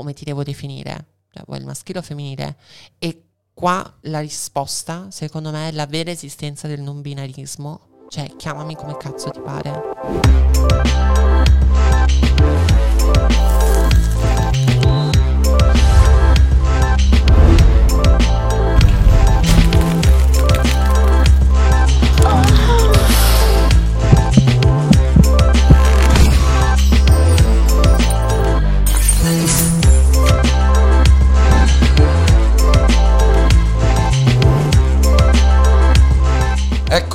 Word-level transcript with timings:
come 0.00 0.14
ti 0.14 0.24
devo 0.24 0.42
definire? 0.42 1.08
Cioè, 1.30 1.44
vuoi 1.46 1.58
il 1.58 1.66
maschile 1.66 1.98
o 1.98 2.02
femminile? 2.02 2.56
E 2.98 3.24
qua 3.52 3.98
la 4.04 4.20
risposta, 4.20 5.10
secondo 5.10 5.50
me, 5.50 5.68
è 5.68 5.72
la 5.72 5.84
vera 5.84 6.10
esistenza 6.10 6.66
del 6.66 6.80
non 6.80 7.02
binarismo. 7.02 8.06
Cioè, 8.08 8.34
chiamami 8.36 8.76
come 8.76 8.96
cazzo 8.96 9.28
ti 9.28 9.40
pare. 9.40 11.19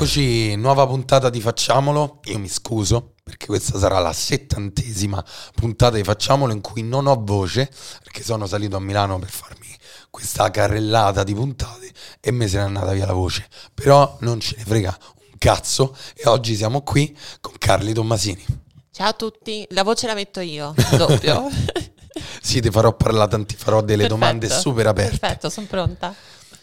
Eccoci, 0.05 0.55
nuova 0.55 0.85
puntata 0.85 1.31
di 1.31 1.41
Facciamolo. 1.41 2.19
Io 2.25 2.37
mi 2.37 2.47
scuso 2.47 3.15
perché 3.23 3.47
questa 3.47 3.79
sarà 3.79 3.97
la 3.97 4.13
settantesima 4.13 5.25
puntata 5.55 5.95
di 5.95 6.03
Facciamolo 6.03 6.53
in 6.53 6.61
cui 6.61 6.83
non 6.83 7.07
ho 7.07 7.19
voce 7.19 7.67
perché 8.03 8.21
sono 8.21 8.45
salito 8.45 8.75
a 8.75 8.79
Milano 8.79 9.17
per 9.17 9.29
farmi 9.29 9.65
questa 10.11 10.51
carrellata 10.51 11.23
di 11.23 11.33
puntate 11.33 11.91
e 12.19 12.29
me 12.29 12.47
se 12.47 12.57
n'è 12.57 12.65
andata 12.65 12.91
via 12.91 13.07
la 13.07 13.13
voce. 13.13 13.47
Però 13.73 14.15
non 14.19 14.39
ce 14.39 14.53
ne 14.59 14.63
frega 14.63 14.95
un 15.31 15.37
cazzo 15.39 15.97
e 16.13 16.29
oggi 16.29 16.55
siamo 16.55 16.83
qui 16.83 17.17
con 17.41 17.53
Carli 17.57 17.91
Tommasini. 17.91 18.45
Ciao 18.91 19.07
a 19.07 19.13
tutti, 19.13 19.65
la 19.71 19.81
voce 19.81 20.05
la 20.05 20.13
metto 20.13 20.39
io, 20.39 20.75
doppio. 20.95 21.49
sì, 22.43 22.61
ti 22.61 22.69
farò 22.69 22.95
parlare, 22.95 23.43
ti 23.47 23.55
farò 23.55 23.81
delle 23.81 24.03
Perfetto. 24.03 24.19
domande 24.19 24.49
super 24.51 24.85
aperte. 24.85 25.17
Perfetto, 25.17 25.49
sono 25.49 25.65
pronta. 25.65 26.13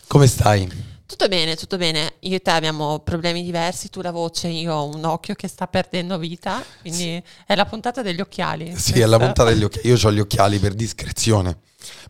Come 0.06 0.28
stai? 0.28 0.90
Tutto 1.12 1.28
bene, 1.28 1.56
tutto 1.56 1.76
bene. 1.76 2.14
Io 2.20 2.36
e 2.36 2.40
te 2.40 2.50
abbiamo 2.52 3.00
problemi 3.00 3.42
diversi, 3.44 3.90
tu 3.90 4.00
la 4.00 4.10
voce, 4.10 4.48
io 4.48 4.72
ho 4.72 4.86
un 4.86 5.04
occhio 5.04 5.34
che 5.34 5.46
sta 5.46 5.66
perdendo 5.66 6.16
vita, 6.16 6.64
quindi 6.80 7.22
sì. 7.22 7.22
è 7.46 7.54
la 7.54 7.66
puntata 7.66 8.00
degli 8.00 8.22
occhiali. 8.22 8.68
Sì, 8.68 8.92
questa. 8.92 8.94
è 8.94 9.04
la 9.04 9.18
puntata 9.18 9.50
degli 9.50 9.62
occhiali. 9.62 9.88
Io 9.88 9.98
ho 10.02 10.10
gli 10.10 10.20
occhiali 10.20 10.58
per 10.58 10.72
discrezione, 10.72 11.58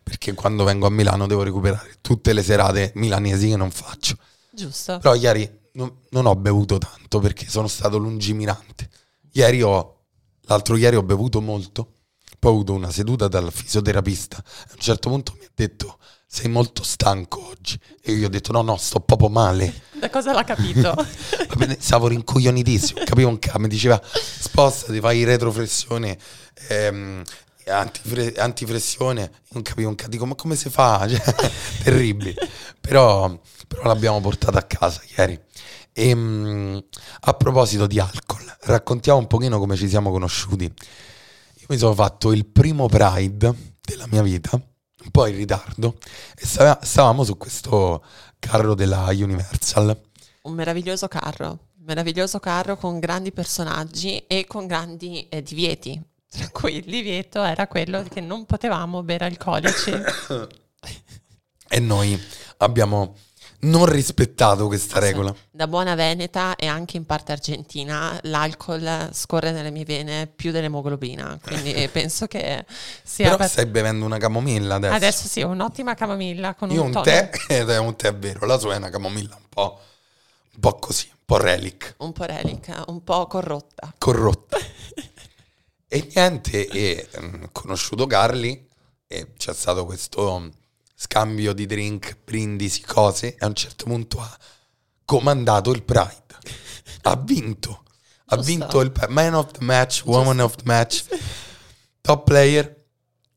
perché 0.01 0.33
quando 0.33 0.63
vengo 0.63 0.87
a 0.87 0.89
Milano 0.89 1.27
devo 1.27 1.43
recuperare 1.43 1.97
tutte 1.99 2.31
le 2.31 2.41
serate 2.43 2.93
milanesi 2.95 3.49
che 3.49 3.57
non 3.57 3.71
faccio. 3.71 4.15
Giusto. 4.49 4.99
Però 4.99 5.13
ieri 5.15 5.51
non, 5.73 5.93
non 6.11 6.25
ho 6.25 6.35
bevuto 6.37 6.77
tanto 6.77 7.19
perché 7.19 7.49
sono 7.49 7.67
stato 7.67 7.97
lungimirante. 7.97 8.87
Ieri 9.33 9.63
ho, 9.63 10.05
l'altro 10.43 10.77
ieri 10.77 10.95
ho 10.95 11.03
bevuto 11.03 11.41
molto, 11.41 11.91
poi 12.39 12.51
ho 12.51 12.53
avuto 12.55 12.71
una 12.71 12.89
seduta 12.89 13.27
dal 13.27 13.51
fisioterapista. 13.51 14.37
A 14.37 14.71
un 14.71 14.79
certo 14.79 15.09
punto 15.09 15.35
mi 15.37 15.43
ha 15.43 15.51
detto 15.53 15.97
sei 16.33 16.49
molto 16.49 16.81
stanco 16.81 17.47
oggi. 17.47 17.79
E 18.01 18.13
io 18.13 18.25
ho 18.25 18.29
detto, 18.29 18.51
no, 18.51 18.63
no, 18.63 18.75
sto 18.77 18.99
proprio 18.99 19.29
male. 19.29 19.81
Da 20.03 20.09
cosa 20.09 20.33
l'ha 20.33 20.43
capito? 20.43 20.91
Va 20.91 21.55
bene, 21.55 21.77
stavo 21.79 22.07
rincoglionitissimo, 22.07 23.03
capivo 23.05 23.29
un 23.29 23.39
cazzo, 23.39 23.59
mi 23.59 23.69
diceva, 23.69 24.01
spostati, 24.03 24.99
fai 24.99 25.23
retroflessione, 25.23 26.17
ehm, 26.67 27.21
antifre- 27.67 28.33
antiflessione, 28.33 29.31
non 29.51 29.61
capivo 29.61 29.87
un 29.87 29.95
cazzo, 29.95 30.09
dico, 30.09 30.25
ma 30.25 30.35
come 30.35 30.57
si 30.57 30.69
fa? 30.69 31.07
Cioè, 31.07 31.21
terribile. 31.83 32.33
Però, 32.81 33.39
però 33.65 33.83
l'abbiamo 33.83 34.19
portata 34.19 34.57
a 34.59 34.63
casa 34.63 35.01
ieri. 35.15 35.39
E, 35.93 36.09
ehm, 36.09 36.83
a 37.21 37.33
proposito 37.35 37.87
di 37.87 37.99
alcol, 37.99 38.43
raccontiamo 38.61 39.19
un 39.19 39.27
pochino 39.27 39.57
come 39.57 39.77
ci 39.77 39.87
siamo 39.87 40.11
conosciuti. 40.11 40.65
Io 40.65 41.65
mi 41.69 41.77
sono 41.77 41.93
fatto 41.93 42.33
il 42.33 42.45
primo 42.45 42.87
Pride 42.87 43.53
della 43.79 44.07
mia 44.07 44.23
vita 44.23 44.59
un 45.03 45.11
po' 45.11 45.25
in 45.27 45.35
ritardo 45.35 45.97
e 46.35 46.45
stavamo 46.45 47.23
su 47.23 47.37
questo 47.37 48.03
carro 48.39 48.73
della 48.75 49.07
Universal. 49.09 49.99
Un 50.43 50.53
meraviglioso 50.53 51.07
carro, 51.07 51.49
un 51.77 51.85
meraviglioso 51.85 52.39
carro 52.39 52.77
con 52.77 52.99
grandi 52.99 53.31
personaggi 53.31 54.17
e 54.27 54.45
con 54.45 54.67
grandi 54.67 55.27
eh, 55.29 55.41
divieti, 55.41 56.01
tra 56.29 56.49
cui 56.49 56.77
il 56.77 56.85
divieto 56.85 57.43
era 57.43 57.67
quello 57.67 58.03
che 58.03 58.21
non 58.21 58.45
potevamo 58.45 59.03
bere 59.03 59.25
alcolici. 59.25 59.91
e 61.69 61.79
noi 61.79 62.21
abbiamo 62.57 63.15
non 63.63 63.85
rispettato 63.85 64.67
questa 64.67 64.99
regola. 64.99 65.33
Da 65.51 65.67
buona 65.67 65.95
veneta 65.95 66.55
e 66.55 66.67
anche 66.67 66.97
in 66.97 67.05
parte 67.05 67.31
argentina 67.31 68.17
l'alcol 68.23 69.09
scorre 69.11 69.51
nelle 69.51 69.71
mie 69.71 69.85
vene 69.85 70.27
più 70.27 70.51
dell'emoglobina, 70.51 71.39
quindi 71.41 71.87
penso 71.91 72.27
che 72.27 72.65
sia... 73.03 73.25
Però 73.25 73.37
per... 73.37 73.49
stai 73.49 73.65
bevendo 73.65 74.05
una 74.05 74.17
camomilla 74.17 74.75
adesso. 74.75 74.93
Adesso 74.93 75.27
sì, 75.27 75.41
un'ottima 75.41 75.93
camomilla 75.93 76.55
con 76.55 76.71
Io 76.71 76.83
un, 76.83 76.95
un 76.95 77.03
tè, 77.03 77.29
ed 77.47 77.69
è 77.69 77.77
un 77.77 77.95
tè 77.95 78.13
vero, 78.15 78.45
la 78.45 78.57
sua 78.57 78.73
è 78.73 78.77
una 78.77 78.89
camomilla 78.89 79.35
un 79.35 79.49
po', 79.49 79.79
un 80.53 80.59
po' 80.59 80.75
così, 80.75 81.07
un 81.09 81.23
po' 81.25 81.37
relic. 81.37 81.95
Un 81.99 82.11
po' 82.11 82.23
relic, 82.23 82.83
un 82.87 83.03
po' 83.03 83.27
corrotta. 83.27 83.93
Corrotta. 83.97 84.57
e 85.87 86.09
niente, 86.13 86.67
e 86.67 87.07
um, 87.17 87.49
conosciuto 87.51 88.05
Carli 88.07 88.69
e 89.07 89.33
c'è 89.37 89.53
stato 89.53 89.85
questo 89.85 90.49
scambio 90.93 91.53
di 91.53 91.65
drink, 91.65 92.17
brindisi, 92.23 92.81
cose, 92.81 93.35
e 93.35 93.37
a 93.39 93.47
un 93.47 93.55
certo 93.55 93.85
punto 93.85 94.19
ha 94.19 94.39
comandato 95.05 95.71
il 95.71 95.83
Pride. 95.83 96.21
Ha 97.03 97.15
vinto. 97.15 97.83
Ha 98.27 98.37
vinto 98.37 98.81
il 98.81 98.91
Man 99.09 99.33
of 99.35 99.51
the 99.51 99.63
Match, 99.63 100.03
Woman 100.05 100.39
of 100.39 100.55
the 100.55 100.63
Match, 100.65 101.05
top 102.01 102.23
player. 102.23 102.85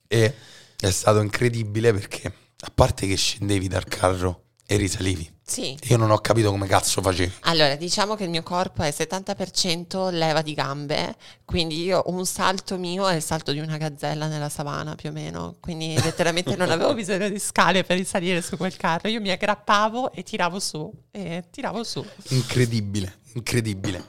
E 0.06 0.34
è 0.78 0.90
stato 0.90 1.20
incredibile 1.20 1.92
perché, 1.92 2.32
a 2.60 2.70
parte 2.72 3.06
che 3.06 3.16
scendevi 3.16 3.68
dal 3.68 3.84
carro 3.84 4.44
e 4.66 4.76
risalivi, 4.76 5.30
sì. 5.48 5.78
Io 5.84 5.96
non 5.96 6.10
ho 6.10 6.18
capito 6.18 6.50
come 6.50 6.66
cazzo 6.66 7.00
facevi. 7.00 7.34
Allora, 7.42 7.76
diciamo 7.76 8.16
che 8.16 8.24
il 8.24 8.30
mio 8.30 8.42
corpo 8.42 8.82
è 8.82 8.88
70% 8.88 10.10
leva 10.10 10.42
di 10.42 10.54
gambe, 10.54 11.14
quindi 11.44 11.84
io 11.84 12.02
un 12.06 12.26
salto 12.26 12.76
mio 12.76 13.06
è 13.06 13.14
il 13.14 13.22
salto 13.22 13.52
di 13.52 13.60
una 13.60 13.76
gazzella 13.76 14.26
nella 14.26 14.48
savana 14.48 14.96
più 14.96 15.10
o 15.10 15.12
meno, 15.12 15.54
quindi 15.60 15.94
letteralmente 16.02 16.56
non 16.56 16.72
avevo 16.72 16.92
bisogno 16.98 17.28
di 17.28 17.38
scale 17.38 17.84
per 17.84 17.96
risalire 17.96 18.42
su 18.42 18.56
quel 18.56 18.76
carro, 18.76 19.08
io 19.08 19.20
mi 19.20 19.30
aggrappavo 19.30 20.10
e 20.10 20.24
tiravo 20.24 20.58
su, 20.58 20.92
e 21.12 21.44
tiravo 21.48 21.84
su. 21.84 22.04
Incredibile, 22.30 23.18
incredibile. 23.34 24.04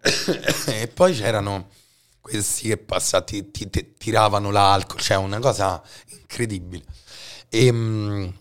e 0.66 0.88
poi 0.88 1.14
c'erano 1.14 1.70
questi 2.20 2.68
che 2.68 2.76
passati 2.76 3.50
ti, 3.50 3.70
ti, 3.70 3.94
tiravano 3.96 4.50
l'alcol, 4.50 5.00
cioè 5.00 5.16
una 5.16 5.38
cosa 5.38 5.82
incredibile. 6.08 6.84
E... 7.48 8.34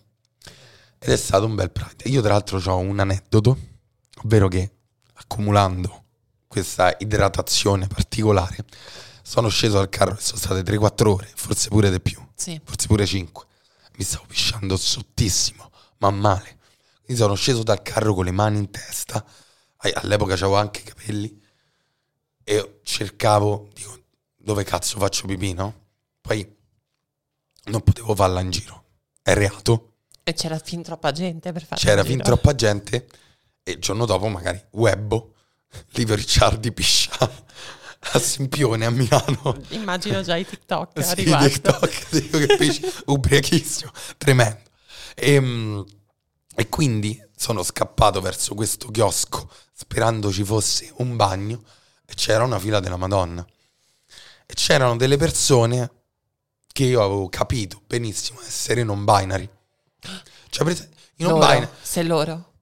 Ed 0.99 1.09
è 1.09 1.17
stato 1.17 1.45
un 1.45 1.55
bel 1.55 1.71
Pride. 1.71 2.09
Io 2.09 2.21
tra 2.21 2.33
l'altro 2.33 2.59
ho 2.59 2.77
un 2.77 2.99
aneddoto, 2.99 3.57
ovvero 4.23 4.47
che 4.47 4.71
accumulando 5.13 6.05
questa 6.47 6.95
idratazione 6.99 7.87
particolare 7.87 8.65
sono 9.21 9.49
sceso 9.49 9.77
dal 9.77 9.89
carro 9.89 10.17
e 10.17 10.21
sono 10.21 10.39
state 10.39 10.61
3-4 10.61 11.07
ore, 11.07 11.31
forse 11.35 11.69
pure 11.69 11.91
di 11.91 11.99
più, 11.99 12.19
sì. 12.33 12.59
forse 12.63 12.87
pure 12.87 13.05
5. 13.05 13.45
Mi 13.97 14.03
stavo 14.03 14.25
pisciando 14.25 14.77
sottissimo, 14.77 15.69
ma 15.97 16.09
male. 16.11 16.57
Quindi 17.03 17.21
sono 17.21 17.35
sceso 17.35 17.63
dal 17.63 17.81
carro 17.81 18.13
con 18.13 18.25
le 18.25 18.31
mani 18.31 18.57
in 18.57 18.69
testa, 18.69 19.23
all'epoca 19.77 20.33
avevo 20.33 20.55
anche 20.55 20.79
i 20.79 20.83
capelli, 20.83 21.41
e 22.43 22.79
cercavo, 22.83 23.67
dico, 23.73 24.03
dove 24.35 24.63
cazzo 24.63 24.97
faccio 24.99 25.27
pipì, 25.27 25.53
no? 25.53 25.85
Poi 26.21 26.55
non 27.65 27.81
potevo 27.81 28.15
farla 28.15 28.39
in 28.39 28.49
giro, 28.49 28.85
è 29.21 29.33
reato, 29.33 29.96
e 30.27 30.33
c'era 30.33 30.59
fin 30.59 30.83
troppa 30.83 31.13
gente 31.13 31.53
per 31.53 31.63
fare 31.63 31.79
C'era 31.79 32.03
fin 32.03 32.21
troppa 32.21 32.53
gente 32.53 33.07
e 33.63 33.71
il 33.71 33.79
giorno 33.79 34.05
dopo 34.05 34.27
magari 34.27 34.61
Webbo, 34.71 35.35
Livio 35.91 36.15
Ricciardi 36.15 36.73
piscia 36.73 37.17
a 38.11 38.19
Sempione 38.19 38.85
a 38.85 38.89
Milano. 38.89 39.57
Immagino 39.69 40.21
già 40.23 40.35
i 40.35 40.45
TikTok 40.45 41.01
sì, 41.01 41.13
riguardo. 41.15 41.47
TikTok, 41.47 42.57
pisci 42.57 42.91
ubriachissimo, 43.07 43.89
tremendo. 44.17 44.59
E, 45.15 45.33
ehm, 45.35 45.85
e 46.53 46.67
quindi 46.67 47.17
sono 47.33 47.63
scappato 47.63 48.19
verso 48.19 48.53
questo 48.53 48.89
chiosco 48.89 49.49
sperando 49.71 50.29
ci 50.29 50.43
fosse 50.43 50.91
un 50.97 51.15
bagno 51.15 51.63
e 52.05 52.15
c'era 52.15 52.43
una 52.43 52.59
fila 52.59 52.81
della 52.81 52.97
Madonna. 52.97 53.47
E 54.45 54.53
c'erano 54.55 54.97
delle 54.97 55.15
persone 55.15 55.89
che 56.73 56.83
io 56.83 57.01
avevo 57.01 57.29
capito 57.29 57.81
benissimo 57.87 58.41
essere 58.41 58.83
non 58.83 59.05
binary 59.05 59.55
cioè, 60.49 60.65
prese, 60.65 60.89
in 61.17 61.27
loro, 61.27 61.39
binary. 61.39 61.69
Se 61.81 62.03
loro. 62.03 62.53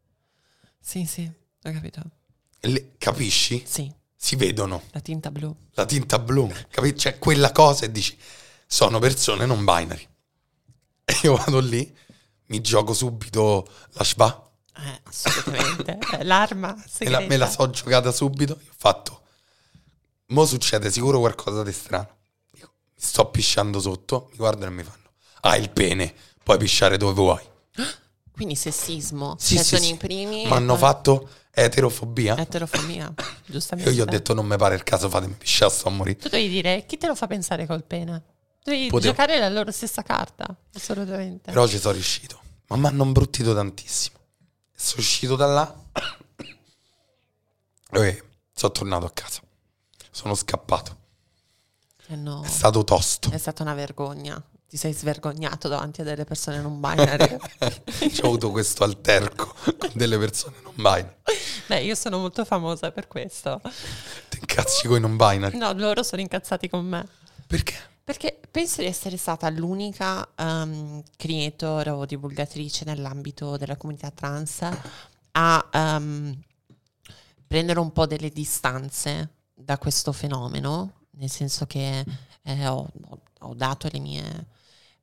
Sì, 0.80 1.06
sì, 1.06 1.24
ho 1.24 1.72
capito. 1.72 2.02
Le, 2.62 2.96
capisci? 2.98 3.64
Sì. 3.66 3.92
Si 4.16 4.36
vedono. 4.36 4.84
La 4.92 5.02
tinta 5.02 5.30
blu. 5.30 5.56
La 5.74 5.86
tinta 5.86 6.20
blu. 6.20 6.52
Capisci? 6.70 6.96
C'è 6.96 7.20
quella 7.20 7.52
cosa 7.52 7.86
e 7.86 7.92
dici, 7.92 8.18
sono 8.66 9.00
persone 9.00 9.46
non 9.46 9.64
binary. 9.64 10.08
E 11.06 11.20
io 11.24 11.36
vado 11.36 11.60
lì, 11.60 11.96
mi 12.48 12.62
gioco 12.62 12.94
subito 12.94 13.68
la 13.92 14.04
shba. 14.04 14.52
Eh, 14.78 15.02
assolutamente. 15.04 16.00
L'arma 16.24 16.74
me 17.00 17.10
la, 17.10 17.20
me 17.22 17.38
la 17.38 17.50
so 17.50 17.70
giocata 17.70 18.12
subito. 18.12 18.54
Ho 18.54 18.74
fatto, 18.76 19.22
mo 20.28 20.46
succede 20.46 20.92
sicuro 20.92 21.20
qualcosa 21.20 21.64
di 21.64 21.72
strano. 21.72 22.18
Dico, 22.52 22.74
sto 22.96 23.30
pisciando 23.30 23.80
sotto, 23.80 24.28
mi 24.32 24.38
guardano 24.38 24.72
e 24.72 24.76
mi 24.76 24.84
fanno, 24.84 25.12
hai 25.42 25.62
il 25.62 25.70
pene, 25.70 26.14
puoi 26.46 26.58
pisciare 26.60 26.96
dove 26.98 27.14
vuoi. 27.14 27.42
Quindi 28.32 28.56
sessismo, 28.56 29.36
Sì, 29.40 29.56
cioè 29.56 29.64
sì, 29.64 29.70
sono 29.76 29.82
sì. 29.88 29.94
i 29.94 29.98
primi... 29.98 30.46
Mi 30.46 30.52
hanno 30.52 30.76
e- 30.76 30.78
fatto 30.78 31.30
eterofobia. 31.52 32.38
Eterofobia, 32.38 33.12
E 33.18 33.24
giustamente. 33.52 33.90
io 33.90 33.96
gli 33.96 34.02
ho 34.02 34.06
detto, 34.06 34.34
non 34.36 34.46
mi 34.46 34.56
pare 34.58 34.76
il 34.76 34.84
caso, 34.84 35.10
fatemi 35.10 35.34
pisciare, 35.34 35.72
sto 35.72 35.88
a 35.88 35.92
morire. 35.92 36.18
Tu 36.20 36.30
devi 36.30 36.50
dire, 36.50 36.86
chi 36.86 36.98
te 36.98 37.08
lo 37.08 37.16
fa 37.16 37.26
pensare 37.28 37.66
col 37.66 37.84
pene? 37.84 38.22
Devi 38.64 38.88
Potevo. 38.90 39.12
giocare 39.12 39.40
la 39.40 39.50
loro 39.50 39.72
stessa 39.72 40.04
carta, 40.04 40.46
assolutamente. 40.76 41.52
Però 41.52 41.66
ci 41.68 41.80
sono 41.80 41.94
riuscito. 41.94 42.40
Ma 42.68 42.76
mi 42.78 42.88
hanno 42.88 43.04
imbruttito 43.06 43.54
tantissimo. 43.56 44.18
Sono 44.76 45.02
uscito 45.02 45.36
da 45.36 45.46
là 45.48 45.76
e 47.92 48.24
sono 48.54 48.72
tornato 48.72 49.06
a 49.06 49.12
casa. 49.12 49.40
Sono 50.12 50.36
scappato. 50.36 50.98
Eh 52.08 52.16
no, 52.16 52.44
È 52.44 52.48
stato 52.48 52.84
tosto. 52.84 53.32
è 53.32 53.38
stata 53.38 53.64
una 53.64 53.74
vergogna. 53.74 54.42
Ti 54.76 54.82
sei 54.82 54.92
svergognato 54.92 55.70
davanti 55.70 56.02
a 56.02 56.04
delle 56.04 56.26
persone 56.26 56.60
non 56.60 56.82
binary. 56.82 57.38
Ci 58.12 58.20
ho 58.24 58.26
avuto 58.26 58.52
questo 58.52 58.84
alterco 58.84 59.56
con 59.78 59.92
delle 59.94 60.18
persone 60.18 60.58
non 60.64 60.74
binary. 60.76 61.14
Beh, 61.68 61.82
io 61.82 61.96
sono 61.96 62.18
molto 62.18 62.44
famosa 62.44 62.92
per 62.92 63.08
questo. 63.08 63.62
Ti 64.28 64.38
incazzi 64.38 64.90
con 64.90 64.98
i 64.98 65.00
non 65.00 65.16
binary. 65.16 65.58
No, 65.58 65.72
loro 65.72 66.04
sono 66.04 66.22
incazzati 66.22 66.68
con 66.68 66.86
me. 66.86 67.08
Perché? 67.48 67.74
Perché 68.04 68.38
penso 68.52 68.82
di 68.82 68.88
essere 68.88 69.16
stata 69.16 69.50
l'unica 69.50 70.28
um, 70.40 71.02
creator 71.16 71.88
o 71.88 72.06
divulgatrice 72.06 72.84
nell'ambito 72.84 73.56
della 73.56 73.78
comunità 73.78 74.12
trans 74.12 74.60
a 75.32 75.70
um, 75.72 76.38
prendere 77.48 77.80
un 77.80 77.94
po' 77.94 78.06
delle 78.08 78.30
distanze 78.30 79.36
da 79.54 79.78
questo 79.78 80.12
fenomeno, 80.12 81.06
nel 81.12 81.30
senso 81.32 81.66
che 81.66 82.04
eh, 82.44 82.68
ho, 82.68 82.86
ho- 83.08 83.22
ho 83.40 83.54
dato 83.54 83.88
le 83.90 84.00
mie, 84.00 84.48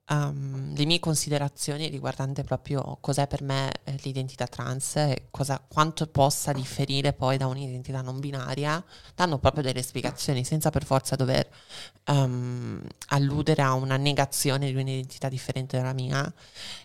um, 0.09 0.75
le 0.75 0.85
mie 0.85 0.99
considerazioni 0.99 1.87
riguardante 1.87 2.43
proprio 2.43 2.97
cos'è 2.99 3.27
per 3.27 3.41
me 3.41 3.71
eh, 3.83 3.95
l'identità 4.03 4.47
trans 4.47 4.97
e 4.97 5.27
cosa- 5.31 5.63
quanto 5.65 6.07
possa 6.07 6.51
differire 6.51 7.13
poi 7.13 7.37
da 7.37 7.47
un'identità 7.47 8.01
non 8.01 8.19
binaria, 8.19 8.83
dando 9.15 9.37
proprio 9.39 9.63
delle 9.63 9.81
spiegazioni 9.81 10.43
senza 10.43 10.69
per 10.69 10.85
forza 10.85 11.15
dover 11.15 11.47
um, 12.07 12.81
alludere 13.07 13.61
a 13.61 13.73
una 13.73 13.97
negazione 13.97 14.71
di 14.71 14.75
un'identità 14.75 15.29
differente 15.29 15.77
dalla 15.77 15.93
mia. 15.93 16.31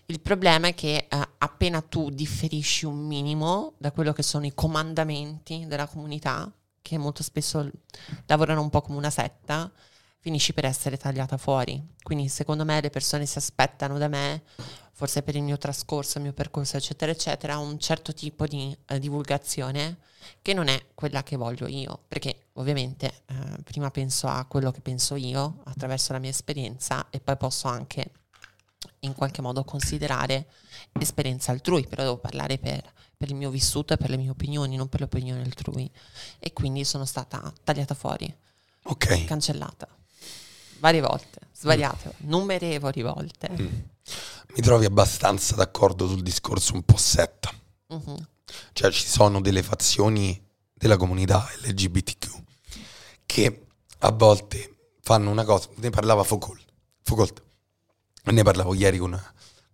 Il 0.06 0.20
problema 0.20 0.68
è 0.68 0.74
che 0.74 1.06
eh, 1.08 1.28
appena 1.38 1.80
tu 1.82 2.10
differisci 2.10 2.86
un 2.86 3.06
minimo 3.06 3.74
da 3.78 3.92
quello 3.92 4.12
che 4.12 4.22
sono 4.22 4.46
i 4.46 4.54
comandamenti 4.54 5.66
della 5.66 5.86
comunità, 5.86 6.50
che 6.80 6.98
molto 6.98 7.22
spesso 7.22 7.68
lavorano 8.26 8.62
un 8.62 8.70
po' 8.70 8.80
come 8.80 8.98
una 8.98 9.10
setta, 9.10 9.70
finisci 10.20 10.52
per 10.52 10.64
essere 10.64 10.96
tagliata 10.96 11.36
fuori. 11.36 11.82
Quindi 12.02 12.28
secondo 12.28 12.64
me 12.64 12.80
le 12.80 12.90
persone 12.90 13.26
si 13.26 13.38
aspettano 13.38 13.98
da 13.98 14.08
me, 14.08 14.42
forse 14.92 15.22
per 15.22 15.36
il 15.36 15.42
mio 15.42 15.58
trascorso, 15.58 16.18
il 16.18 16.24
mio 16.24 16.32
percorso, 16.32 16.76
eccetera, 16.76 17.12
eccetera, 17.12 17.58
un 17.58 17.78
certo 17.78 18.12
tipo 18.12 18.46
di 18.46 18.76
eh, 18.86 18.98
divulgazione 18.98 19.98
che 20.42 20.52
non 20.52 20.68
è 20.68 20.86
quella 20.94 21.22
che 21.22 21.36
voglio 21.36 21.66
io, 21.66 22.00
perché 22.08 22.48
ovviamente 22.54 23.22
eh, 23.26 23.62
prima 23.62 23.90
penso 23.90 24.26
a 24.26 24.44
quello 24.46 24.70
che 24.72 24.80
penso 24.80 25.14
io 25.14 25.60
attraverso 25.64 26.12
la 26.12 26.18
mia 26.18 26.30
esperienza 26.30 27.06
e 27.10 27.20
poi 27.20 27.36
posso 27.36 27.68
anche 27.68 28.10
in 29.00 29.14
qualche 29.14 29.40
modo 29.42 29.62
considerare 29.64 30.48
esperienza 30.98 31.52
altrui, 31.52 31.86
però 31.86 32.02
devo 32.02 32.18
parlare 32.18 32.58
per, 32.58 32.82
per 33.16 33.28
il 33.28 33.36
mio 33.36 33.50
vissuto 33.50 33.94
e 33.94 33.96
per 33.96 34.10
le 34.10 34.16
mie 34.16 34.30
opinioni, 34.30 34.76
non 34.76 34.88
per 34.88 35.00
le 35.00 35.06
opinioni 35.06 35.40
altrui. 35.42 35.90
E 36.40 36.52
quindi 36.52 36.84
sono 36.84 37.04
stata 37.04 37.52
tagliata 37.62 37.94
fuori, 37.94 38.32
Ok. 38.84 39.24
cancellata, 39.24 39.86
varie 40.78 41.00
volte, 41.00 41.40
svariate, 41.52 42.14
numerevoli 42.18 43.02
volte. 43.02 43.48
Mi 43.50 44.62
trovi 44.62 44.84
abbastanza 44.84 45.54
d'accordo 45.54 46.08
sul 46.08 46.22
discorso 46.22 46.74
un 46.74 46.82
po' 46.82 46.96
setta. 46.96 47.52
Mhm. 47.88 48.28
Cioè 48.72 48.90
ci 48.90 49.06
sono 49.06 49.40
delle 49.40 49.62
fazioni 49.62 50.40
della 50.72 50.96
comunità 50.96 51.46
LGBTQ 51.64 52.42
che 53.26 53.66
a 53.98 54.10
volte 54.12 54.92
fanno 55.02 55.30
una 55.30 55.44
cosa, 55.44 55.68
ne 55.76 55.90
parlava 55.90 56.22
Foucault, 56.22 56.64
Foucault. 57.02 57.42
ne 58.24 58.42
parlavo 58.42 58.74
ieri 58.74 58.98
con, 58.98 59.20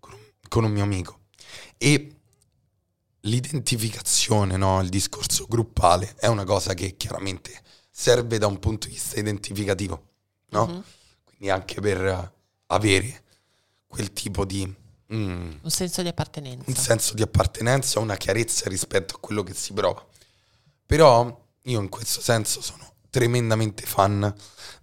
con 0.00 0.12
un, 0.12 0.20
con 0.48 0.64
un 0.64 0.72
mio 0.72 0.82
amico 0.82 1.20
e 1.76 2.16
l'identificazione, 3.20 4.56
no, 4.56 4.80
il 4.80 4.88
discorso 4.88 5.46
gruppale 5.48 6.14
è 6.18 6.26
una 6.26 6.44
cosa 6.44 6.74
che 6.74 6.96
chiaramente 6.96 7.62
serve 7.90 8.38
da 8.38 8.46
un 8.46 8.58
punto 8.58 8.86
di 8.86 8.94
vista 8.94 9.18
identificativo, 9.18 10.13
no? 10.54 10.66
Mhm. 10.66 10.82
Quindi 11.24 11.50
anche 11.50 11.80
per 11.80 12.04
eh, 12.04 12.32
avere 12.66 13.22
quel 13.86 14.12
tipo 14.12 14.44
di... 14.44 14.66
mm, 15.12 15.52
Un 15.62 15.70
senso 15.70 16.02
di 16.02 16.08
appartenenza. 16.08 16.64
un 16.66 16.76
senso 16.76 17.14
di 17.14 17.22
appartenenza, 17.22 17.98
una 18.00 18.16
chiarezza 18.16 18.68
rispetto 18.68 19.16
a 19.16 19.18
quello 19.18 19.42
che 19.42 19.54
si 19.54 19.72
prova. 19.72 20.04
Però 20.86 21.42
io 21.62 21.80
in 21.80 21.88
questo 21.88 22.20
senso 22.20 22.60
sono 22.60 22.92
tremendamente 23.10 23.84
fan 23.86 24.32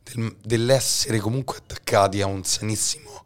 del- 0.03 0.35
dell'essere 0.43 1.19
comunque 1.19 1.57
attaccati 1.57 2.21
a 2.21 2.25
un 2.27 2.43
sanissimo 2.43 3.25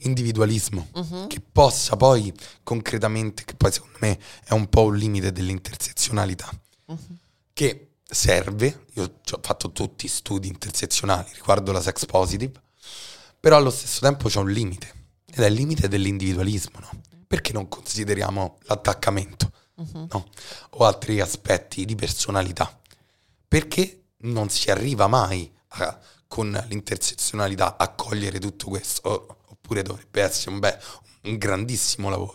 individualismo 0.00 0.88
Mhm. 0.94 1.26
che 1.26 1.40
possa 1.40 1.96
poi 1.96 2.32
concretamente, 2.62 3.44
che 3.44 3.54
poi 3.54 3.72
secondo 3.72 3.98
me 4.00 4.18
è 4.44 4.52
un 4.52 4.68
po' 4.68 4.84
un 4.84 4.96
limite 4.96 5.32
dell'intersezionalità, 5.32 6.48
Mhm. 6.86 7.18
che 7.52 7.85
serve, 8.08 8.86
io 8.94 9.02
ho 9.04 9.38
fatto 9.42 9.72
tutti 9.72 10.06
studi 10.08 10.48
intersezionali 10.48 11.30
riguardo 11.34 11.72
la 11.72 11.80
sex 11.80 12.06
positive, 12.06 12.60
però 13.40 13.56
allo 13.56 13.70
stesso 13.70 14.00
tempo 14.00 14.28
c'è 14.28 14.38
un 14.38 14.50
limite, 14.50 14.92
ed 15.26 15.40
è 15.42 15.46
il 15.46 15.54
limite 15.54 15.88
dell'individualismo, 15.88 16.78
no? 16.80 16.90
Perché 17.26 17.52
non 17.52 17.68
consideriamo 17.68 18.58
l'attaccamento, 18.62 19.50
Mhm. 19.74 20.06
no? 20.10 20.28
O 20.70 20.84
altri 20.84 21.20
aspetti 21.20 21.84
di 21.84 21.94
personalità? 21.94 22.80
Perché 23.48 24.02
non 24.18 24.48
si 24.48 24.70
arriva 24.70 25.06
mai 25.08 25.52
a- 25.68 25.98
con 26.28 26.50
l'intersezionalità 26.68 27.76
a 27.76 27.88
cogliere 27.90 28.38
tutto 28.38 28.66
questo, 28.68 29.08
o- 29.08 29.36
oppure 29.48 29.82
dovrebbe 29.82 30.22
essere 30.22 30.50
un, 30.50 30.58
beh, 30.60 30.78
un 31.24 31.36
grandissimo 31.38 32.08
lavoro. 32.08 32.34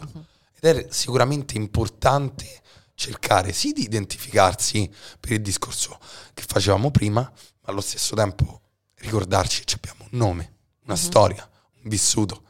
Ed 0.60 0.78
è 0.78 0.88
sicuramente 0.92 1.56
importante 1.58 2.62
cercare 3.02 3.52
sì 3.52 3.72
di 3.74 3.82
identificarsi 3.82 4.88
per 5.20 5.32
il 5.32 5.42
discorso 5.42 5.98
che 6.36 6.44
facevamo 6.46 6.92
prima, 6.92 7.22
ma 7.22 7.32
allo 7.72 7.82
stesso 7.82 8.16
tempo 8.16 8.62
ricordarci 8.96 9.64
che 9.64 9.76
abbiamo 9.76 10.06
un 10.12 10.18
nome, 10.20 10.54
una 10.84 10.94
Mhm. 10.94 11.00
storia, 11.00 11.50
un 11.84 11.90
vissuto. 11.90 12.44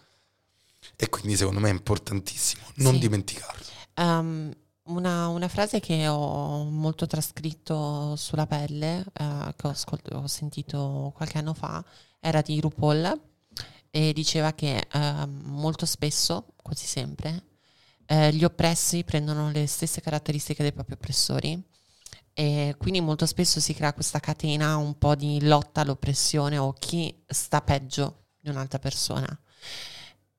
E 0.97 1.07
quindi 1.09 1.37
secondo 1.37 1.61
me 1.61 1.69
è 1.69 1.71
importantissimo 1.71 2.63
non 2.75 2.93
Sì. 2.93 2.99
dimenticarlo. 2.99 3.63
Um, 3.95 4.51
una, 4.83 5.27
una 5.29 5.47
frase 5.47 5.79
che 5.79 6.07
ho 6.07 6.63
molto 6.65 7.07
trascritto 7.07 8.15
sulla 8.17 8.45
pelle, 8.45 9.05
eh, 9.13 9.53
che 9.55 9.67
ho, 9.67 9.69
ascolt- 9.69 10.11
ho 10.13 10.27
sentito 10.27 11.13
qualche 11.15 11.37
anno 11.37 11.53
fa, 11.53 11.83
era 12.19 12.41
di 12.41 12.59
RuPaul 12.59 13.19
e 13.89 14.11
diceva 14.13 14.51
che 14.53 14.85
ehm, 14.91 15.41
molto 15.45 15.85
spesso, 15.85 16.47
quasi 16.61 16.85
sempre, 16.85 17.43
eh, 18.11 18.33
gli 18.33 18.43
oppressi 18.43 19.05
prendono 19.05 19.51
le 19.51 19.65
stesse 19.67 20.01
caratteristiche 20.01 20.63
dei 20.63 20.73
propri 20.73 20.95
oppressori 20.95 21.63
e 22.33 22.75
quindi 22.77 22.99
molto 22.99 23.25
spesso 23.25 23.61
si 23.61 23.73
crea 23.73 23.93
questa 23.93 24.19
catena 24.19 24.75
un 24.75 24.97
po' 24.97 25.15
di 25.15 25.45
lotta 25.45 25.79
all'oppressione 25.79 26.57
o 26.57 26.73
chi 26.73 27.23
sta 27.25 27.61
peggio 27.61 28.25
di 28.37 28.49
un'altra 28.49 28.79
persona. 28.79 29.27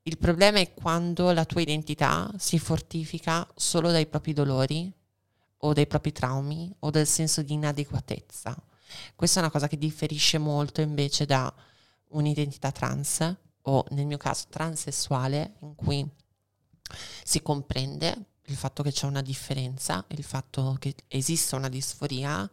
Il 0.02 0.18
problema 0.18 0.58
è 0.58 0.74
quando 0.74 1.32
la 1.32 1.46
tua 1.46 1.62
identità 1.62 2.30
si 2.36 2.58
fortifica 2.58 3.48
solo 3.56 3.90
dai 3.90 4.06
propri 4.06 4.34
dolori 4.34 4.92
o 5.64 5.72
dai 5.72 5.86
propri 5.86 6.12
traumi 6.12 6.74
o 6.80 6.90
dal 6.90 7.06
senso 7.06 7.40
di 7.40 7.54
inadeguatezza. 7.54 8.54
Questa 9.14 9.38
è 9.38 9.42
una 9.42 9.52
cosa 9.52 9.68
che 9.68 9.78
differisce 9.78 10.36
molto 10.36 10.82
invece 10.82 11.24
da 11.24 11.50
un'identità 12.08 12.70
trans 12.70 13.34
o 13.62 13.84
nel 13.90 14.04
mio 14.04 14.18
caso 14.18 14.44
transessuale 14.50 15.54
in 15.60 15.74
cui 15.74 16.06
si 17.24 17.42
comprende 17.42 18.26
il 18.46 18.56
fatto 18.56 18.82
che 18.82 18.92
c'è 18.92 19.06
una 19.06 19.22
differenza, 19.22 20.04
il 20.08 20.24
fatto 20.24 20.76
che 20.78 20.94
esiste 21.08 21.54
una 21.54 21.68
disforia 21.68 22.48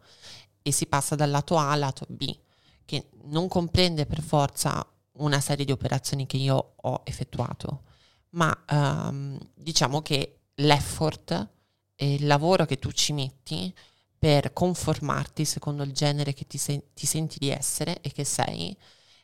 e 0.62 0.72
si 0.72 0.86
passa 0.86 1.14
dal 1.14 1.30
lato 1.30 1.56
A 1.58 1.70
al 1.70 1.78
lato 1.80 2.06
B, 2.08 2.36
che 2.84 3.08
non 3.24 3.48
comprende 3.48 4.06
per 4.06 4.22
forza 4.22 4.86
una 5.12 5.40
serie 5.40 5.64
di 5.64 5.72
operazioni 5.72 6.26
che 6.26 6.36
io 6.36 6.74
ho 6.76 7.02
effettuato, 7.04 7.82
ma 8.30 8.64
ehm, 8.66 9.38
diciamo 9.54 10.02
che 10.02 10.40
l'effort 10.56 11.48
e 11.96 12.14
il 12.14 12.26
lavoro 12.26 12.64
che 12.66 12.78
tu 12.78 12.90
ci 12.92 13.12
metti 13.12 13.72
per 14.18 14.52
conformarti 14.52 15.44
secondo 15.44 15.82
il 15.82 15.92
genere 15.92 16.34
che 16.34 16.46
ti, 16.46 16.58
sen- 16.58 16.82
ti 16.94 17.06
senti 17.06 17.38
di 17.38 17.48
essere 17.48 18.00
e 18.00 18.12
che 18.12 18.24
sei 18.24 18.76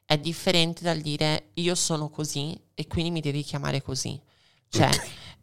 è 0.04 0.18
differente 0.18 0.82
dal 0.84 1.00
dire 1.00 1.50
io 1.54 1.74
sono 1.74 2.08
così 2.08 2.58
e 2.74 2.86
quindi 2.86 3.10
mi 3.10 3.20
devi 3.20 3.42
chiamare 3.42 3.82
così. 3.82 4.20
Cioè, 4.68 4.90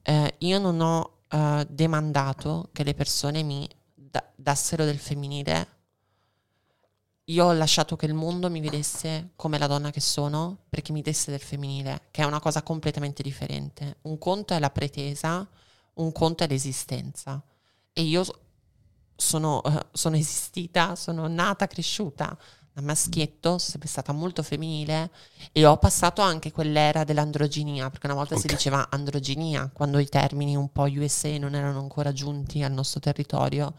eh, 0.04 0.36
io 0.40 0.60
non 0.60 0.80
ho 0.80 1.22
eh, 1.30 1.66
demandato 1.70 2.70
che 2.72 2.84
le 2.84 2.94
persone 2.94 3.44
mi 3.44 3.68
da- 3.94 4.26
dassero 4.36 4.86
del 4.86 5.00
femminile 5.00 5.74
io 7.28 7.46
ho 7.46 7.54
lasciato 7.54 7.96
che 7.96 8.06
il 8.06 8.14
mondo 8.14 8.50
mi 8.50 8.60
vedesse 8.60 9.30
come 9.38 9.58
la 9.58 9.68
donna 9.68 9.92
che 9.92 10.02
sono 10.02 10.64
perché 10.70 10.92
mi 10.92 11.02
desse 11.02 11.32
del 11.32 11.40
femminile, 11.40 12.08
che 12.12 12.22
è 12.22 12.26
una 12.26 12.42
cosa 12.42 12.64
completamente 12.64 13.24
differente. 13.24 13.98
Un 14.02 14.18
conto 14.18 14.54
è 14.54 14.60
la 14.60 14.70
pretesa, 14.70 15.48
un 15.96 16.12
conto 16.12 16.44
è 16.44 16.48
l'esistenza. 16.48 17.42
E 17.94 18.02
io 18.02 18.26
sono, 19.16 19.62
uh, 19.64 19.80
sono 19.94 20.18
esistita, 20.18 20.98
sono 20.98 21.28
nata, 21.28 21.68
cresciuta 21.68 22.38
da 22.74 22.82
maschietto, 22.82 23.50
sono 23.50 23.60
sempre 23.60 23.88
stata 23.88 24.12
molto 24.14 24.42
femminile 24.42 25.12
e 25.52 25.64
ho 25.64 25.78
passato 25.78 26.22
anche 26.22 26.52
quell'era 26.52 27.04
dell'androginia, 27.04 27.90
perché 27.92 28.08
una 28.08 28.16
volta 28.16 28.34
okay. 28.34 28.48
si 28.50 28.56
diceva 28.56 28.88
androginia, 28.90 29.70
quando 29.72 30.00
i 30.00 30.10
termini 30.10 30.56
un 30.56 30.72
po' 30.72 30.84
USA 30.84 31.38
non 31.38 31.54
erano 31.54 31.80
ancora 31.80 32.12
giunti 32.12 32.64
al 32.64 32.72
nostro 32.72 33.00
territorio. 33.00 33.76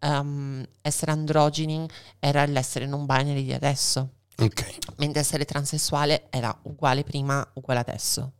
Um, 0.00 0.64
essere 0.82 1.12
androgeni 1.12 1.88
era 2.18 2.44
l'essere 2.46 2.86
non 2.86 3.06
binary 3.06 3.44
di 3.44 3.52
adesso. 3.52 4.08
Okay. 4.36 4.76
Mentre 4.96 5.20
essere 5.20 5.44
transessuale 5.44 6.26
era 6.30 6.56
uguale 6.62 7.02
prima, 7.02 7.46
uguale 7.54 7.80
adesso. 7.80 8.32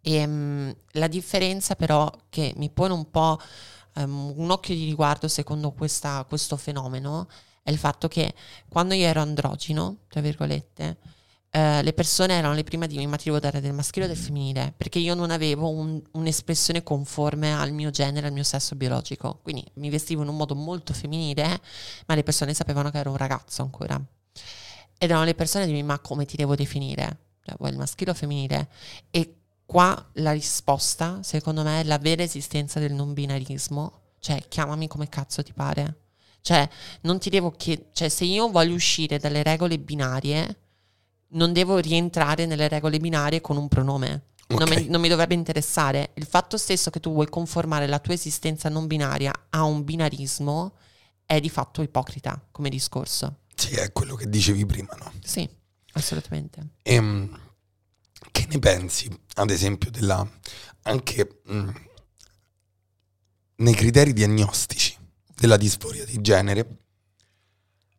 E 0.00 0.24
um, 0.24 0.74
la 0.92 1.06
differenza 1.06 1.76
però 1.76 2.10
che 2.28 2.52
mi 2.56 2.68
pone 2.68 2.92
un 2.92 3.10
po' 3.10 3.38
um, 3.94 4.34
un 4.36 4.50
occhio 4.50 4.74
di 4.74 4.84
riguardo 4.84 5.28
secondo 5.28 5.70
questa, 5.70 6.24
questo 6.28 6.56
fenomeno 6.56 7.28
è 7.64 7.70
il 7.70 7.78
fatto 7.78 8.08
che 8.08 8.34
quando 8.68 8.92
io 8.92 9.06
ero 9.06 9.22
androgino, 9.22 10.00
tra 10.08 10.20
virgolette, 10.20 10.98
eh, 11.50 11.82
le 11.82 11.92
persone 11.94 12.34
erano 12.34 12.52
le 12.52 12.62
prime 12.62 12.84
a 12.84 12.88
dirmi 12.88 13.06
ma 13.06 13.16
ti 13.16 13.24
devo 13.24 13.38
dare 13.38 13.62
del 13.62 13.72
maschile 13.72 14.04
o 14.04 14.08
del 14.08 14.18
femminile, 14.18 14.74
perché 14.76 14.98
io 14.98 15.14
non 15.14 15.30
avevo 15.30 15.70
un, 15.70 16.02
un'espressione 16.12 16.82
conforme 16.82 17.54
al 17.54 17.72
mio 17.72 17.88
genere, 17.88 18.26
al 18.26 18.34
mio 18.34 18.42
sesso 18.42 18.74
biologico. 18.74 19.38
Quindi 19.42 19.64
mi 19.76 19.88
vestivo 19.88 20.22
in 20.22 20.28
un 20.28 20.36
modo 20.36 20.54
molto 20.54 20.92
femminile, 20.92 21.58
ma 22.06 22.14
le 22.14 22.22
persone 22.22 22.52
sapevano 22.52 22.90
che 22.90 22.98
ero 22.98 23.10
un 23.10 23.16
ragazzo 23.16 23.62
ancora. 23.62 23.94
Ed 24.98 25.10
erano 25.10 25.24
le 25.24 25.34
persone 25.34 25.64
a 25.64 25.66
dirmi 25.66 25.82
ma 25.82 25.98
come 26.00 26.26
ti 26.26 26.36
devo 26.36 26.54
definire? 26.54 27.18
Cioè, 27.42 27.54
vuoi 27.58 27.70
il 27.70 27.78
maschile 27.78 28.10
o 28.10 28.14
femminile? 28.14 28.68
E 29.10 29.36
qua 29.64 30.10
la 30.14 30.32
risposta, 30.32 31.22
secondo 31.22 31.62
me, 31.62 31.80
è 31.80 31.84
la 31.84 31.98
vera 31.98 32.22
esistenza 32.22 32.78
del 32.78 32.92
non 32.92 33.14
binarismo, 33.14 34.00
cioè 34.18 34.44
chiamami 34.48 34.86
come 34.86 35.08
cazzo 35.08 35.42
ti 35.42 35.54
pare. 35.54 36.03
Cioè, 36.44 36.68
non 37.00 37.18
ti 37.18 37.30
devo 37.30 37.52
chiedere, 37.52 37.88
cioè, 37.94 38.10
se 38.10 38.24
io 38.26 38.50
voglio 38.50 38.74
uscire 38.74 39.18
dalle 39.18 39.42
regole 39.42 39.78
binarie, 39.78 40.58
non 41.28 41.54
devo 41.54 41.78
rientrare 41.78 42.44
nelle 42.44 42.68
regole 42.68 42.98
binarie 42.98 43.40
con 43.40 43.56
un 43.56 43.66
pronome. 43.66 44.26
Okay. 44.46 44.58
Non, 44.58 44.68
mi, 44.68 44.88
non, 44.90 45.00
mi, 45.00 45.08
dovrebbe 45.08 45.32
interessare. 45.32 46.10
Il 46.16 46.26
fatto 46.26 46.58
stesso 46.58 46.90
che 46.90 47.00
tu 47.00 47.14
vuoi 47.14 47.30
conformare 47.30 47.86
la 47.86 47.98
tua 47.98 48.12
esistenza 48.12 48.68
non 48.68 48.86
binaria 48.86 49.32
a 49.48 49.62
un 49.62 49.84
binarismo 49.84 50.76
è 51.24 51.40
di 51.40 51.48
fatto 51.48 51.80
ipocrita 51.80 52.46
come 52.50 52.68
discorso. 52.68 53.38
Sì, 53.54 53.70
è 53.76 53.90
quello 53.90 54.14
che 54.14 54.28
dicevi 54.28 54.66
prima, 54.66 54.94
no? 54.98 55.12
Sì, 55.24 55.48
assolutamente. 55.94 56.72
E, 56.82 56.94
ehm, 56.94 57.40
che 58.30 58.46
ne 58.50 58.58
pensi, 58.58 59.10
ad 59.36 59.48
esempio, 59.48 59.90
della 59.90 60.28
anche 60.82 61.40
mh, 61.42 61.56
mm, 61.56 61.68
nei 63.56 63.74
criteri 63.74 64.12
diagnostici 64.12 64.93
della 65.34 65.56
disforia 65.56 66.04
di 66.04 66.20
genere 66.20 66.78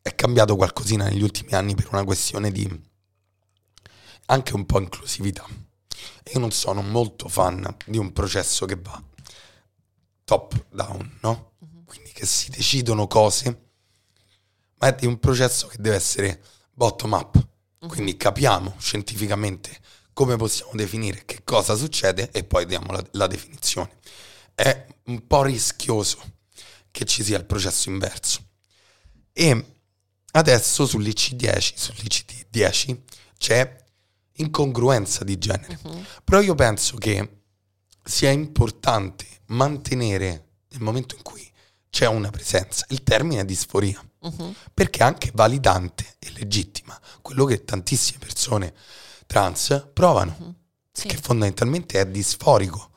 è 0.01 0.13
cambiato 0.15 0.55
qualcosina 0.55 1.05
negli 1.05 1.23
ultimi 1.23 1.53
anni 1.53 1.75
per 1.75 1.87
una 1.91 2.03
questione 2.03 2.51
di 2.51 2.93
anche 4.27 4.53
un 4.55 4.65
po' 4.65 4.79
inclusività. 4.79 5.45
Io 6.33 6.39
non 6.39 6.51
sono 6.51 6.81
molto 6.81 7.27
fan 7.27 7.75
di 7.85 7.97
un 7.97 8.11
processo 8.13 8.65
che 8.65 8.75
va 8.75 9.01
top 10.23 10.65
down, 10.69 11.17
no? 11.21 11.53
Uh-huh. 11.59 11.83
Quindi 11.85 12.11
che 12.11 12.25
si 12.25 12.49
decidono 12.49 13.07
cose, 13.07 13.69
ma 14.75 14.87
è 14.87 14.95
di 14.95 15.05
un 15.05 15.19
processo 15.19 15.67
che 15.67 15.77
deve 15.79 15.95
essere 15.95 16.41
bottom 16.71 17.13
up. 17.13 17.35
Uh-huh. 17.79 17.87
Quindi 17.87 18.17
capiamo 18.17 18.75
scientificamente 18.79 19.79
come 20.13 20.35
possiamo 20.37 20.71
definire 20.73 21.23
che 21.25 21.43
cosa 21.43 21.75
succede 21.75 22.31
e 22.31 22.43
poi 22.43 22.65
diamo 22.65 22.91
la, 22.91 23.05
la 23.11 23.27
definizione. 23.27 23.97
È 24.53 24.87
un 25.05 25.27
po' 25.27 25.43
rischioso 25.43 26.33
che 26.95 27.03
ci 27.03 27.25
sia 27.25 27.37
il 27.37 27.43
processo 27.43 27.89
inverso. 27.89 28.41
E 29.33 29.65
adesso 30.31 30.85
sull'IC10, 30.85 31.73
sull'ICD10 31.75 32.97
c'è 33.37 33.75
incongruenza 34.37 35.25
di 35.25 35.37
genere. 35.37 35.77
Uh-huh. 35.83 36.05
Però 36.23 36.39
io 36.39 36.55
penso 36.55 36.95
che 36.95 37.41
sia 38.01 38.29
importante 38.29 39.25
mantenere 39.47 40.51
nel 40.69 40.81
momento 40.81 41.15
in 41.15 41.21
cui 41.21 41.45
c'è 41.89 42.07
una 42.07 42.29
presenza 42.29 42.85
il 42.89 43.03
termine 43.03 43.43
disforia, 43.43 44.01
uh-huh. 44.19 44.55
perché 44.73 44.99
è 44.99 45.03
anche 45.03 45.31
validante 45.33 46.15
e 46.19 46.31
legittima 46.31 46.97
quello 47.21 47.43
che 47.43 47.65
tantissime 47.65 48.19
persone 48.19 48.73
trans 49.25 49.89
provano, 49.93 50.33
uh-huh. 50.39 50.55
sì. 50.93 51.07
che 51.09 51.17
fondamentalmente 51.17 51.99
è 51.99 52.07
disforico 52.07 52.91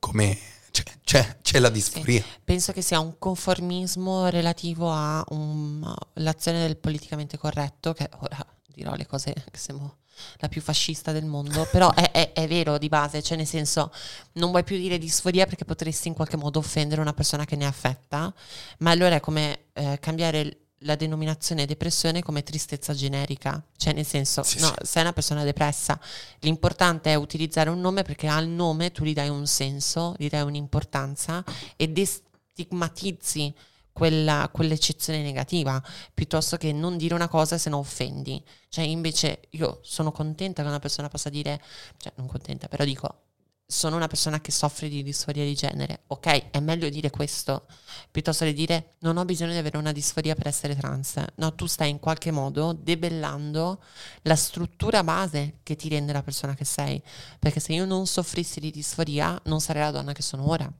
come 0.00 0.53
c'è, 0.74 0.82
c'è, 1.04 1.38
c'è 1.40 1.58
la 1.60 1.70
disforia. 1.70 2.20
Sì. 2.20 2.28
Penso 2.42 2.72
che 2.72 2.82
sia 2.82 2.98
un 2.98 3.16
conformismo 3.18 4.26
relativo 4.26 4.90
all'azione 4.92 6.66
del 6.66 6.76
politicamente 6.76 7.38
corretto, 7.38 7.92
che 7.92 8.10
ora 8.18 8.44
dirò 8.74 8.94
le 8.94 9.06
cose 9.06 9.32
che 9.32 9.58
siamo 9.58 9.98
la 10.38 10.48
più 10.48 10.60
fascista 10.60 11.12
del 11.12 11.24
mondo, 11.24 11.66
però 11.70 11.92
è, 11.92 12.10
è, 12.10 12.32
è, 12.32 12.48
vero 12.48 12.78
di 12.78 12.88
base, 12.88 13.22
cioè 13.22 13.36
nel 13.36 13.46
senso 13.46 13.92
non 14.32 14.50
vuoi 14.50 14.64
più 14.64 14.76
dire 14.76 14.98
disforia 14.98 15.44
perché 15.44 15.64
potresti 15.64 16.08
in 16.08 16.14
qualche 16.14 16.36
modo 16.36 16.58
offendere 16.58 17.00
una 17.00 17.12
persona 17.12 17.44
che 17.44 17.56
ne 17.56 17.64
è 17.64 17.68
affetta, 17.68 18.32
ma 18.78 18.90
allora 18.90 19.16
è 19.16 19.20
come 19.20 19.66
eh, 19.74 19.98
cambiare 20.00 20.63
la 20.84 20.96
denominazione 20.96 21.66
depressione 21.66 22.22
come 22.22 22.42
tristezza 22.42 22.94
generica, 22.94 23.62
cioè 23.76 23.92
nel 23.92 24.06
senso, 24.06 24.42
sì, 24.42 24.60
no, 24.60 24.68
sì. 24.68 24.86
sei 24.86 25.02
una 25.02 25.12
persona 25.12 25.44
depressa, 25.44 25.98
l'importante 26.40 27.10
è 27.10 27.14
utilizzare 27.14 27.70
un 27.70 27.80
nome 27.80 28.02
perché 28.02 28.28
al 28.28 28.46
nome 28.46 28.92
tu 28.92 29.04
gli 29.04 29.12
dai 29.12 29.28
un 29.28 29.46
senso, 29.46 30.14
gli 30.18 30.28
dai 30.28 30.42
un'importanza 30.42 31.44
e 31.76 31.88
destigmatizzi 31.88 33.54
quella, 33.92 34.50
quell'eccezione 34.52 35.22
negativa, 35.22 35.82
piuttosto 36.12 36.56
che 36.56 36.72
non 36.72 36.96
dire 36.96 37.14
una 37.14 37.28
cosa 37.28 37.56
se 37.58 37.70
no 37.70 37.78
offendi. 37.78 38.42
Cioè 38.68 38.84
invece 38.84 39.42
io 39.50 39.78
sono 39.82 40.12
contenta 40.12 40.62
che 40.62 40.68
una 40.68 40.80
persona 40.80 41.08
possa 41.08 41.30
dire, 41.30 41.62
cioè 41.96 42.12
non 42.16 42.26
contenta, 42.26 42.68
però 42.68 42.84
dico, 42.84 43.20
sono 43.66 43.96
una 43.96 44.06
persona 44.06 44.40
che 44.40 44.52
soffre 44.52 44.88
di 44.88 45.02
disforia 45.02 45.44
di 45.44 45.54
genere, 45.54 46.02
ok, 46.08 46.50
è 46.50 46.60
meglio 46.60 46.88
dire 46.90 47.10
questo 47.10 47.66
piuttosto 48.10 48.44
che 48.44 48.52
dire 48.52 48.94
non 49.00 49.16
ho 49.16 49.24
bisogno 49.24 49.52
di 49.52 49.58
avere 49.58 49.78
una 49.78 49.92
disforia 49.92 50.34
per 50.34 50.46
essere 50.46 50.76
trans. 50.76 51.22
No, 51.36 51.54
tu 51.54 51.66
stai 51.66 51.90
in 51.90 51.98
qualche 51.98 52.30
modo 52.30 52.72
debellando 52.72 53.82
la 54.22 54.36
struttura 54.36 55.02
base 55.02 55.60
che 55.62 55.76
ti 55.76 55.88
rende 55.88 56.12
la 56.12 56.22
persona 56.22 56.54
che 56.54 56.64
sei, 56.64 57.02
perché 57.38 57.60
se 57.60 57.72
io 57.72 57.84
non 57.84 58.06
soffrissi 58.06 58.60
di 58.60 58.70
disforia 58.70 59.40
non 59.44 59.60
sarei 59.60 59.82
la 59.82 59.90
donna 59.90 60.12
che 60.12 60.22
sono 60.22 60.48
ora. 60.48 60.70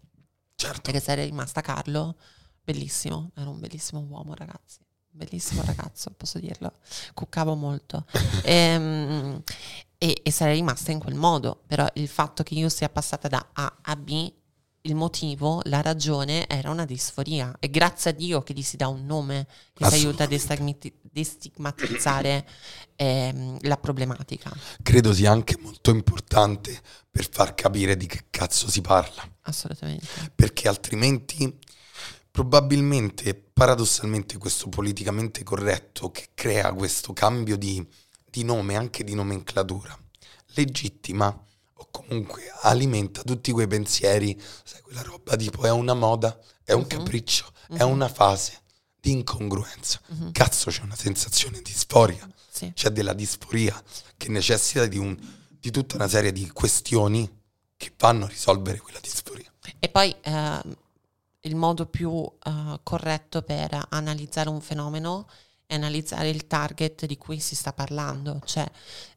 Certo. 0.56 0.80
Perché 0.82 1.00
sarei 1.00 1.26
rimasta 1.26 1.60
Carlo, 1.62 2.16
bellissimo, 2.62 3.30
era 3.34 3.48
un 3.48 3.58
bellissimo 3.58 4.00
uomo, 4.00 4.34
ragazzi 4.34 4.84
bellissimo 5.14 5.62
ragazzo, 5.64 6.10
posso 6.16 6.38
dirlo, 6.38 6.72
cuccavo 7.14 7.54
molto. 7.54 8.04
e, 8.42 8.52
ehm, 8.52 9.42
e, 9.96 10.20
e, 10.22 10.30
sarei 10.30 10.56
rimasta 10.56 10.90
in 10.90 10.98
quel 10.98 11.14
modo, 11.14 11.62
però 11.66 11.86
il 11.94 12.08
fatto 12.08 12.42
che 12.42 12.54
io 12.54 12.68
sia 12.68 12.88
passata 12.88 13.28
da 13.28 13.48
A 13.52 13.78
a 13.82 13.96
B, 13.96 14.32
il 14.86 14.94
motivo, 14.94 15.62
la 15.64 15.80
ragione 15.80 16.46
era 16.46 16.70
una 16.70 16.84
disforia 16.84 17.56
e 17.58 17.70
grazie 17.70 18.10
a 18.10 18.12
Dio 18.12 18.42
che 18.42 18.52
gli 18.52 18.60
si 18.60 18.76
dà 18.76 18.86
un 18.88 19.06
nome 19.06 19.46
che 19.72 19.88
ti 19.88 19.94
aiuta 19.94 20.24
a 20.24 20.28
destigmatizzare 21.10 22.46
ehm, 22.96 23.58
la 23.62 23.78
problematica. 23.78 24.52
Credo 24.82 25.14
sia 25.14 25.30
anche 25.30 25.56
molto 25.58 25.88
importante 25.88 26.78
per 27.10 27.26
far 27.30 27.54
capire 27.54 27.96
di 27.96 28.04
che 28.04 28.24
cazzo 28.28 28.68
si 28.68 28.82
parla. 28.82 29.26
Assolutamente. 29.42 30.06
Perché 30.34 30.68
altrimenti 30.68 31.58
probabilmente, 32.34 33.32
paradossalmente, 33.34 34.38
questo 34.38 34.68
politicamente 34.68 35.44
corretto 35.44 36.10
che 36.10 36.30
crea 36.34 36.72
questo 36.72 37.12
cambio 37.12 37.56
di 37.56 37.86
di 38.34 38.42
nome, 38.42 38.74
anche 38.74 39.04
di 39.04 39.14
nomenclatura, 39.14 39.96
legittima 40.54 41.26
o 41.74 41.88
comunque 41.92 42.42
alimenta 42.62 43.22
tutti 43.22 43.52
quei 43.52 43.68
pensieri, 43.68 44.36
sai, 44.64 44.80
quella 44.80 45.02
roba 45.02 45.36
tipo 45.36 45.64
è 45.64 45.70
una 45.70 45.94
moda, 45.94 46.36
è 46.64 46.72
un 46.72 46.80
uh-huh. 46.80 46.86
capriccio, 46.88 47.52
uh-huh. 47.68 47.76
è 47.76 47.84
mhm. 47.84 47.90
una 47.92 48.08
fase 48.08 48.60
di 49.00 49.12
incongruenza. 49.12 50.00
Uh-huh. 50.08 50.32
Cazzo, 50.32 50.70
c'è 50.70 50.82
una 50.82 50.96
sensazione 50.96 51.58
di 51.58 51.70
disforia, 51.70 52.28
sì. 52.50 52.72
c'è 52.74 52.90
della 52.90 53.12
disforia 53.12 53.80
che 54.16 54.28
necessita 54.30 54.86
di, 54.86 54.98
un, 54.98 55.16
di, 55.48 55.70
tutta 55.70 55.94
una 55.94 56.08
serie 56.08 56.32
di 56.32 56.50
questioni 56.50 57.30
che 57.76 57.92
vanno 57.96 58.24
a 58.24 58.28
risolvere 58.28 58.78
quella 58.78 58.98
disforia. 59.00 59.48
E 59.78 59.88
poi 59.88 60.12
eh, 60.22 60.60
il 61.44 61.56
modo 61.56 61.86
più 61.86 62.24
eh, 62.42 62.80
corretto 62.82 63.42
per 63.42 63.86
analizzare 63.90 64.48
un 64.48 64.60
fenomeno 64.60 65.28
e 65.66 65.74
analizzare 65.74 66.28
il 66.28 66.46
target 66.46 67.06
di 67.06 67.16
cui 67.16 67.40
si 67.40 67.54
sta 67.54 67.72
parlando. 67.72 68.40
Cioè, 68.44 68.70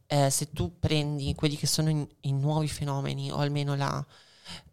eh, 0.08 0.30
se 0.30 0.52
tu 0.52 0.80
prendi 0.80 1.36
quelli 1.36 1.58
che 1.58 1.68
sono 1.68 1.90
i 2.22 2.32
nuovi 2.34 2.68
fenomeni, 2.68 3.32
o 3.32 3.38
almeno 3.38 3.76
la, 3.76 4.06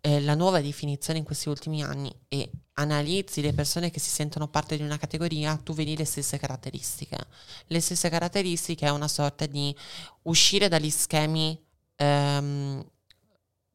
eh, 0.00 0.20
la 0.20 0.34
nuova 0.34 0.61
definizione 0.61 1.18
in 1.18 1.25
questi 1.25 1.49
ultimi 1.49 1.82
anni 1.82 2.12
e 2.28 2.50
analizzi 2.75 3.40
le 3.40 3.52
persone 3.52 3.90
che 3.90 4.00
si 4.00 4.11
sentono 4.11 4.49
parte 4.49 4.76
di 4.76 4.82
una 4.82 4.99
categoria, 4.99 5.56
tu 5.56 5.75
vedi 5.75 5.96
le 5.96 6.04
stesse 6.04 6.38
caratteristiche. 6.38 7.18
Le 7.66 7.80
stesse 7.80 8.08
caratteristiche 8.08 8.87
è 8.87 8.90
una 8.90 9.08
sorta 9.08 9.46
di 9.46 9.75
uscire 10.23 10.68
dagli 10.68 10.90
schemi 10.90 11.61
ehm, 11.96 12.84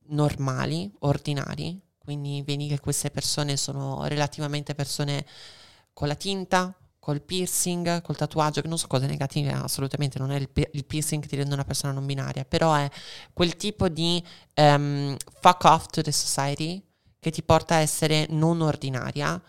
normali, 0.08 0.92
ordinari, 1.00 1.80
quindi 2.10 2.42
vedi 2.42 2.68
che 2.68 2.80
queste 2.80 3.12
persone 3.12 3.56
sono 3.56 4.04
relativamente 4.08 4.74
persone 4.74 5.24
con 5.94 6.08
la 6.08 6.16
tinta, 6.16 6.76
col 6.98 7.22
piercing, 7.22 8.02
col 8.02 8.16
tatuaggio, 8.18 8.62
che 8.62 8.68
non 8.68 8.78
sono 8.78 8.90
cose 8.90 9.06
negative 9.06 9.52
assolutamente, 9.52 10.18
non 10.18 10.32
è 10.32 10.38
il, 10.38 10.50
il, 10.72 10.86
piercing 10.86 11.22
che 11.22 11.28
ti 11.28 11.36
rende 11.36 11.54
una 11.54 11.66
persona 11.66 11.94
non 11.94 12.08
binaria, 12.08 12.46
però 12.46 12.74
è 12.74 12.90
quel 13.32 13.56
tipo 13.58 13.90
di 13.90 14.24
um, 14.56 15.16
fuck 15.40 15.64
off 15.66 15.86
to 15.92 16.02
the 16.02 16.12
society 16.12 16.84
che 17.20 17.30
ti 17.30 17.44
porta 17.44 17.76
a 17.76 17.80
essere 17.80 18.26
non 18.32 18.62
ordinaria. 18.62 19.40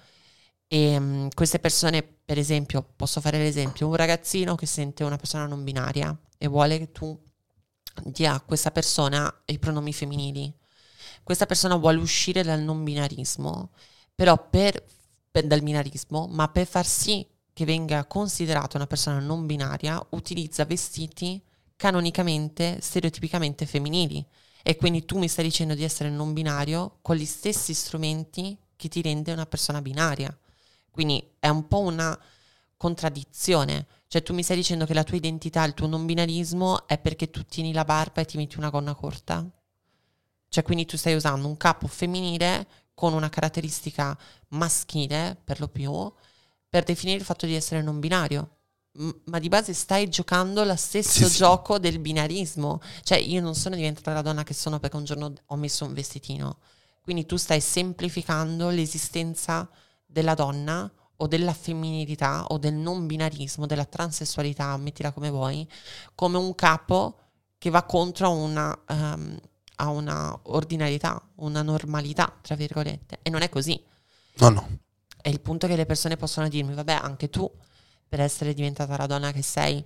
E 0.69 0.97
um, 0.99 1.31
queste 1.31 1.61
persone, 1.61 2.03
per 2.03 2.37
esempio, 2.37 2.87
posso 2.95 3.23
fare 3.23 3.39
l'esempio, 3.39 3.89
un 3.89 3.97
ragazzino 3.97 4.55
che 4.55 4.67
sente 4.67 5.03
una 5.03 5.17
persona 5.17 5.47
non 5.47 5.65
binaria 5.65 6.15
e 6.37 6.47
vuole 6.47 6.77
che 6.77 6.93
tu 6.93 7.19
dia 8.05 8.35
a 8.35 8.41
questa 8.43 8.71
persona 8.71 9.35
i 9.47 9.59
pronomi 9.59 9.95
femminili. 9.95 10.60
Questa 11.31 11.47
persona 11.47 11.77
vuole 11.77 11.99
uscire 11.99 12.43
dal 12.43 12.59
non 12.59 12.83
binarismo, 12.83 13.71
però 14.17 14.49
per, 14.49 14.85
per 15.31 15.47
dal 15.47 15.63
binarismo, 15.63 16.27
ma 16.27 16.49
per 16.49 16.67
far 16.67 16.85
sì 16.85 17.25
che 17.53 17.65
venga 17.65 18.05
considerata 18.07 18.77
una 18.77 18.89
persona 18.89 19.21
non 19.21 19.47
binaria 19.47 20.05
utilizza 20.11 20.65
vestiti 20.65 21.41
canonicamente, 21.77 22.81
stereotipicamente 22.81 23.65
femminili. 23.65 24.27
E 24.61 24.75
quindi 24.75 25.05
tu 25.05 25.19
mi 25.19 25.29
stai 25.29 25.45
dicendo 25.45 25.75
di 25.75 25.85
essere 25.85 26.11
non 26.11 26.33
binario 26.33 26.99
con 27.01 27.15
gli 27.15 27.25
stessi 27.25 27.75
strumenti 27.75 28.59
che 28.75 28.89
ti 28.89 29.01
rende 29.01 29.33
una 29.33 29.47
persona 29.47 29.81
binaria. 29.81 30.37
Quindi 30.91 31.25
è 31.39 31.47
un 31.47 31.69
po' 31.69 31.79
una 31.79 32.19
contraddizione. 32.77 33.87
Cioè 34.09 34.25
tu 34.25 34.35
mi 34.35 34.43
stai 34.43 34.57
dicendo 34.57 34.85
che 34.85 34.95
la 34.95 35.05
tua 35.05 35.17
identità, 35.17 35.63
il 35.63 35.75
tuo 35.75 35.87
non 35.87 36.07
binarismo 36.07 36.89
è 36.89 36.99
perché 36.99 37.31
tu 37.31 37.45
tieni 37.45 37.73
la 37.73 37.85
barba 37.85 38.21
e 38.21 38.25
ti 38.25 38.37
metti 38.37 38.59
una 38.59 38.71
gonna 38.71 38.97
corta? 38.97 39.49
Cioè 40.51 40.65
quindi 40.65 40.85
tu 40.85 40.99
stai 40.99 41.15
usando 41.15 41.47
un 41.47 41.57
capo 41.57 41.87
femminile 41.87 42.67
con 42.93 43.15
una 43.15 43.31
caratteristica 43.31 44.19
maschile 44.49 45.41
per 45.43 45.61
lo 45.61 45.69
più 45.69 46.13
per 46.69 46.85
definire 46.85 47.19
il 47.19 47.25
fatto 47.25 47.47
di 47.47 47.55
essere 47.55 47.83
non 47.83 47.99
binario. 47.99 48.57
M- 48.93 49.11
ma 49.27 49.39
di 49.39 49.49
base 49.49 49.73
stai 49.73 50.09
giocando 50.09 50.65
lo 50.65 50.77
stesso 50.77 51.29
sì, 51.29 51.37
gioco 51.37 51.75
sì. 51.75 51.81
del 51.81 51.99
binarismo. 51.99 52.81
Cioè, 53.03 53.19
io 53.19 53.41
non 53.41 53.55
sono 53.55 53.75
diventata 53.77 54.13
la 54.13 54.23
donna 54.23 54.45
che 54.45 54.55
sono 54.55 54.79
perché 54.79 54.97
un 54.97 55.05
giorno 55.05 55.33
ho 55.47 55.57
messo 55.57 55.85
un 55.85 55.95
vestitino. 55.95 56.59
Quindi 57.01 57.27
tu 57.27 57.37
stai 57.37 57.61
semplificando 57.61 58.69
l'esistenza 58.71 59.69
della 60.07 60.35
donna 60.35 60.91
o 61.17 61.27
della 61.27 61.53
femminilità 61.53 62.47
o 62.49 62.59
del 62.59 62.75
non 62.75 63.07
binarismo, 63.07 63.67
della 63.67 63.85
transessualità, 63.85 64.77
mettila 64.77 65.13
come 65.13 65.31
vuoi, 65.31 65.69
come 66.15 66.39
un 66.39 66.55
capo 66.55 67.19
che 67.59 67.71
va 67.71 67.83
contro 67.85 68.31
una, 68.33 68.79
um, 68.89 69.39
a 69.81 69.89
una 69.89 70.39
ordinarietà, 70.45 71.21
una 71.37 71.63
normalità, 71.63 72.33
tra 72.43 72.55
virgolette. 72.55 73.21
E 73.23 73.31
non 73.31 73.41
è 73.41 73.49
così. 73.49 73.83
No, 74.37 74.49
no. 74.51 74.79
E 75.23 75.31
il 75.31 75.41
punto 75.41 75.67
è 75.67 75.69
che 75.69 75.77
le 75.77 75.87
persone 75.87 76.17
possono 76.17 76.49
dirmi, 76.49 76.75
vabbè, 76.75 76.93
anche 76.93 77.31
tu, 77.31 77.51
per 78.09 78.21
essere 78.21 78.53
diventata 78.53 78.97
la 78.97 79.07
donna 79.07 79.33
che 79.33 79.43
sei, 79.43 79.83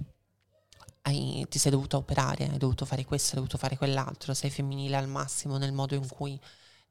hai, 1.02 1.46
ti 1.48 1.58
sei 1.58 1.70
dovuta 1.70 1.96
operare, 1.96 2.48
hai 2.48 2.58
dovuto 2.58 2.84
fare 2.84 3.04
questo, 3.04 3.30
hai 3.30 3.36
dovuto 3.36 3.56
fare 3.56 3.76
quell'altro, 3.76 4.34
sei 4.34 4.50
femminile 4.50 4.96
al 4.96 5.08
massimo 5.08 5.58
nel 5.58 5.72
modo 5.72 5.94
in 5.94 6.08
cui 6.08 6.38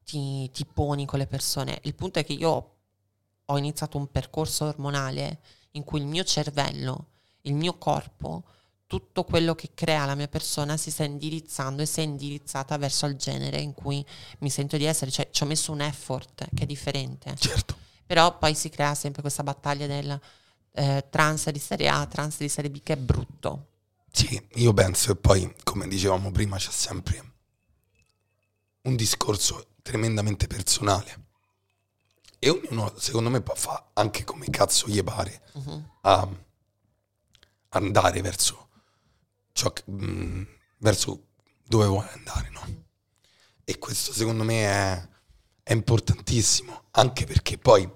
ti, 0.06 0.50
ti 0.52 0.66
poni 0.66 1.06
con 1.06 1.20
le 1.20 1.28
persone. 1.28 1.80
Il 1.84 1.96
punto 1.96 2.20
è 2.20 2.26
che 2.26 2.34
io 2.34 2.76
ho 3.46 3.58
iniziato 3.58 3.98
un 3.98 4.08
percorso 4.08 4.66
ormonale 4.66 5.40
in 5.72 5.84
cui 5.84 6.00
il 6.00 6.06
mio 6.06 6.24
cervello, 6.24 7.08
il 7.42 7.54
mio 7.54 7.78
corpo, 7.78 8.44
tutto 8.94 9.24
quello 9.24 9.56
che 9.56 9.72
crea 9.74 10.06
la 10.06 10.14
mia 10.14 10.28
persona 10.28 10.78
si 10.78 10.92
sta 10.92 11.04
indirizzando 11.04 11.82
e 11.82 11.88
si 11.88 12.02
è 12.02 12.04
indirizzata 12.04 12.78
verso 12.78 13.08
il 13.08 13.16
genere 13.16 13.60
in 13.60 13.74
cui 13.74 14.06
mi 14.42 14.52
sento 14.52 14.78
di 14.78 14.84
essere, 14.84 15.10
cioè 15.10 15.30
ci 15.32 15.42
ho 15.42 15.48
messo 15.48 15.72
un 15.72 15.82
effort 15.82 16.48
che 16.54 16.62
è 16.62 16.66
differente. 16.68 17.36
Certo. 17.36 17.76
Però 18.06 18.38
poi 18.38 18.54
si 18.54 18.70
crea 18.70 18.94
sempre 18.94 19.24
questa 19.24 19.42
battaglia 19.42 19.88
del 19.88 20.22
eh, 20.74 21.08
trans 21.10 21.50
di 21.50 21.58
serie 21.58 21.90
A, 21.90 22.06
trans 22.06 22.38
di 22.38 22.48
serie 22.48 22.70
B, 22.70 22.84
che 22.84 22.94
è 22.94 22.98
brutto. 22.98 23.70
Sì, 24.12 24.40
io 24.58 24.74
penso 24.74 25.14
e 25.14 25.16
poi, 25.16 25.52
come 25.64 25.88
dicevamo 25.88 26.30
prima, 26.30 26.58
c'è 26.58 26.70
sempre 26.70 27.32
un 28.84 28.96
discorso 28.96 29.70
tremendamente 29.82 30.46
personale. 30.46 31.26
E 32.38 32.48
ognuno, 32.48 32.94
secondo 32.96 33.32
me, 33.32 33.42
fa 33.56 33.90
anche 33.94 34.24
come 34.24 34.48
cazzo 34.52 34.86
gli 34.86 35.02
pare 35.04 35.42
uh-huh. 35.54 35.84
a 36.02 36.30
andare 37.70 38.22
verso 38.22 38.63
ciò 39.54 39.72
che, 39.72 39.84
mh, 39.86 40.06
mm, 40.06 40.44
verso 40.80 41.28
dove 41.66 41.86
vuole 41.88 42.10
andare, 42.12 42.50
no? 42.52 42.62
E 43.64 43.80
questo 43.80 44.12
secondo 44.12 44.44
me 44.44 44.66
è 44.66 45.08
è 45.64 45.72
importantissimo, 45.72 46.84
anche 46.92 47.26
perché 47.26 47.58
poi, 47.58 47.90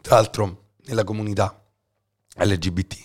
tra 0.00 0.16
l'altro, 0.16 0.70
nella 0.86 1.04
comunità 1.04 1.64
LGBT 2.34 2.96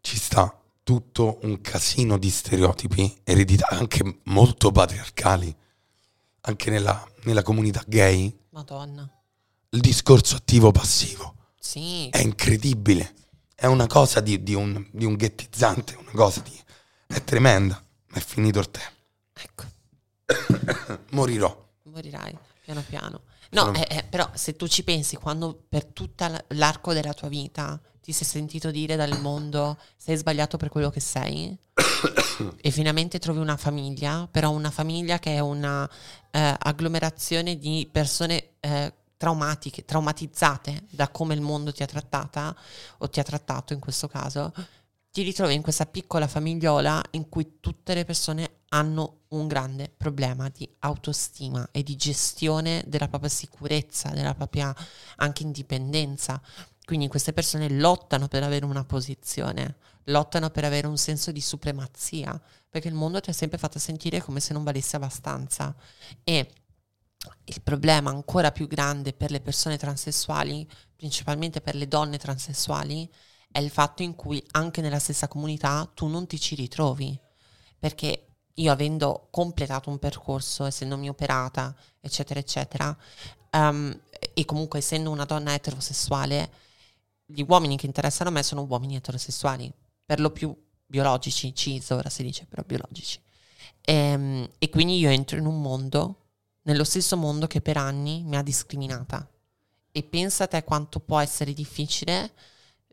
ci 0.00 0.16
sta 0.16 0.56
tutto 0.84 1.40
un 1.42 1.60
casino 1.60 2.16
di 2.18 2.30
stereotipi 2.30 3.20
ereditati, 3.24 3.74
anche 3.74 4.20
molto 4.24 4.70
patriarcali, 4.70 5.54
anche 6.42 6.70
nella, 6.70 7.06
nella 7.24 7.42
comunità 7.42 7.82
gay. 7.86 8.34
Madonna. 8.50 9.10
Il 9.70 9.80
discorso 9.80 10.36
attivo-passivo. 10.36 11.34
Sì. 11.58 12.08
È 12.08 12.18
incredibile. 12.18 13.14
È 13.54 13.66
una 13.66 13.86
cosa 13.86 14.20
di, 14.20 14.42
di, 14.42 14.54
un, 14.54 14.88
di 14.92 15.04
un 15.04 15.14
ghettizzante, 15.14 15.96
una 15.96 16.12
cosa 16.12 16.40
di... 16.40 16.58
È 17.12 17.24
tremenda. 17.24 17.82
Ma 18.08 18.16
è 18.16 18.20
finito 18.20 18.60
il 18.60 18.70
tempo. 18.70 19.00
Ecco. 19.32 19.64
Morirò. 21.10 21.68
Morirai. 21.84 22.36
Piano 22.64 22.84
piano. 22.88 23.22
No, 23.50 23.74
eh, 23.74 23.86
eh, 23.90 24.04
però 24.08 24.30
se 24.34 24.54
tu 24.54 24.68
ci 24.68 24.84
pensi, 24.84 25.16
quando 25.16 25.60
per 25.68 25.86
tutto 25.86 26.24
l'arco 26.48 26.92
della 26.92 27.12
tua 27.12 27.26
vita 27.26 27.80
ti 28.00 28.12
sei 28.12 28.26
sentito 28.26 28.70
dire 28.70 28.94
dal 28.94 29.20
mondo 29.20 29.76
sei 29.96 30.16
sbagliato 30.16 30.56
per 30.56 30.68
quello 30.68 30.88
che 30.88 31.00
sei 31.00 31.56
e 32.60 32.70
finalmente 32.70 33.18
trovi 33.18 33.40
una 33.40 33.56
famiglia, 33.56 34.28
però 34.30 34.50
una 34.50 34.70
famiglia 34.70 35.18
che 35.18 35.34
è 35.34 35.40
una 35.40 35.88
eh, 36.30 36.54
agglomerazione 36.58 37.58
di 37.58 37.88
persone 37.90 38.50
eh, 38.60 38.92
traumatiche, 39.16 39.84
traumatizzate 39.84 40.84
da 40.90 41.08
come 41.08 41.34
il 41.34 41.40
mondo 41.40 41.72
ti 41.72 41.82
ha 41.82 41.86
trattata 41.86 42.56
o 42.98 43.10
ti 43.10 43.18
ha 43.20 43.24
trattato 43.24 43.72
in 43.72 43.80
questo 43.80 44.08
caso, 44.08 44.52
ti 45.10 45.22
ritrovi 45.22 45.54
in 45.54 45.62
questa 45.62 45.86
piccola 45.86 46.28
famigliola 46.28 47.02
in 47.12 47.28
cui 47.28 47.56
tutte 47.58 47.94
le 47.94 48.04
persone 48.04 48.60
hanno 48.68 49.22
un 49.28 49.48
grande 49.48 49.92
problema 49.94 50.48
di 50.48 50.68
autostima 50.80 51.68
e 51.72 51.82
di 51.82 51.96
gestione 51.96 52.84
della 52.86 53.08
propria 53.08 53.30
sicurezza, 53.30 54.10
della 54.10 54.34
propria 54.34 54.74
anche 55.16 55.42
indipendenza. 55.42 56.40
Quindi 56.84 57.08
queste 57.08 57.32
persone 57.32 57.68
lottano 57.70 58.28
per 58.28 58.44
avere 58.44 58.64
una 58.64 58.84
posizione, 58.84 59.76
lottano 60.04 60.50
per 60.50 60.64
avere 60.64 60.86
un 60.86 60.96
senso 60.96 61.32
di 61.32 61.40
supremazia, 61.40 62.40
perché 62.68 62.88
il 62.88 62.94
mondo 62.94 63.20
ti 63.20 63.30
ha 63.30 63.34
sempre 63.34 63.58
fatto 63.58 63.80
sentire 63.80 64.20
come 64.20 64.38
se 64.38 64.52
non 64.52 64.62
valesse 64.62 64.96
abbastanza. 64.96 65.74
E 66.22 66.52
il 67.44 67.62
problema 67.62 68.10
ancora 68.10 68.52
più 68.52 68.66
grande 68.66 69.12
per 69.12 69.30
le 69.32 69.40
persone 69.40 69.76
transessuali, 69.76 70.68
principalmente 70.94 71.60
per 71.60 71.74
le 71.74 71.88
donne 71.88 72.18
transessuali, 72.18 73.08
è 73.52 73.58
il 73.58 73.70
fatto 73.70 74.02
in 74.02 74.14
cui 74.14 74.42
anche 74.52 74.80
nella 74.80 74.98
stessa 74.98 75.28
comunità 75.28 75.90
tu 75.92 76.06
non 76.06 76.26
ti 76.26 76.38
ci 76.38 76.54
ritrovi. 76.54 77.18
Perché 77.78 78.26
io 78.54 78.72
avendo 78.72 79.28
completato 79.30 79.90
un 79.90 79.98
percorso, 79.98 80.64
essendomi 80.64 81.08
operata, 81.08 81.74
eccetera, 82.00 82.38
eccetera, 82.38 82.96
um, 83.52 83.98
e 84.34 84.44
comunque 84.44 84.78
essendo 84.78 85.10
una 85.10 85.24
donna 85.24 85.54
eterosessuale, 85.54 86.50
gli 87.24 87.44
uomini 87.46 87.76
che 87.76 87.86
interessano 87.86 88.28
a 88.30 88.32
me 88.32 88.42
sono 88.42 88.62
uomini 88.62 88.96
eterosessuali, 88.96 89.72
per 90.04 90.20
lo 90.20 90.30
più 90.30 90.54
biologici, 90.84 91.54
cis 91.54 91.90
ora 91.90 92.10
si 92.10 92.22
dice, 92.22 92.46
però 92.46 92.62
biologici. 92.64 93.20
E, 93.80 94.14
um, 94.14 94.48
e 94.58 94.68
quindi 94.68 94.98
io 94.98 95.10
entro 95.10 95.38
in 95.38 95.46
un 95.46 95.60
mondo, 95.60 96.16
nello 96.62 96.84
stesso 96.84 97.16
mondo 97.16 97.46
che 97.46 97.60
per 97.60 97.78
anni 97.78 98.22
mi 98.24 98.36
ha 98.36 98.42
discriminata. 98.42 99.28
E 99.92 100.02
pensa 100.02 100.44
a 100.44 100.46
te 100.46 100.62
quanto 100.62 101.00
può 101.00 101.18
essere 101.18 101.52
difficile 101.52 102.32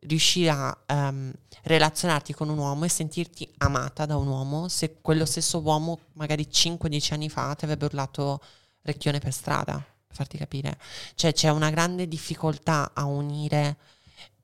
riuscire 0.02 0.50
a 0.50 0.78
um, 0.90 1.32
relazionarti 1.64 2.34
con 2.34 2.50
un 2.50 2.58
uomo 2.58 2.86
e 2.86 2.90
sentirti 2.90 3.52
amata 3.58 4.06
da 4.06 4.16
un 4.16 4.28
uomo 4.28 4.68
se 4.68 4.98
quello 5.02 5.26
stesso 5.26 5.60
uomo 5.60 6.00
magari 6.14 6.48
5-10 6.50 7.14
anni 7.14 7.30
fa 7.30 7.54
ti 7.56 7.66
avrebbe 7.66 7.86
urlato 7.86 8.42
recchione 8.84 9.20
per 9.20 9.34
strada, 9.34 9.74
per 9.74 10.16
farti 10.16 10.38
capire. 10.38 10.80
Cioè 11.16 11.34
c'è 11.34 11.50
una 11.50 11.70
grande 11.70 12.08
difficoltà 12.08 12.92
a 12.94 13.06
unire 13.06 13.78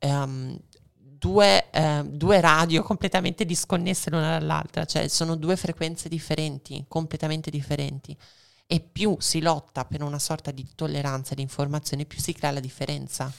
um, 0.02 0.58
due, 1.00 1.70
uh, 1.74 2.04
due, 2.04 2.42
radio 2.42 2.84
completamente 2.84 3.46
disconnesse 3.46 4.10
l'una 4.10 4.38
dall'altra, 4.38 4.86
cioè 4.86 5.08
sono 5.08 5.36
due 5.36 5.56
frequenze 5.56 6.10
differenti, 6.10 6.84
completamente 6.88 7.50
differenti. 7.50 8.16
E 8.66 8.80
più 8.80 9.16
si 9.20 9.42
lotta 9.42 9.86
per 9.86 10.02
una 10.02 10.20
sorta 10.20 10.52
di 10.52 10.68
tolleranza 10.76 11.36
di 11.36 11.42
informazione, 11.42 12.06
più 12.06 12.20
si 12.20 12.34
crea 12.34 12.52
la 12.52 12.60
differenza. 12.60 13.32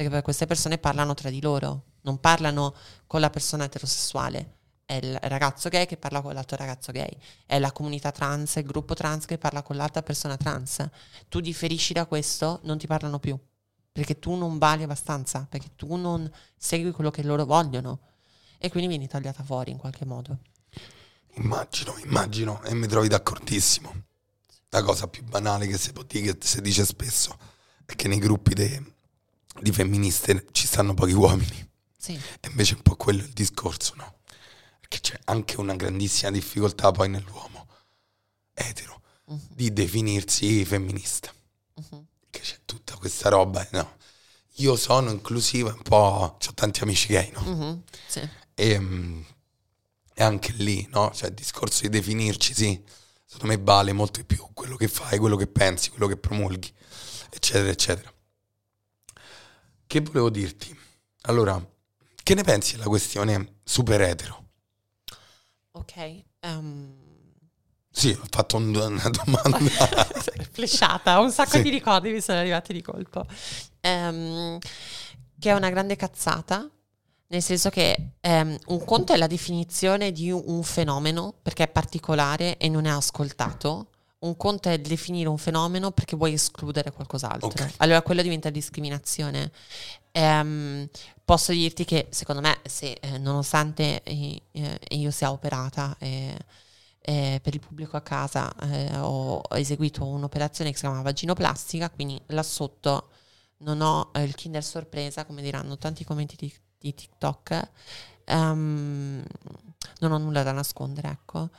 Perché 0.00 0.22
queste 0.22 0.46
persone 0.46 0.78
parlano 0.78 1.12
tra 1.12 1.28
di 1.28 1.42
loro, 1.42 1.84
non 2.04 2.20
parlano 2.20 2.74
con 3.06 3.20
la 3.20 3.28
persona 3.28 3.64
eterosessuale. 3.64 4.54
È 4.86 4.94
il 4.94 5.18
ragazzo 5.24 5.68
gay 5.68 5.84
che 5.84 5.98
parla 5.98 6.22
con 6.22 6.32
l'altro 6.32 6.56
ragazzo 6.56 6.90
gay, 6.90 7.14
è 7.44 7.58
la 7.58 7.70
comunità 7.70 8.10
trans, 8.10 8.56
il 8.56 8.64
gruppo 8.64 8.94
trans 8.94 9.26
che 9.26 9.36
parla 9.36 9.60
con 9.60 9.76
l'altra 9.76 10.02
persona 10.02 10.38
trans. 10.38 10.88
Tu 11.28 11.40
differisci 11.40 11.92
da 11.92 12.06
questo, 12.06 12.60
non 12.62 12.78
ti 12.78 12.86
parlano 12.86 13.18
più, 13.18 13.38
perché 13.92 14.18
tu 14.18 14.36
non 14.36 14.56
vali 14.56 14.84
abbastanza, 14.84 15.46
perché 15.46 15.72
tu 15.76 15.94
non 15.96 16.32
segui 16.56 16.92
quello 16.92 17.10
che 17.10 17.22
loro 17.22 17.44
vogliono 17.44 18.00
e 18.56 18.70
quindi 18.70 18.88
vieni 18.88 19.06
tagliata 19.06 19.42
fuori 19.42 19.70
in 19.70 19.76
qualche 19.76 20.06
modo. 20.06 20.38
Immagino, 21.34 21.98
immagino, 21.98 22.62
e 22.62 22.72
mi 22.72 22.86
trovi 22.86 23.08
d'accordissimo. 23.08 24.04
La 24.70 24.82
cosa 24.82 25.08
più 25.08 25.24
banale 25.24 25.66
che 25.66 25.76
si 25.76 25.92
che 25.92 26.38
si 26.40 26.60
dice 26.62 26.86
spesso, 26.86 27.36
è 27.84 27.94
che 27.94 28.08
nei 28.08 28.18
gruppi 28.18 28.54
de- 28.54 28.94
di 29.60 29.72
femministe 29.72 30.46
ci 30.52 30.66
stanno 30.66 30.94
pochi 30.94 31.12
uomini. 31.12 31.68
Sì. 31.96 32.12
E 32.14 32.48
invece 32.48 32.74
è 32.74 32.76
un 32.76 32.82
po' 32.82 32.96
quello 32.96 33.22
il 33.22 33.30
discorso, 33.32 33.94
no? 33.96 34.18
Perché 34.80 35.00
c'è 35.00 35.20
anche 35.24 35.58
una 35.60 35.76
grandissima 35.76 36.30
difficoltà 36.30 36.90
poi 36.92 37.08
nell'uomo 37.08 37.66
etero 38.54 39.00
Mhm, 39.26 39.40
di 39.50 39.72
definirsi 39.72 40.64
femminista. 40.64 41.32
mhm. 41.74 42.06
Che 42.30 42.40
c'è 42.40 42.58
tutta 42.64 42.96
questa 42.96 43.28
roba, 43.28 43.66
no? 43.72 43.96
Io 44.54 44.76
sono 44.76 45.10
inclusiva, 45.10 45.72
un 45.72 45.82
po'... 45.82 46.36
ho 46.46 46.52
tanti 46.54 46.82
amici 46.82 47.06
gay, 47.08 47.30
no? 47.32 47.40
Mhm, 47.42 47.82
sì. 48.06 48.28
E, 48.54 48.78
mm, 48.78 49.20
e 50.14 50.22
anche 50.22 50.52
lì, 50.52 50.86
no? 50.90 51.12
Cioè 51.14 51.28
il 51.28 51.34
discorso 51.34 51.82
di 51.82 51.88
definirci, 51.90 52.54
sì, 52.54 52.82
secondo 53.24 53.54
me 53.54 53.62
vale 53.62 53.92
molto 53.92 54.20
di 54.20 54.26
più 54.26 54.48
quello 54.52 54.76
che 54.76 54.88
fai, 54.88 55.18
quello 55.18 55.36
che 55.36 55.46
pensi, 55.46 55.90
quello 55.90 56.06
che 56.08 56.16
promulghi, 56.16 56.72
eccetera, 57.30 57.70
eccetera. 57.70 58.12
Che 59.90 60.00
volevo 60.02 60.30
dirti? 60.30 60.72
Allora, 61.22 61.60
che 62.22 62.34
ne 62.34 62.44
pensi 62.44 62.76
della 62.76 62.86
questione 62.86 63.56
super 63.64 64.00
etero? 64.02 64.44
Ok. 65.72 65.96
ehm, 66.38 66.94
Sì, 67.90 68.10
ho 68.16 68.24
fatto 68.30 68.56
un- 68.56 68.72
una 68.72 69.10
domanda. 69.10 69.58
Flashata, 70.52 71.18
un 71.18 71.32
sacco 71.32 71.56
Sì. 71.56 71.62
di 71.62 71.70
ricordi 71.70 72.12
mi 72.12 72.20
sono 72.20 72.38
arrivati 72.38 72.72
di 72.72 72.82
colpo. 72.82 73.26
Ehm, 73.80 74.58
che 75.40 75.50
è 75.50 75.54
una 75.54 75.70
grande 75.70 75.96
cazzata, 75.96 76.70
nel 77.26 77.42
senso 77.42 77.68
che 77.70 78.12
ehm, 78.20 78.56
un 78.66 78.84
conto 78.84 79.12
è 79.12 79.16
la 79.16 79.26
definizione 79.26 80.12
di 80.12 80.30
un 80.30 80.62
fenomeno 80.62 81.34
perché 81.42 81.64
è 81.64 81.68
particolare 81.68 82.58
e 82.58 82.68
non 82.68 82.84
è 82.84 82.90
ascoltato. 82.90 83.89
Un 84.20 84.36
conto 84.36 84.68
è 84.68 84.78
definire 84.78 85.28
un 85.28 85.38
fenomeno 85.38 85.92
perché 85.92 86.16
vuoi 86.16 86.34
escludere 86.34 86.92
qualcos'altro. 86.92 87.48
Ok. 87.48 87.74
Allora 87.78 88.02
quello 88.02 88.22
diventa 88.22 88.50
discriminazione. 88.50 89.50
Ehm, 90.12 90.88
posso 91.24 91.52
dirti 91.52 91.84
che 91.84 92.08
secondo 92.10 92.40
me, 92.40 92.58
se 92.64 92.98
eh, 93.00 93.18
nonostante 93.18 94.02
eh, 94.02 94.42
io 94.90 95.10
sia 95.10 95.30
operata 95.30 95.96
eh, 95.98 96.36
eh, 97.00 97.40
per 97.42 97.54
il 97.54 97.60
pubblico 97.60 97.96
a 97.96 98.02
casa, 98.02 98.54
eh, 98.60 98.96
ho, 98.98 99.38
ho 99.38 99.56
eseguito 99.56 100.04
un'operazione 100.04 100.70
che 100.70 100.76
si 100.76 100.82
chiama 100.82 101.02
vaginoplastica, 101.02 101.88
quindi 101.88 102.20
là 102.26 102.42
sotto 102.42 103.08
non 103.58 103.80
ho 103.80 104.10
eh, 104.12 104.22
il 104.22 104.34
Kinder 104.34 104.62
sorpresa, 104.62 105.24
come 105.24 105.40
diranno 105.40 105.78
tanti 105.78 106.04
commenti 106.04 106.36
di, 106.36 106.52
di 106.78 106.92
TikTok, 106.94 107.68
Ehm, 108.30 109.22
non 110.00 110.12
ho 110.12 110.18
nulla 110.18 110.42
da 110.42 110.52
nascondere, 110.52 111.08
ecco. 111.10 111.50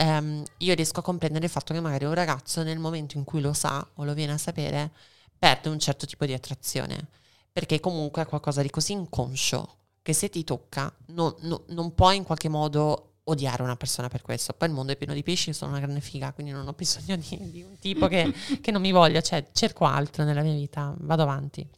Ehm, 0.00 0.44
io 0.58 0.74
riesco 0.74 1.00
a 1.00 1.02
comprendere 1.02 1.46
il 1.46 1.50
fatto 1.50 1.74
che 1.74 1.80
magari 1.80 2.04
un 2.04 2.14
ragazzo 2.14 2.62
nel 2.62 2.78
momento 2.78 3.16
in 3.18 3.24
cui 3.24 3.40
lo 3.40 3.52
sa 3.52 3.86
o 3.94 4.04
lo 4.04 4.14
viene 4.14 4.32
a 4.32 4.38
sapere 4.38 4.92
perde 5.36 5.68
un 5.68 5.78
certo 5.80 6.06
tipo 6.06 6.24
di 6.24 6.32
attrazione 6.32 7.08
perché 7.52 7.80
comunque 7.80 8.22
è 8.22 8.26
qualcosa 8.26 8.62
di 8.62 8.70
così 8.70 8.92
inconscio 8.92 9.76
che 10.02 10.12
se 10.12 10.28
ti 10.30 10.44
tocca 10.44 10.92
non, 11.06 11.34
non- 11.40 11.62
non 11.68 11.94
puoi 11.94 12.16
in 12.16 12.22
qualche 12.24 12.48
modo 12.48 13.14
odiare 13.24 13.62
una 13.62 13.76
persona 13.76 14.08
per 14.08 14.22
questo. 14.22 14.54
Poi 14.54 14.68
il 14.68 14.74
mondo 14.74 14.92
è 14.92 14.96
pieno 14.96 15.12
di 15.12 15.22
pesci, 15.22 15.52
sono 15.52 15.72
una 15.72 15.80
grande 15.80 16.00
figa, 16.00 16.32
quindi 16.32 16.52
non 16.52 16.66
ho 16.66 16.72
bisogno 16.72 17.16
di, 17.16 17.50
di 17.50 17.62
un 17.62 17.76
tipo 17.78 18.06
che, 18.06 18.32
che 18.62 18.70
non 18.70 18.80
mi 18.80 18.92
voglia, 18.92 19.20
cioè 19.20 19.48
cerco 19.52 19.84
altro 19.84 20.24
nella 20.24 20.42
mia 20.42 20.54
vita, 20.54 20.94
vado 21.00 21.22
avanti. 21.22 21.68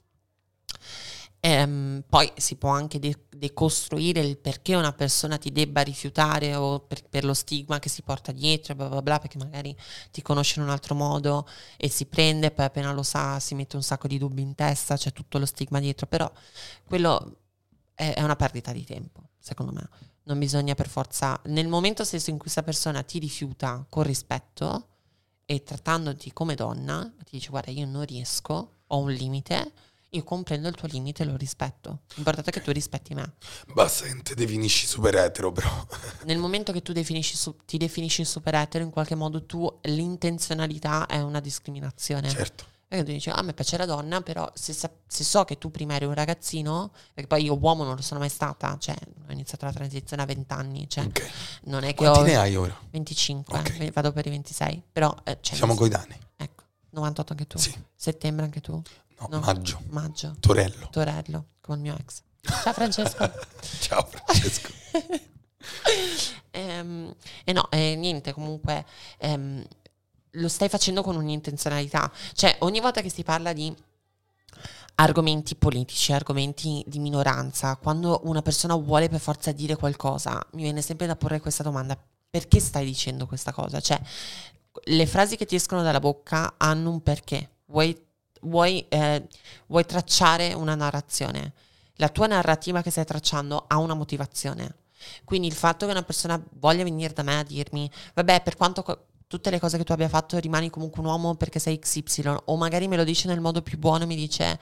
Ehm, 1.41 2.05
poi 2.09 2.31
si 2.37 2.57
può 2.57 2.71
anche 2.71 2.99
de- 2.99 3.27
decostruire 3.41 4.21
il 4.21 4.37
perché 4.37 4.75
una 4.75 4.93
persona 4.93 5.39
ti 5.39 5.51
debba 5.51 5.81
rifiutare 5.81 6.55
o 6.55 6.81
per, 6.81 7.03
per 7.09 7.25
lo 7.25 7.33
stigma 7.33 7.79
che 7.79 7.89
si 7.89 8.03
porta 8.03 8.33
dietro, 8.33 8.75
bla 8.75 8.89
bla 8.89 9.01
bla, 9.01 9.19
perché 9.19 9.39
magari 9.39 9.75
ti 10.11 10.21
conosce 10.21 10.61
in 10.61 10.67
un 10.67 10.71
altro 10.71 10.95
modo 10.95 11.49
e 11.79 11.89
si 11.89 12.05
prende, 12.05 12.51
poi 12.51 12.67
appena 12.67 12.93
lo 12.93 13.03
sa 13.03 13.41
si 13.41 13.55
mette 13.55 13.77
un 13.77 13.83
sacco 13.83 14.07
di 14.09 14.19
dubbi 14.19 14.43
in 14.43 14.55
testa, 14.55 14.97
c'è 14.97 15.11
tutto 15.13 15.39
lo 15.39 15.47
stigma 15.47 15.81
dietro, 15.81 16.07
però 16.07 16.31
quello 16.85 17.39
è, 17.95 18.13
è 18.13 18.23
una 18.23 18.37
perdita 18.37 18.73
di 18.73 18.85
tempo, 18.85 19.31
secondo 19.39 19.73
me. 19.73 19.89
Non 20.25 20.39
bisogna 20.39 20.75
per 20.75 20.89
forza, 20.89 21.41
nel 21.47 21.67
momento 21.67 22.05
stesso 22.05 22.29
in 22.29 22.37
cui 22.37 22.43
questa 22.43 22.63
persona 22.63 23.03
ti 23.03 23.19
rifiuta 23.19 23.87
con 23.89 24.03
rispetto 24.03 24.89
e 25.47 25.63
trattandoti 25.63 26.31
come 26.35 26.55
donna, 26.55 27.11
ti 27.25 27.31
dice 27.39 27.49
guarda 27.49 27.71
io 27.71 27.87
non 27.87 28.05
riesco, 28.05 28.81
ho 28.87 28.99
un 28.99 29.11
limite, 29.11 29.73
io 30.11 30.25
comprendo 30.25 30.69
il 30.69 30.75
tuo 30.75 30.89
limite 30.89 31.23
e 31.23 31.27
lo 31.27 31.37
rispetto. 31.37 32.01
L'importante 32.15 32.51
è 32.51 32.53
che 32.53 32.63
tu 32.63 32.73
rispetti 32.73 33.15
me. 33.15 33.35
Basta 33.73 34.05
che 34.07 34.13
non 34.13 34.23
ti 34.23 34.35
definisci 34.35 34.87
super 34.87 35.15
etero, 35.17 35.53
però. 35.53 35.69
Nel 36.25 36.39
momento 36.39 36.73
che 36.73 36.83
tu 36.83 36.93
definisci 36.93 37.37
ti 37.65 37.79
definisci 37.79 38.25
super 38.25 38.55
etero, 38.55 38.83
in 38.85 38.91
qualche 38.91 39.15
modo 39.15 39.45
tu 39.47 39.71
l'intenzionalità 39.83 41.07
è 41.07 41.21
una 41.21 41.41
discriminazione. 41.41 42.29
certo. 42.29 42.65
Perché 42.91 43.05
tu 43.05 43.13
dici, 43.13 43.31
ah, 43.31 43.35
a 43.37 43.43
me 43.43 43.55
piace 43.55 43.77
la 43.77 43.87
donna, 43.87 44.21
però 44.21 44.51
se, 44.53 44.73
se 44.73 45.23
so 45.23 45.45
che 45.45 45.59
tu 45.59 45.71
prima 45.71 45.95
eri 45.95 46.07
un 46.07 46.13
ragazzino, 46.15 46.91
perché 47.15 47.29
poi 47.29 47.45
io 47.45 47.57
uomo 47.57 47.85
non 47.85 47.95
lo 47.95 48.03
sono 48.03 48.19
mai 48.19 48.29
stata, 48.29 48.77
cioè 48.81 48.97
ho 49.29 49.31
iniziato 49.31 49.65
la 49.65 49.73
transizione 49.73 50.23
a 50.23 50.25
20 50.27 50.53
anni, 50.53 50.89
cioè 50.89 51.05
Ok. 51.05 51.31
non 51.67 51.85
è 51.85 51.91
che 51.91 51.95
Quanti 51.95 52.19
ho 52.19 52.23
ne 52.25 52.37
hai 52.37 52.57
ora? 52.57 52.77
25, 52.91 53.59
Ok. 53.61 53.77
eh, 53.79 53.91
vado 53.93 54.11
per 54.11 54.27
i 54.27 54.31
26, 54.31 54.83
però 54.91 55.15
eh, 55.23 55.39
cioè, 55.41 55.55
Siamo 55.57 55.77
coetanei. 55.77 56.19
ecco, 56.35 56.65
98 56.91 57.33
anche 57.33 57.47
tu, 57.47 57.59
Sì. 57.59 57.73
settembre 57.95 58.45
anche 58.47 58.61
tu, 58.61 58.83
No, 59.21 59.29
No. 59.29 59.41
maggio. 59.41 59.81
maggio, 59.89 60.35
Torello. 60.41 60.89
Torello, 60.91 61.47
come 61.61 61.77
il 61.79 61.83
mio 61.83 61.97
ex. 61.99 62.23
Ciao 62.63 62.73
Francesco. 62.73 63.31
Ciao 63.81 64.05
Francesco. 64.07 64.69
Ehm, 66.53 67.15
e 67.45 67.53
no, 67.53 67.71
eh, 67.71 67.95
niente, 67.95 68.33
comunque 68.33 68.85
ehm, 69.19 69.63
lo 70.33 70.49
stai 70.49 70.69
facendo 70.69 71.03
con 71.03 71.15
un'intenzionalità. 71.17 72.11
Cioè, 72.33 72.57
ogni 72.61 72.81
volta 72.81 73.03
che 73.03 73.11
si 73.11 73.23
parla 73.23 73.53
di 73.53 73.73
argomenti 74.97 75.55
politici, 75.55 76.13
argomenti 76.13 76.83
di 76.87 76.99
minoranza, 76.99 77.77
quando 77.77 78.21
una 78.25 78.43
persona 78.43 78.75
vuole 78.75 79.09
per 79.09 79.21
forza 79.21 79.53
dire 79.53 79.77
qualcosa, 79.77 80.45
mi 80.53 80.63
viene 80.63 80.83
sempre 80.83 81.07
da 81.07 81.15
porre 81.17 81.41
questa 81.41 81.63
domanda. 81.63 81.97
Perché 82.31 82.59
stai 82.61 82.85
dicendo 82.85 83.27
questa 83.27 83.53
cosa? 83.53 83.81
Cioè, 83.81 84.01
le 84.85 85.07
frasi 85.07 85.37
che 85.37 85.47
ti 85.47 85.55
escono 85.57 85.83
dalla 85.83 86.01
bocca 86.01 86.55
hanno 86.57 86.91
un 86.91 87.03
perché. 87.03 87.59
Vuoi, 87.67 87.97
vuoi, 88.41 88.87
eh, 88.89 89.27
vuoi 89.67 89.85
tracciare 89.85 90.53
una 90.53 90.75
narrazione. 90.75 91.53
La 91.97 92.09
tua 92.09 92.27
narrativa 92.27 92.83
che 92.83 92.91
stai 92.91 93.05
tracciando 93.05 93.65
ha 93.67 93.79
una 93.79 93.95
motivazione. 93.95 94.77
Quindi 95.25 95.47
il 95.47 95.55
fatto 95.55 95.87
che 95.87 95.93
una 95.93 96.03
persona 96.03 96.43
voglia 96.59 96.85
venire 96.85 97.13
da 97.13 97.23
me 97.23 97.39
a 97.39 97.43
dirmi, 97.43 97.91
vabbè, 98.15 98.43
per 98.43 98.57
quanto 98.57 98.83
tutte 99.31 99.51
le 99.51 99.61
cose 99.61 99.79
che 99.79 99.85
tu 99.85 99.93
abbia 99.93 100.09
fatto 100.09 100.37
rimani 100.39 100.71
comunque 100.71 101.01
un 101.01 101.07
uomo 101.07 101.37
perché 101.37 101.61
sei 101.61 101.79
XY, 101.79 102.35
o 102.47 102.57
magari 102.57 102.89
me 102.89 102.97
lo 102.97 103.05
dice 103.05 103.29
nel 103.29 103.39
modo 103.41 103.63
più 103.63 103.79
buono, 103.79 104.05
mi 104.05 104.17
dice, 104.17 104.59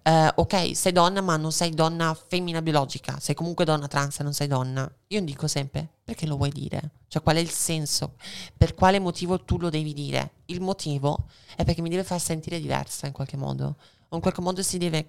eh, 0.00 0.32
ok, 0.32 0.76
sei 0.76 0.92
donna, 0.92 1.20
ma 1.20 1.36
non 1.36 1.50
sei 1.50 1.70
donna 1.70 2.16
femmina 2.28 2.62
biologica, 2.62 3.18
sei 3.18 3.34
comunque 3.34 3.64
donna 3.64 3.88
trans, 3.88 4.20
non 4.20 4.32
sei 4.32 4.46
donna. 4.46 4.88
Io 5.08 5.20
dico 5.22 5.48
sempre, 5.48 5.88
perché 6.04 6.26
lo 6.26 6.36
vuoi 6.36 6.50
dire? 6.50 6.92
Cioè, 7.08 7.20
qual 7.20 7.34
è 7.34 7.40
il 7.40 7.50
senso? 7.50 8.14
Per 8.56 8.74
quale 8.74 9.00
motivo 9.00 9.42
tu 9.42 9.58
lo 9.58 9.70
devi 9.70 9.92
dire? 9.92 10.34
Il 10.46 10.60
motivo 10.60 11.26
è 11.56 11.64
perché 11.64 11.82
mi 11.82 11.90
deve 11.90 12.04
far 12.04 12.20
sentire 12.20 12.60
diversa 12.60 13.08
in 13.08 13.12
qualche 13.12 13.36
modo, 13.36 13.76
o 14.08 14.14
in 14.14 14.22
qualche 14.22 14.40
modo 14.40 14.62
si 14.62 14.78
deve 14.78 15.08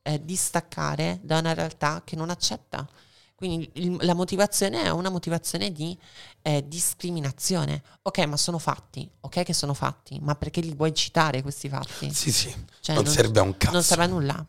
eh, 0.00 0.24
distaccare 0.24 1.20
da 1.22 1.40
una 1.40 1.52
realtà 1.52 2.00
che 2.06 2.16
non 2.16 2.30
accetta. 2.30 2.88
Quindi 3.40 3.70
il- 3.76 3.96
la 4.04 4.12
motivazione 4.12 4.82
è 4.82 4.90
una 4.90 5.08
motivazione 5.08 5.72
di 5.72 5.98
eh, 6.42 6.62
discriminazione. 6.68 7.82
Ok, 8.02 8.18
ma 8.26 8.36
sono 8.36 8.58
fatti, 8.58 9.10
ok 9.20 9.44
che 9.44 9.54
sono 9.54 9.72
fatti, 9.72 10.18
ma 10.20 10.34
perché 10.34 10.60
li 10.60 10.74
vuoi 10.74 10.92
citare 10.92 11.40
questi 11.40 11.70
fatti? 11.70 12.12
Sì, 12.12 12.30
sì. 12.30 12.54
Cioè, 12.80 12.96
non, 12.96 13.06
serve 13.06 13.40
a 13.40 13.42
un 13.42 13.56
cazzo. 13.56 13.72
Non 13.72 13.82
serve 13.82 14.04
a 14.04 14.06
nulla. 14.08 14.46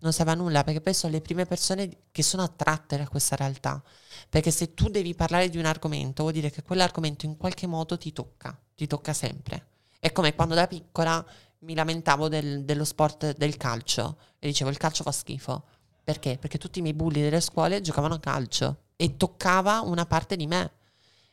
Non 0.00 0.12
serve 0.12 0.32
a 0.32 0.34
nulla 0.34 0.64
perché 0.64 0.82
poi 0.82 0.92
sono 0.92 1.14
le 1.14 1.22
prime 1.22 1.46
persone 1.46 1.88
che 2.12 2.22
sono 2.22 2.42
attratte 2.42 2.98
da 2.98 3.08
questa 3.08 3.36
realtà. 3.36 3.82
Perché 4.28 4.50
se 4.50 4.74
tu 4.74 4.90
devi 4.90 5.14
parlare 5.14 5.48
di 5.48 5.56
un 5.56 5.64
argomento, 5.64 6.20
vuol 6.20 6.34
dire 6.34 6.50
che 6.50 6.62
quell'argomento 6.62 7.24
in 7.24 7.38
qualche 7.38 7.66
modo 7.66 7.96
ti 7.96 8.12
tocca, 8.12 8.54
ti 8.74 8.86
tocca 8.86 9.14
sempre. 9.14 9.68
È 9.98 10.12
come 10.12 10.34
quando 10.34 10.54
da 10.54 10.66
piccola 10.66 11.24
mi 11.60 11.74
lamentavo 11.74 12.28
del- 12.28 12.66
dello 12.66 12.84
sport 12.84 13.34
del 13.34 13.56
calcio 13.56 14.18
e 14.38 14.46
dicevo 14.48 14.68
il 14.68 14.76
calcio 14.76 15.02
fa 15.02 15.10
schifo. 15.10 15.64
Perché? 16.06 16.38
Perché 16.38 16.56
tutti 16.56 16.78
i 16.78 16.82
miei 16.82 16.94
bulli 16.94 17.20
delle 17.20 17.40
scuole 17.40 17.80
giocavano 17.80 18.14
a 18.14 18.20
calcio 18.20 18.82
e 18.94 19.16
toccava 19.16 19.80
una 19.80 20.06
parte 20.06 20.36
di 20.36 20.46
me. 20.46 20.70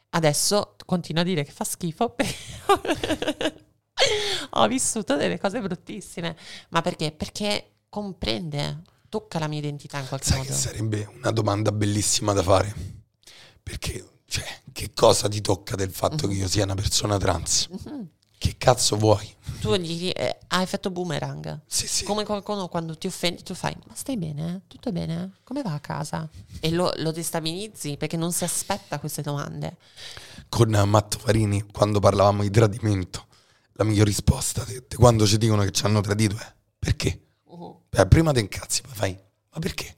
Adesso 0.10 0.78
continuo 0.84 1.22
a 1.22 1.26
dire 1.26 1.44
che 1.44 1.52
fa 1.52 1.64
schifo 1.64 2.16
ho 4.50 4.68
vissuto 4.68 5.16
delle 5.16 5.40
cose 5.40 5.62
bruttissime. 5.62 6.36
Ma 6.70 6.82
perché? 6.82 7.12
Perché 7.12 7.74
comprende, 7.88 8.82
tocca 9.10 9.38
la 9.38 9.46
mia 9.48 9.60
identità 9.60 10.00
in 10.00 10.08
qualche 10.08 10.26
Sai 10.26 10.40
modo. 10.40 10.52
sarebbe 10.54 11.08
una 11.18 11.30
domanda 11.30 11.72
bellissima 11.72 12.34
da 12.34 12.42
fare? 12.42 12.74
Perché, 13.62 14.04
cioè, 14.26 14.62
che 14.72 14.92
cosa 14.96 15.28
ti 15.30 15.40
tocca 15.42 15.76
del 15.76 15.92
fatto 15.92 16.28
che 16.28 16.34
io 16.34 16.48
sia 16.48 16.64
una 16.64 16.74
persona 16.74 17.20
trans? 17.20 17.68
Mhm. 17.70 18.10
Che 18.44 18.56
cazzo 18.58 18.98
vuoi? 18.98 19.34
Tu 19.62 19.74
gli 19.76 20.12
eh, 20.14 20.38
ha 20.48 20.62
effetto 20.62 20.92
boomerang. 20.92 21.62
Sì, 21.66 21.88
sì. 21.88 22.04
Come 22.04 22.26
qualcuno 22.26 22.68
quando 22.68 22.98
ti 22.98 23.08
offendi, 23.08 23.42
tu 23.42 23.54
fai: 23.54 23.74
Ma 23.88 23.96
stai 23.96 24.18
bene? 24.18 24.64
Tutto 24.68 24.92
bene? 24.92 25.36
Come 25.46 25.62
va 25.62 25.72
a 25.72 25.80
casa? 25.80 26.28
E 26.60 26.70
lo, 26.72 26.92
lo 26.98 27.14
destabilizzi 27.14 27.96
perché 27.96 28.18
non 28.18 28.34
si 28.34 28.44
aspetta 28.44 29.00
queste 29.00 29.22
domande. 29.22 29.78
Con 30.50 30.72
Matto 30.72 31.20
Farini, 31.20 31.64
quando 31.72 32.02
parlavamo 32.02 32.42
di 32.42 32.50
tradimento, 32.50 33.28
la 33.76 33.86
miglior 33.86 34.08
risposta 34.08 34.66
di, 34.66 34.84
di 34.90 34.96
quando 34.98 35.26
ci 35.26 35.38
dicono 35.38 35.64
che 35.64 35.72
ci 35.72 35.86
hanno 35.86 36.02
tradito 36.02 36.36
è 36.36 36.54
perché? 36.78 37.22
Beh, 37.92 38.08
prima 38.08 38.34
ti 38.34 38.42
incazzi, 38.42 38.82
poi 38.82 38.94
fai, 38.94 39.18
ma 39.54 39.60
perché? 39.60 39.96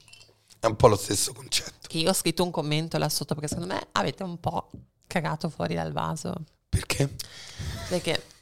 È 0.60 0.66
un 0.66 0.76
po' 0.76 0.86
lo 0.86 0.96
stesso 0.96 1.32
concetto. 1.32 1.88
Che 1.88 1.98
io 1.98 2.10
ho 2.10 2.14
scritto 2.14 2.44
un 2.44 2.52
commento 2.52 2.96
là 2.96 3.08
sotto 3.08 3.34
perché 3.34 3.48
secondo 3.48 3.74
me 3.74 3.88
avete 3.90 4.22
un 4.22 4.38
po' 4.38 4.70
cagato 5.08 5.48
fuori 5.48 5.74
dal 5.74 5.90
vaso. 5.90 6.32
Perché? 6.68 7.12
Perché? 7.88 8.34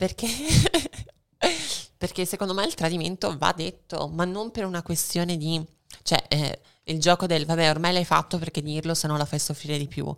Perché? 0.00 0.26
perché 1.98 2.24
secondo 2.24 2.54
me 2.54 2.64
il 2.64 2.72
tradimento 2.72 3.36
va 3.36 3.52
detto, 3.52 4.08
ma 4.08 4.24
non 4.24 4.50
per 4.50 4.64
una 4.64 4.82
questione 4.82 5.36
di... 5.36 5.62
Cioè, 6.02 6.24
eh, 6.28 6.60
il 6.84 6.98
gioco 6.98 7.26
del 7.26 7.44
vabbè, 7.44 7.68
ormai 7.68 7.92
l'hai 7.92 8.06
fatto 8.06 8.38
perché 8.38 8.62
dirlo, 8.62 8.94
se 8.94 9.06
no 9.06 9.18
la 9.18 9.26
fai 9.26 9.38
soffrire 9.38 9.76
di 9.76 9.88
più. 9.88 10.10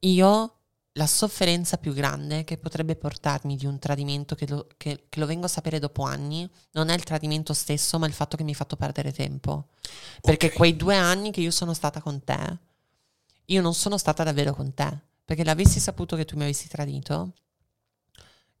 Io 0.00 0.54
la 0.94 1.06
sofferenza 1.06 1.76
più 1.76 1.92
grande 1.92 2.44
che 2.44 2.56
potrebbe 2.56 2.96
portarmi 2.96 3.54
di 3.56 3.66
un 3.66 3.78
tradimento 3.78 4.34
che 4.34 4.48
lo, 4.48 4.66
che- 4.78 5.04
che 5.10 5.20
lo 5.20 5.26
vengo 5.26 5.44
a 5.44 5.48
sapere 5.48 5.78
dopo 5.78 6.02
anni 6.04 6.48
non 6.72 6.88
è 6.88 6.94
il 6.94 7.04
tradimento 7.04 7.52
stesso, 7.52 7.98
ma 7.98 8.06
il 8.06 8.14
fatto 8.14 8.36
che 8.38 8.42
mi 8.44 8.50
hai 8.50 8.56
fatto 8.56 8.76
perdere 8.76 9.12
tempo. 9.12 9.68
Perché 10.22 10.46
Ok. 10.46 10.52
quei 10.54 10.74
due 10.76 10.96
anni 10.96 11.30
che 11.32 11.42
io 11.42 11.50
sono 11.50 11.74
stata 11.74 12.00
con 12.00 12.24
te, 12.24 12.58
io 13.46 13.60
non 13.60 13.74
sono 13.74 13.98
stata 13.98 14.24
davvero 14.24 14.54
con 14.54 14.72
te. 14.74 14.98
Perché 15.24 15.44
l'avessi 15.44 15.78
saputo 15.80 16.16
che 16.16 16.24
tu 16.24 16.36
mi 16.36 16.42
avessi 16.44 16.68
tradito, 16.68 17.34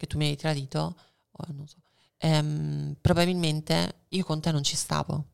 che 0.00 0.06
tu 0.06 0.16
mi 0.16 0.28
hai 0.28 0.36
tradito, 0.36 0.96
oh, 1.32 1.66
so, 1.66 1.76
ehm, 2.18 2.96
probabilmente 3.00 4.04
io 4.08 4.24
con 4.24 4.40
te 4.40 4.50
non 4.50 4.62
ci 4.64 4.76
stavo. 4.76 5.26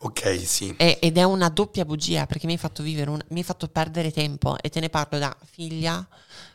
Ok, 0.00 0.38
sì. 0.46 0.74
E- 0.76 0.98
ed 1.00 1.16
è 1.18 1.22
una 1.22 1.48
doppia 1.48 1.84
bugia 1.84 2.26
perché 2.26 2.46
mi 2.46 2.52
hai 2.52 2.58
fatto 2.58 2.82
vivere, 2.82 3.10
un- 3.10 3.24
mi 3.28 3.38
hai 3.38 3.44
fatto 3.44 3.68
perdere 3.68 4.10
tempo 4.12 4.56
e 4.58 4.68
te 4.70 4.80
ne 4.80 4.88
parlo 4.90 5.18
da 5.18 5.34
figlia 5.44 6.06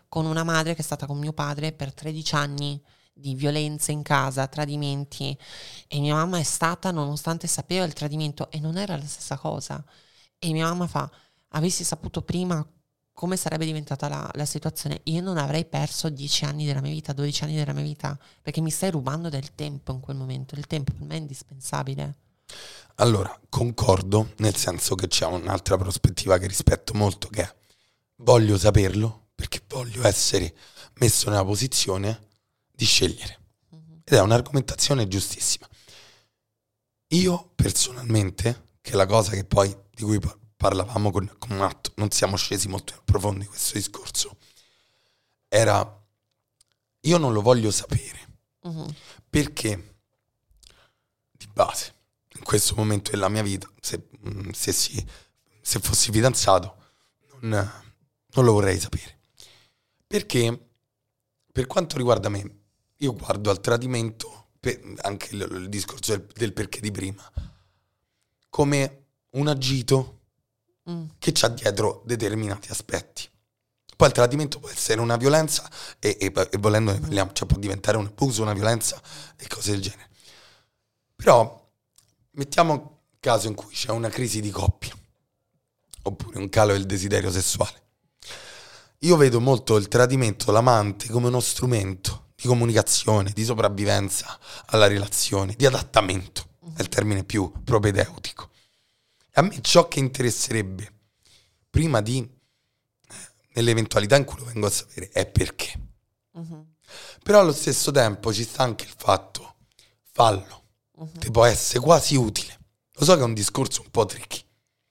con 0.09 0.25
una 0.25 0.43
madre 0.43 0.73
che 0.75 0.81
è 0.81 0.83
stata 0.83 1.05
con 1.05 1.17
mio 1.17 1.33
padre 1.33 1.71
per 1.71 1.93
13 1.93 2.35
anni 2.35 2.81
di 3.13 3.35
violenze 3.35 3.91
in 3.91 4.01
casa, 4.01 4.47
tradimenti 4.47 5.37
e 5.87 5.99
mia 5.99 6.15
mamma 6.15 6.39
è 6.39 6.43
stata 6.43 6.91
nonostante 6.91 7.47
sapeva 7.47 7.85
il 7.85 7.93
tradimento 7.93 8.49
e 8.51 8.59
non 8.59 8.77
era 8.77 8.95
la 8.97 9.05
stessa 9.05 9.37
cosa 9.37 9.83
e 10.37 10.51
mia 10.51 10.65
mamma 10.67 10.87
fa 10.87 11.09
avessi 11.49 11.83
saputo 11.83 12.21
prima 12.21 12.65
come 13.19 13.35
sarebbe 13.35 13.65
diventata 13.65 14.07
la, 14.07 14.31
la 14.35 14.45
situazione 14.45 15.01
io 15.03 15.19
non 15.19 15.37
avrei 15.37 15.65
perso 15.65 16.07
10 16.07 16.45
anni 16.45 16.65
della 16.65 16.79
mia 16.79 16.93
vita 16.93 17.11
12 17.11 17.43
anni 17.43 17.55
della 17.57 17.73
mia 17.73 17.83
vita 17.83 18.17
perché 18.41 18.61
mi 18.61 18.69
stai 18.69 18.91
rubando 18.91 19.27
del 19.27 19.53
tempo 19.55 19.91
in 19.91 19.99
quel 19.99 20.15
momento 20.15 20.55
il 20.55 20.65
tempo 20.67 20.93
per 20.93 21.05
me 21.05 21.15
è 21.15 21.17
indispensabile 21.17 22.15
Allora, 22.95 23.37
concordo, 23.49 24.31
nel 24.37 24.55
senso 24.55 24.95
che 24.95 25.09
c'è 25.09 25.25
un'altra 25.25 25.75
prospettiva 25.77 26.37
che 26.37 26.47
rispetto 26.47 26.93
molto, 26.93 27.27
che 27.27 27.41
è 27.41 27.55
voglio 28.21 28.57
saperlo 28.57 29.27
perché 29.35 29.61
voglio 29.67 30.07
essere 30.07 30.55
messo 30.99 31.29
nella 31.29 31.43
posizione 31.43 32.27
di 32.71 32.85
scegliere. 32.85 33.39
Ed 34.05 34.13
è 34.17 34.21
un'argomentazione 34.21 35.09
giustissima. 35.09 35.67
Io 37.09 37.51
personalmente, 37.53 38.63
che 38.81 38.91
è 38.91 38.95
la 38.95 39.05
cosa 39.05 39.31
che 39.31 39.43
poi 39.43 39.75
di 39.93 40.03
cui 40.03 40.19
parlavamo 40.59 41.09
con, 41.09 41.33
con 41.39 41.55
Matto, 41.55 41.93
non 41.95 42.11
siamo 42.11 42.35
scesi 42.35 42.67
molto 42.67 42.91
nel 42.93 43.03
profondo 43.05 43.39
di 43.39 43.45
questo 43.45 43.75
discorso, 43.75 44.35
era 45.47 45.97
io 47.01 47.17
non 47.17 47.31
lo 47.31 47.41
voglio 47.41 47.71
sapere. 47.71 48.17
Mhm. 48.61 48.93
perché 49.29 49.95
di 51.31 51.47
base 51.53 51.93
in 52.35 52.43
questo 52.43 52.75
momento 52.75 53.11
della 53.11 53.29
mia 53.29 53.41
vita 53.41 53.71
se, 53.79 54.09
mm, 54.27 54.49
se, 54.49 54.73
si- 54.73 55.07
se 55.61 55.79
fossi 55.79 56.11
fidanzato 56.11 56.75
non, 57.39 57.49
non 57.51 58.45
lo 58.45 58.51
vorrei 58.51 58.77
sapere. 58.77 59.17
Perché 60.05 60.71
per 61.53 61.67
quanto 61.67 61.95
riguarda 61.95 62.27
me 62.27 62.57
io 62.97 63.13
guardo 63.13 63.49
al 63.49 63.61
tradimento 63.61 64.49
anche 65.03 65.35
il, 65.35 65.41
il 65.49 65.69
discorso 65.69 66.17
del, 66.17 66.27
del 66.33 66.51
perché 66.51 66.81
di 66.81 66.91
prima. 66.91 67.23
Come 68.49 69.05
un 69.31 69.47
agito 69.47 70.18
Mm. 70.89 71.05
che 71.19 71.31
c'ha 71.33 71.47
dietro 71.49 72.03
determinati 72.05 72.69
aspetti. 72.71 73.27
Poi 73.95 74.07
il 74.07 74.13
tradimento 74.13 74.59
può 74.59 74.69
essere 74.69 75.01
una 75.01 75.17
violenza 75.17 75.69
e, 75.99 76.17
e- 76.19 76.31
e 76.33 76.57
volendo 76.57 76.91
ne 76.91 76.99
parliamo, 76.99 77.33
cioè 77.33 77.47
può 77.47 77.57
diventare 77.57 77.97
un 77.97 78.05
abuso, 78.05 78.41
una 78.41 78.53
violenza 78.53 79.01
e 79.35 79.47
cose 79.47 79.71
del 79.71 79.81
genere. 79.81 80.09
Però 81.15 81.69
mettiamo 82.31 83.01
caso 83.19 83.47
in 83.47 83.55
cui 83.55 83.73
c'è 83.73 83.91
una 83.91 84.07
crisi 84.09 84.39
di 84.39 84.51
coppia 84.51 84.95
oppure 86.03 86.37
un 86.39 86.47
calo 86.49 86.71
del 86.71 86.85
desiderio 86.85 87.29
sessuale. 87.29 87.81
Io 88.99 89.17
vedo 89.17 89.39
molto 89.41 89.75
il 89.77 89.87
tradimento, 89.87 90.51
l'amante 90.51 91.09
come 91.09 91.27
uno 91.27 91.39
strumento 91.41 92.27
di 92.35 92.47
comunicazione, 92.47 93.31
di 93.31 93.43
sopravvivenza 93.43 94.39
alla 94.67 94.87
relazione, 94.87 95.55
di 95.57 95.65
adattamento, 95.65 96.47
è 96.75 96.81
il 96.81 96.87
termine 96.89 97.23
più 97.25 97.51
propedeutico. 97.63 98.49
A 99.39 99.41
me 99.41 99.61
ciò 99.61 99.87
che 99.87 99.99
interesserebbe, 99.99 100.91
prima 101.69 102.01
di, 102.01 102.29
nell'eventualità 103.53 104.17
in 104.17 104.25
cui 104.25 104.37
lo 104.37 104.43
vengo 104.43 104.65
a 104.67 104.69
sapere, 104.69 105.07
è 105.13 105.25
perché. 105.27 105.79
Mhm. 106.33 106.73
Però 107.23 107.39
allo 107.39 107.53
stesso 107.53 107.89
tempo 107.91 108.33
ci 108.33 108.43
sta 108.43 108.63
anche 108.63 108.83
il 108.83 108.93
fatto, 108.97 109.55
fallo, 110.11 110.63
Mhm. 110.97 111.19
ti 111.19 111.31
può 111.31 111.45
essere 111.45 111.79
quasi 111.79 112.17
utile. 112.17 112.59
Lo 112.95 113.05
so 113.05 113.15
che 113.15 113.21
è 113.21 113.23
un 113.23 113.33
discorso 113.33 113.81
un 113.81 113.89
po' 113.91 114.05
tricky, 114.05 114.43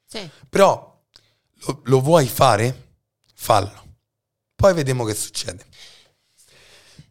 Sì. 0.06 0.30
però 0.48 0.98
lo, 1.66 1.80
lo 1.84 2.00
vuoi 2.00 2.26
fare? 2.26 2.94
Fallo. 3.34 3.96
Poi 4.54 4.72
vediamo 4.72 5.04
che 5.04 5.14
succede. 5.14 5.66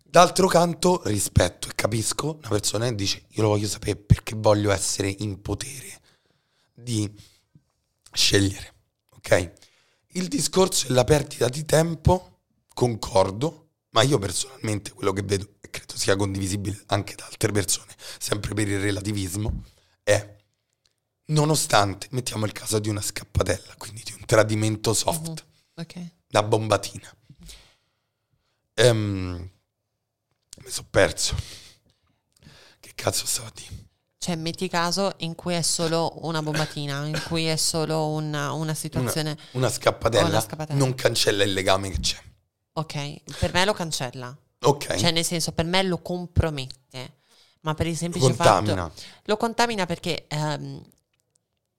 D'altro 0.04 0.48
canto, 0.48 1.02
rispetto 1.06 1.68
e 1.70 1.76
capisco 1.76 2.38
una 2.40 2.50
persona 2.50 2.86
che 2.88 2.96
dice 2.96 3.26
io 3.30 3.44
lo 3.44 3.50
voglio 3.50 3.68
sapere 3.68 3.96
perché 3.96 4.34
voglio 4.36 4.72
essere 4.72 5.14
in 5.20 5.40
potere 5.40 6.00
di 6.80 7.12
scegliere, 8.12 8.74
ok? 9.10 9.52
Il 10.10 10.28
discorso 10.28 10.88
è 10.88 10.92
la 10.92 11.04
perdita 11.04 11.50
di 11.50 11.66
tempo, 11.66 12.42
concordo, 12.74 13.70
ma 13.90 14.04
io 14.04 14.20
personalmente 14.20 14.92
quello 14.92 15.12
che 15.12 15.24
vedo, 15.24 15.56
e 15.60 15.72
credo 15.72 15.98
sia 15.98 16.16
condivisibile 16.16 16.84
anche 16.88 17.16
da 17.16 17.26
altre 17.26 17.52
persone, 17.52 17.96
sempre 18.20 18.54
per 18.54 18.68
il 18.68 18.80
relativismo, 18.80 19.64
è 20.04 20.36
nonostante, 21.30 22.08
mettiamo 22.12 22.46
il 22.46 22.52
caso 22.52 22.78
di 22.78 22.90
una 22.90 23.02
scappatella, 23.02 23.74
quindi 23.78 24.04
di 24.04 24.14
un 24.14 24.24
tradimento 24.26 24.94
soft, 24.94 25.46
Ok. 25.76 26.10
da 26.28 26.44
bombatina. 26.44 27.12
Ehm, 28.76 29.50
mi 30.64 30.70
sono 30.70 30.88
perso. 30.92 31.36
Che 32.80 32.92
cazzo 32.94 33.26
stavo 33.26 33.48
a 33.48 33.52
dire? 33.56 33.87
Cioè, 34.28 34.36
metti 34.36 34.68
caso 34.68 35.14
in 35.20 35.36
cui 35.36 35.54
è 35.54 35.62
solo 35.62 36.18
una 36.24 36.42
bombatina, 36.42 37.06
in 37.06 37.24
cui 37.30 37.46
è 37.46 37.56
solo 37.56 38.10
una, 38.10 38.52
una 38.52 38.74
situazione. 38.74 39.38
Una 39.52 39.70
scappatella, 39.70 40.28
Una 40.28 40.42
scappatella. 40.42 40.78
non 40.78 40.94
cancella 40.96 41.46
il 41.46 41.54
legame 41.54 41.90
che 41.92 42.00
c'è. 42.02 42.18
Ok, 42.74 43.22
per 43.40 43.54
me 43.54 43.64
lo 43.64 43.72
cancella. 43.72 44.38
Ok, 44.64 44.98
Cioè, 44.98 45.12
nel 45.12 45.24
senso, 45.24 45.54
per 45.54 45.64
me 45.64 45.82
lo 45.82 46.00
compromette. 46.02 47.20
Ma 47.62 47.74
per 47.74 47.86
il 47.86 47.94
lo 47.94 47.98
semplice 48.00 48.26
contamina. 48.26 48.90
fatto. 48.90 49.02
Lo 49.24 49.38
contamina 49.38 49.86
perché 49.86 50.28
ehm, 50.28 50.84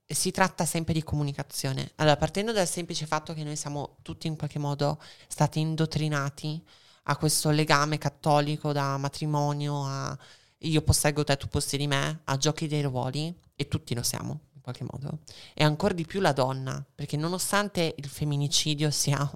si 0.07 0.31
tratta 0.31 0.65
sempre 0.65 0.95
di 0.95 1.03
comunicazione. 1.05 1.93
Allora, 1.97 2.17
partendo 2.17 2.53
dal 2.53 2.67
semplice 2.67 3.05
fatto 3.05 3.35
che 3.35 3.45
noi 3.45 3.57
siamo 3.57 3.97
tutti 4.01 4.27
in 4.27 4.37
qualche 4.39 4.59
modo 4.59 4.99
stati 5.27 5.61
indottrinati 5.61 6.65
a 7.11 7.17
questo 7.19 7.51
legame 7.51 7.99
cattolico 7.99 8.73
da 8.73 8.97
matrimonio 8.97 9.85
a 9.85 10.19
io 10.59 10.83
posseggo 10.83 11.25
te, 11.25 11.37
tu 11.37 11.49
possiedi 11.49 11.87
me, 11.87 12.21
a 12.25 12.37
giochi 12.37 12.67
dei 12.67 12.83
ruoli, 12.83 13.35
e 13.55 13.69
tutti 13.69 13.95
lo 13.95 14.03
siamo 14.03 14.41
in 14.55 14.61
qualche 14.61 14.85
modo. 14.91 15.21
E 15.55 15.65
ancora 15.65 15.95
di 15.95 16.05
più 16.07 16.21
la 16.21 16.33
donna, 16.33 16.85
perché 16.95 17.17
nonostante 17.17 17.95
il 17.97 18.09
femminicidio 18.09 18.91
sia 18.91 19.31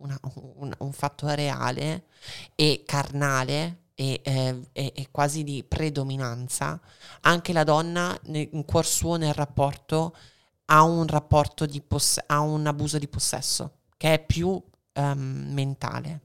una- 0.00 0.18
un, 0.56 0.72
un 0.78 0.92
fatto 0.92 1.26
reale 1.28 2.04
e 2.54 2.82
carnale 2.86 3.82
e, 3.94 4.20
eh, 4.22 4.60
e- 4.72 4.92
e 4.94 5.08
quasi 5.10 5.42
di 5.42 5.64
predominanza, 5.66 6.80
anche 7.22 7.52
la 7.52 7.64
donna 7.64 8.16
ne- 8.24 8.48
in 8.52 8.64
cuor 8.64 8.86
suo 8.86 9.16
nel 9.16 9.34
rapporto 9.34 10.14
ha 10.66 10.82
un 10.82 11.06
rapporto 11.06 11.66
di 11.66 11.80
poss- 11.80 12.22
ha 12.26 12.40
un 12.40 12.66
abuso 12.66 12.98
di 12.98 13.08
possesso 13.08 13.72
che 13.96 14.14
è 14.14 14.24
più 14.24 14.60
ehm, 14.92 15.50
mentale, 15.52 16.20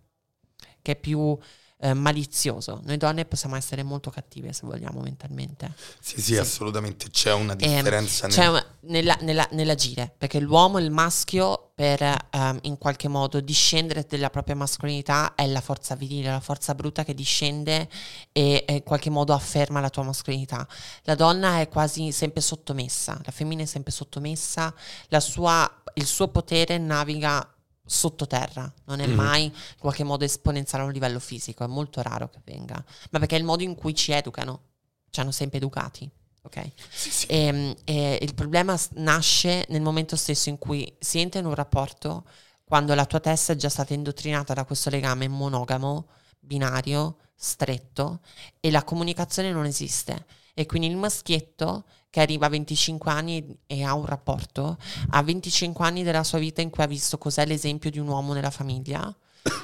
che 0.82 0.94
è 0.94 0.96
più 0.96 1.38
eh, 1.84 1.94
malizioso. 1.94 2.80
Noi 2.86 2.96
donne 2.96 3.26
possiamo 3.26 3.58
essere 3.58 3.84
molto 3.84 4.10
cattive 4.10 4.54
se 4.54 4.66
vogliamo 4.66 5.02
mentalmente. 5.02 5.74
Sì, 6.00 6.22
sì, 6.22 6.38
assolutamente. 6.38 7.10
C'è 7.10 7.34
una 7.34 7.56
differenza 7.56 8.28
Eh, 8.28 8.30
c'è 8.30 8.48
una- 8.48 8.66
nella- 8.84 9.18
nella- 9.20 9.48
nell'agire, 9.52 10.14
perché 10.18 10.40
l'uomo, 10.40 10.80
il 10.80 10.92
maschio, 10.92 11.72
per 11.76 12.02
ehm, 12.02 12.60
in 12.64 12.78
qualche 12.78 13.08
modo 13.08 13.42
discendere 13.42 14.06
della 14.08 14.30
propria 14.30 14.56
mascolinità 14.56 15.34
è 15.36 15.46
la 15.48 15.60
forza 15.60 15.96
virile, 15.96 16.30
la 16.30 16.40
forza 16.40 16.74
bruta 16.76 17.04
che 17.04 17.14
discende 17.14 17.90
e 18.32 18.64
e 18.66 18.74
in 18.76 18.84
qualche 18.84 19.10
modo 19.10 19.34
afferma 19.34 19.80
la 19.82 19.90
tua 19.90 20.04
mascolinità. 20.04 20.66
La 21.04 21.16
donna 21.16 21.60
è 21.60 21.68
quasi 21.68 22.12
sempre 22.12 22.42
sottomessa, 22.42 23.20
la 23.26 23.32
femmina 23.32 23.64
è 23.64 23.66
sempre 23.66 23.92
sottomessa, 23.92 24.74
la 25.10 25.20
sua- 25.20 25.70
il 25.96 26.06
suo 26.06 26.28
potere 26.30 26.78
naviga 26.78 27.46
sottoterra, 27.86 28.72
non 28.86 29.00
è 29.00 29.08
Mhm. 29.08 29.14
mai 29.16 29.44
in 29.46 29.52
qualche 29.80 30.04
modo 30.04 30.24
esponenziale 30.26 30.84
a 30.84 30.88
un 30.88 30.94
livello 30.94 31.20
fisico, 31.20 31.64
è 31.64 31.68
molto 31.68 32.02
raro 32.02 32.30
che 32.30 32.40
venga, 32.44 32.84
ma 33.12 33.20
perché 33.20 33.36
è 33.36 33.40
il 33.40 33.46
modo 33.46 33.64
in 33.64 33.76
cui 33.76 33.94
ci 33.94 34.12
educano, 34.12 34.62
ci 35.10 35.20
hanno 35.20 35.32
sempre 35.32 35.58
educati, 35.58 36.10
ok? 36.44 36.72
Sì, 36.90 37.12
sì. 37.12 37.26
E, 37.28 37.76
e 37.84 38.20
il 38.22 38.34
problema 38.34 38.80
nasce 38.94 39.66
nel 39.70 39.82
momento 39.82 40.16
stesso 40.16 40.50
in 40.50 40.58
cui 40.58 40.96
si 41.00 41.20
entra 41.20 41.40
in 41.40 41.46
un 41.46 41.56
rapporto 41.56 42.26
quando 42.64 42.96
la 42.96 43.06
tua 43.06 43.20
testa 43.20 43.54
è 43.54 43.56
già 43.56 43.70
stata 43.70 43.94
indottrinata 43.94 44.54
da 44.54 44.66
questo 44.66 44.90
legame 44.90 45.28
monogamo, 45.28 46.08
binario, 46.40 47.18
stretto 47.36 48.22
e 48.60 48.72
la 48.72 48.84
comunicazione 48.84 49.52
non 49.52 49.66
esiste. 49.66 50.26
E 50.56 50.66
quindi 50.66 50.88
il 50.88 50.96
maschietto 50.98 51.84
che 52.14 52.22
arriva 52.22 52.46
a 52.46 52.50
25 52.50 53.12
anni 53.12 53.58
e 53.66 53.84
ha 53.84 53.96
un 53.96 54.06
rapporto, 54.06 54.78
ha 55.10 55.24
25 55.24 55.84
anni 55.84 56.04
della 56.04 56.24
sua 56.24 56.38
vita 56.38 56.62
in 56.62 56.70
cui 56.70 56.84
ha 56.84 56.86
visto 56.86 57.18
cos'è 57.18 57.44
l'esempio 57.44 57.90
di 57.90 57.98
un 57.98 58.08
uomo 58.08 58.34
nella 58.34 58.52
famiglia, 58.52 59.12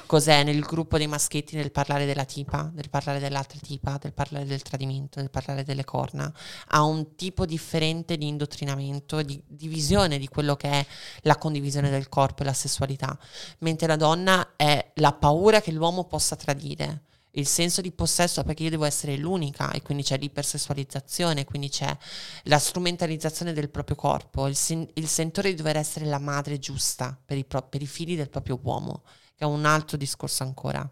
cos'è 0.04 0.42
nel 0.42 0.58
gruppo 0.58 0.98
dei 0.98 1.06
maschietti 1.06 1.54
nel 1.54 1.70
parlare 1.70 2.06
della 2.06 2.24
tipa, 2.24 2.68
nel 2.74 2.90
parlare 2.90 3.20
dell'altra 3.20 3.60
tipa, 3.62 3.98
del 4.02 4.12
parlare 4.12 4.46
del 4.46 4.62
tradimento, 4.62 5.20
del 5.20 5.30
parlare 5.30 5.62
delle 5.62 5.84
corna, 5.84 6.34
ha 6.70 6.82
un 6.82 7.14
tipo 7.14 7.46
differente 7.46 8.16
di 8.16 8.26
indottrinamento, 8.26 9.22
di, 9.22 9.40
di 9.46 9.68
visione 9.68 10.18
di 10.18 10.26
quello 10.26 10.56
che 10.56 10.70
è 10.70 10.86
la 11.20 11.38
condivisione 11.38 11.88
del 11.88 12.08
corpo 12.08 12.42
e 12.42 12.46
la 12.46 12.52
sessualità, 12.52 13.16
mentre 13.58 13.86
la 13.86 13.94
donna 13.94 14.54
è 14.56 14.90
la 14.94 15.12
paura 15.12 15.60
che 15.60 15.70
l'uomo 15.70 16.02
possa 16.02 16.34
tradire. 16.34 17.04
Il 17.32 17.46
senso 17.46 17.80
di 17.80 17.92
possesso 17.92 18.42
perché 18.42 18.64
io 18.64 18.70
devo 18.70 18.84
essere 18.84 19.16
l'unica 19.16 19.70
e 19.70 19.82
quindi 19.82 20.02
c'è 20.02 20.18
l'ipersessualizzazione, 20.18 21.44
quindi 21.44 21.68
c'è 21.68 21.96
la 22.44 22.58
strumentalizzazione 22.58 23.52
del 23.52 23.70
proprio 23.70 23.96
corpo, 23.96 24.46
il, 24.48 24.56
sen- 24.56 24.88
il 24.94 25.06
sentore 25.06 25.50
di 25.50 25.54
dover 25.56 25.76
essere 25.76 26.06
la 26.06 26.18
madre 26.18 26.58
giusta 26.58 27.16
per 27.24 27.36
i, 27.38 27.44
pro- 27.44 27.62
per 27.68 27.82
i 27.82 27.86
figli 27.86 28.16
del 28.16 28.30
proprio 28.30 28.58
uomo, 28.62 29.02
che 29.36 29.44
è 29.44 29.46
un 29.46 29.64
altro 29.64 29.96
discorso 29.96 30.42
ancora. 30.42 30.88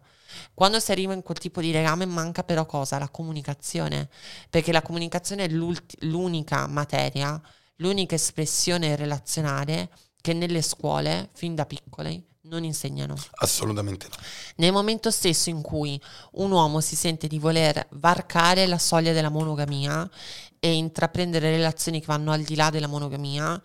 Quando 0.55 0.79
si 0.79 0.93
arriva 0.93 1.13
in 1.13 1.23
quel 1.23 1.39
tipo 1.39 1.61
di 1.61 1.73
legame 1.73 2.05
manca 2.07 2.45
però 2.45 2.67
cosa? 2.67 2.99
La 2.99 3.09
comunicazione, 3.09 4.09
perché 4.51 4.73
la 4.73 4.83
comunicazione 4.83 5.45
è 5.45 5.49
l'unica 5.49 6.67
materia, 6.67 7.41
l'unica 7.77 8.15
espressione 8.15 8.95
relazionale 8.97 9.91
che 10.21 10.33
nelle 10.35 10.63
scuole, 10.63 11.31
fin 11.33 11.55
da 11.55 11.65
piccole, 11.67 12.25
non 12.49 12.65
insegnano. 12.65 13.15
Assolutamente 13.37 14.09
no. 14.09 14.17
Nel 14.57 14.73
momento 14.73 15.11
stesso 15.11 15.51
in 15.51 15.63
cui 15.63 16.01
un 16.33 16.51
uomo 16.51 16.81
si 16.81 16.97
sente 16.97 17.29
di 17.29 17.39
voler 17.39 17.87
varcare 17.91 18.67
la 18.67 18.79
soglia 18.79 19.13
della 19.13 19.29
monogamia 19.29 20.09
e 20.59 20.73
intraprendere 20.75 21.51
relazioni 21.51 22.01
che 22.01 22.07
vanno 22.07 22.33
al 22.33 22.43
di 22.43 22.57
là 22.57 22.71
della 22.71 22.89
monogamia, 22.89 23.61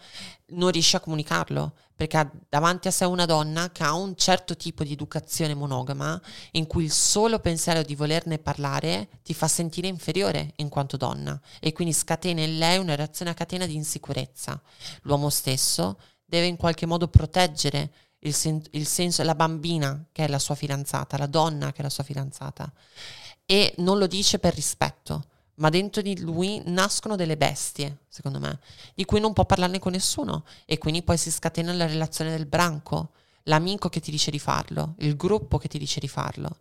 non 0.49 0.69
riesce 0.69 0.97
a 0.97 0.99
comunicarlo, 0.99 1.73
perché 1.95 2.17
ha 2.17 2.31
davanti 2.49 2.87
a 2.87 2.91
sé 2.91 3.05
una 3.05 3.25
donna 3.25 3.71
che 3.71 3.83
ha 3.83 3.93
un 3.93 4.15
certo 4.15 4.55
tipo 4.55 4.83
di 4.83 4.93
educazione 4.93 5.55
monogama 5.55 6.19
in 6.51 6.67
cui 6.67 6.83
il 6.83 6.91
solo 6.91 7.39
pensiero 7.39 7.81
di 7.81 7.95
volerne 7.95 8.37
parlare 8.37 9.07
ti 9.23 9.33
fa 9.33 9.47
sentire 9.47 9.87
inferiore 9.87 10.53
in 10.57 10.69
quanto 10.69 10.97
donna 10.97 11.39
e 11.59 11.71
quindi 11.71 11.93
scatena 11.93 12.41
in 12.41 12.57
lei 12.57 12.77
una 12.77 12.95
reazione 12.95 13.31
a 13.31 13.35
catena 13.35 13.65
di 13.65 13.75
insicurezza. 13.75 14.61
L'uomo 15.03 15.29
stesso 15.29 15.97
deve 16.25 16.47
in 16.47 16.57
qualche 16.57 16.87
modo 16.87 17.07
proteggere 17.07 17.91
il, 18.23 18.33
sen- 18.33 18.63
il 18.71 18.87
senso, 18.87 19.23
la 19.23 19.35
bambina 19.35 20.05
che 20.11 20.25
è 20.25 20.27
la 20.27 20.39
sua 20.39 20.55
fidanzata, 20.55 21.17
la 21.17 21.27
donna 21.27 21.71
che 21.71 21.79
è 21.79 21.83
la 21.83 21.89
sua 21.89 22.03
fidanzata. 22.03 22.71
E 23.45 23.73
non 23.77 23.97
lo 23.97 24.07
dice 24.07 24.39
per 24.39 24.53
rispetto, 24.53 25.25
ma 25.55 25.69
dentro 25.69 26.01
di 26.01 26.19
lui 26.19 26.61
nascono 26.65 27.15
delle 27.15 27.37
bestie, 27.37 27.99
secondo 28.07 28.39
me, 28.39 28.59
di 28.95 29.05
cui 29.05 29.19
non 29.19 29.33
può 29.33 29.45
parlarne 29.45 29.79
con 29.79 29.91
nessuno. 29.91 30.45
E 30.65 30.77
quindi 30.77 31.03
poi 31.03 31.17
si 31.17 31.31
scatena 31.31 31.73
la 31.73 31.85
relazione 31.85 32.31
del 32.31 32.45
branco, 32.45 33.11
l'amico 33.43 33.89
che 33.89 33.99
ti 33.99 34.11
dice 34.11 34.31
di 34.31 34.39
farlo, 34.39 34.95
il 34.99 35.15
gruppo 35.15 35.57
che 35.57 35.67
ti 35.67 35.77
dice 35.77 35.99
di 35.99 36.07
farlo. 36.07 36.57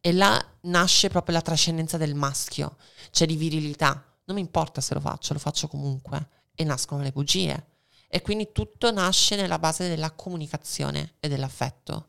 E 0.00 0.12
là 0.12 0.42
nasce 0.62 1.08
proprio 1.08 1.34
la 1.34 1.42
trascendenza 1.42 1.96
del 1.96 2.14
maschio, 2.14 2.76
cioè 3.10 3.26
di 3.26 3.36
virilità. 3.36 4.04
Non 4.24 4.36
mi 4.36 4.42
importa 4.42 4.80
se 4.80 4.94
lo 4.94 5.00
faccio, 5.00 5.32
lo 5.32 5.38
faccio 5.38 5.68
comunque. 5.68 6.28
E 6.54 6.64
nascono 6.64 7.02
le 7.02 7.10
bugie. 7.10 7.66
E 8.14 8.22
quindi 8.22 8.52
tutto 8.52 8.92
nasce 8.92 9.34
nella 9.34 9.58
base 9.58 9.88
della 9.88 10.12
comunicazione 10.12 11.14
e 11.18 11.26
dell'affetto. 11.26 12.04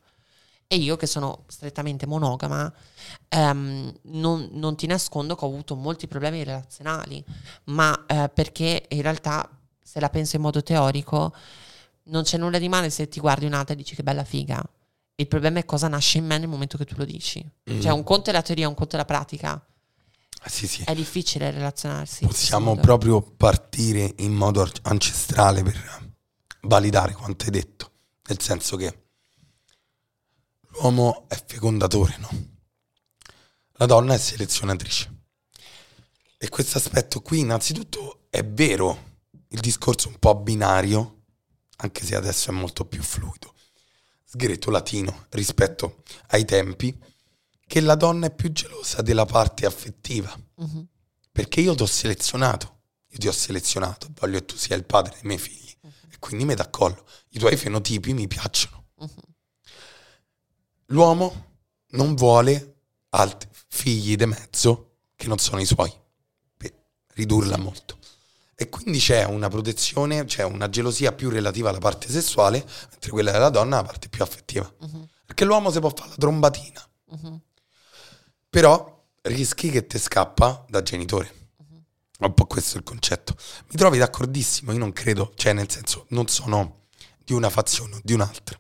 E 0.68 0.76
io 0.76 0.98
che 0.98 1.08
sono 1.08 1.46
strettamente 1.48 2.06
monogama, 2.06 2.72
ehm, 3.28 3.92
non, 4.04 4.50
non 4.52 4.76
ti 4.76 4.86
nascondo 4.86 5.34
che 5.36 5.44
ho 5.44 5.48
avuto 5.48 5.74
molti 5.74 6.08
problemi 6.08 6.44
relazionali, 6.44 7.26
ma 7.66 8.06
eh, 8.06 8.30
perché 8.32 8.86
in 8.90 9.02
realtà, 9.02 9.50
se 9.82 10.00
la 10.00 10.10
penso 10.12 10.36
in 10.36 10.44
modo 10.44 10.62
teorico, 10.62 11.34
non 12.04 12.22
c'è 12.22 12.38
nulla 12.38 12.60
di 12.60 12.70
male 12.70 12.92
se 12.92 13.08
ti 13.08 13.20
guardi 13.20 13.48
un'altra 13.48 13.74
e 13.74 13.78
dici 13.78 13.96
che 13.96 14.04
bella 14.04 14.24
figa. 14.24 14.64
Il 15.16 15.28
problema 15.28 15.58
è 15.58 15.66
cosa 15.66 15.88
nasce 15.88 16.20
in 16.20 16.28
me 16.28 16.38
nel 16.38 16.48
momento 16.48 16.78
che 16.78 16.86
tu 16.86 16.94
lo 16.98 17.06
dici. 17.06 17.44
Mm. 17.72 17.82
Cioè 17.82 17.92
un 17.92 18.04
conto 18.04 18.30
è 18.30 18.34
la 18.34 18.44
teoria, 18.44 18.68
un 18.68 18.76
conto 18.76 18.94
è 18.94 19.00
la 19.00 19.06
pratica. 19.06 19.60
Ah, 20.46 20.50
Sì, 20.50 20.68
sì. 20.68 20.84
È 20.84 20.94
difficile 20.94 21.50
relazionarsi. 21.50 22.26
Possiamo 22.26 22.76
proprio 22.76 23.20
partire 23.22 24.14
in 24.18 24.34
modo 24.34 24.70
ancestrale 24.84 25.64
per 25.64 26.14
validare 26.62 27.14
quanto 27.14 27.46
hai 27.46 27.52
detto. 27.52 27.92
Nel 28.28 28.40
senso 28.40 28.76
che 28.78 29.06
l'uomo 30.70 31.26
è 31.28 31.44
fecondatore, 31.44 32.18
no? 32.20 32.30
La 33.78 33.88
donna 33.88 34.14
è 34.14 34.18
selezionatrice. 34.18 35.14
E 36.38 36.50
questo 36.50 36.78
aspetto 36.78 37.22
qui, 37.22 37.40
innanzitutto, 37.40 38.28
è 38.30 38.46
vero. 38.46 39.14
Il 39.50 39.60
discorso 39.60 40.10
è 40.10 40.12
un 40.12 40.20
po' 40.20 40.36
binario, 40.36 41.24
anche 41.78 42.06
se 42.06 42.16
adesso 42.16 42.52
è 42.52 42.54
molto 42.54 42.86
più 42.86 43.02
fluido. 43.02 43.54
Sgretto-latino 44.26 45.26
rispetto 45.30 46.04
ai 46.28 46.46
tempi, 46.46 46.96
che 47.68 47.80
la 47.82 47.96
donna 47.96 48.28
è 48.28 48.34
più 48.34 48.52
gelosa 48.52 49.02
della 49.02 49.26
parte 49.26 49.66
affettiva. 49.66 50.34
Mhm. 50.58 50.88
Perché 51.32 51.62
io 51.62 51.76
ti 51.76 51.84
ho 51.84 51.88
selezionato, 51.88 52.80
io 53.10 53.18
ti 53.18 53.28
ho 53.28 53.32
selezionato, 53.32 54.08
voglio 54.20 54.40
che 54.40 54.46
tu 54.46 54.56
sia 54.56 54.76
il 54.76 54.86
padre 54.86 55.14
dei 55.14 55.24
miei 55.24 55.40
figli 55.40 55.76
e 56.10 56.18
quindi 56.20 56.46
mi 56.46 56.54
d'accollo. 56.56 57.06
I 57.30 57.40
tuoi 57.40 57.58
fenotipi 57.58 58.14
mi 58.14 58.28
piacciono. 58.28 58.86
Mhm. 59.00 59.10
L'uomo 60.88 61.54
non 61.92 62.16
vuole 62.16 62.76
altri 63.10 63.50
figli 63.68 64.16
di 64.16 64.26
mezzo 64.26 64.98
che 65.16 65.28
non 65.28 65.38
sono 65.38 65.60
i 65.60 65.66
suoi, 65.66 65.92
per 66.56 66.72
ridurla 67.14 67.58
molto. 67.58 67.98
E 68.58 68.70
quindi 68.70 69.00
c'è 69.00 69.24
una 69.26 69.50
protezione, 69.50 70.24
c'è 70.26 70.44
una 70.44 70.70
gelosia 70.70 71.12
più 71.12 71.30
relativa 71.30 71.70
alla 71.70 71.80
parte 71.80 72.10
sessuale, 72.10 72.66
mentre 72.92 73.12
quella 73.12 73.32
della 73.32 73.50
donna 73.50 73.80
è 73.80 73.82
la 73.82 73.88
parte 73.88 74.08
più 74.08 74.24
affettiva. 74.24 74.72
Mhm. 74.80 75.08
Perché 75.26 75.44
l'uomo 75.44 75.72
si 75.72 75.80
può 75.80 75.92
fare 75.94 76.10
la 76.12 76.16
trombatina, 76.18 76.90
Mhm. 77.08 77.42
Però 78.56 79.04
rischi 79.24 79.70
che 79.70 79.86
ti 79.86 80.00
scappa 80.00 80.66
da 80.70 80.82
genitore. 80.82 81.50
È 82.18 82.24
un 82.24 82.34
po' 82.34 82.46
questo 82.46 82.78
il 82.78 82.84
concetto. 82.84 83.36
Mi 83.68 83.76
trovi 83.76 83.98
d'accordissimo, 83.98 84.72
io 84.72 84.78
non 84.78 84.94
credo, 84.94 85.34
cioè 85.36 85.52
nel 85.52 85.70
senso 85.70 86.06
non 86.12 86.30
sono 86.30 86.86
di 87.22 87.34
una 87.34 87.50
fazione 87.50 87.96
o 87.96 88.00
di 88.02 88.14
un'altra. 88.14 88.58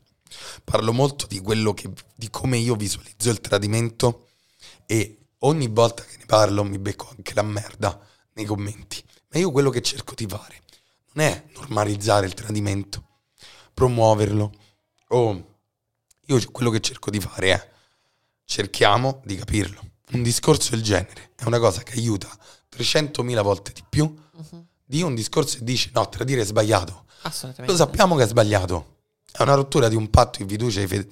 Parlo 0.66 0.92
molto 0.92 1.28
di 1.28 1.40
quello 1.40 1.74
che, 1.74 1.90
di 2.14 2.30
come 2.30 2.58
io 2.58 2.76
visualizzo 2.76 3.30
il 3.30 3.40
tradimento 3.40 4.32
e 4.86 5.28
ogni 5.40 5.70
volta 5.70 6.04
che 6.04 6.18
ne 6.18 6.26
parlo 6.26 6.66
mi 6.66 6.78
becco 6.78 7.08
anche 7.16 7.34
la 7.34 7.44
merda 7.44 7.98
nei 8.34 8.44
commenti. 8.44 9.02
Ma 9.30 9.40
io 9.40 9.50
quello 9.50 9.70
che 9.70 9.82
cerco 9.82 10.14
di 10.14 10.28
fare 10.28 10.62
non 11.14 11.26
è 11.26 11.46
normalizzare 11.54 12.26
il 12.26 12.34
tradimento, 12.34 13.02
promuoverlo 13.74 14.52
o 15.08 15.56
io 16.26 16.52
quello 16.52 16.70
che 16.70 16.82
cerco 16.82 17.10
di 17.10 17.22
fare 17.22 17.54
è 17.54 17.74
cerchiamo 18.46 19.22
di 19.26 19.36
capirlo. 19.36 19.82
Un 20.12 20.24
discorso 20.24 20.72
del 20.72 20.84
genere 20.84 21.32
è 21.36 21.44
una 21.46 21.60
cosa 21.60 21.82
che 21.84 21.94
aiuta 21.94 22.30
300.000 22.70 23.42
volte 23.42 23.72
di 23.74 23.84
più 23.88 24.04
Mhm. 24.38 24.66
di 24.86 25.02
un 25.02 25.16
discorso 25.16 25.58
che 25.58 25.64
dice 25.64 25.90
no, 25.94 26.08
tradire 26.10 26.42
è 26.42 26.46
sbagliato. 26.46 27.06
Assolutamente. 27.24 27.72
Lo 27.72 27.78
sappiamo 27.78 28.16
che 28.16 28.24
è 28.24 28.28
sbagliato. 28.28 28.98
È 29.32 29.42
una 29.42 29.56
rottura 29.56 29.88
di 29.90 29.96
un 29.96 30.10
patto 30.10 30.44
di 30.44 30.50
fiducia 30.50 30.82
e 30.82 30.88
fede- 30.88 31.10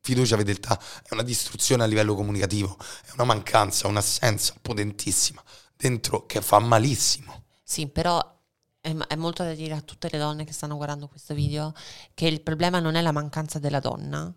fiducia 0.00 0.36
fedeltà, 0.36 0.78
è 1.02 1.14
una 1.14 1.22
distruzione 1.22 1.82
a 1.82 1.86
livello 1.86 2.14
comunicativo, 2.14 2.76
è 3.06 3.10
una 3.14 3.24
mancanza, 3.24 3.88
un'assenza 3.88 4.54
potentissima 4.60 5.42
dentro 5.76 6.26
che 6.26 6.40
fa 6.42 6.58
malissimo. 6.58 7.44
Sì, 7.62 7.88
però 7.88 8.34
è 8.80 9.16
molto 9.16 9.42
da 9.42 9.52
dire 9.54 9.74
a 9.74 9.80
tutte 9.80 10.08
le 10.12 10.18
donne 10.18 10.44
che 10.44 10.52
stanno 10.52 10.76
guardando 10.76 11.08
questo 11.08 11.34
video 11.34 11.72
che 12.14 12.26
il 12.28 12.40
problema 12.40 12.78
non 12.78 12.94
è 12.94 13.00
la 13.02 13.10
mancanza 13.10 13.58
della 13.58 13.80
donna, 13.80 14.32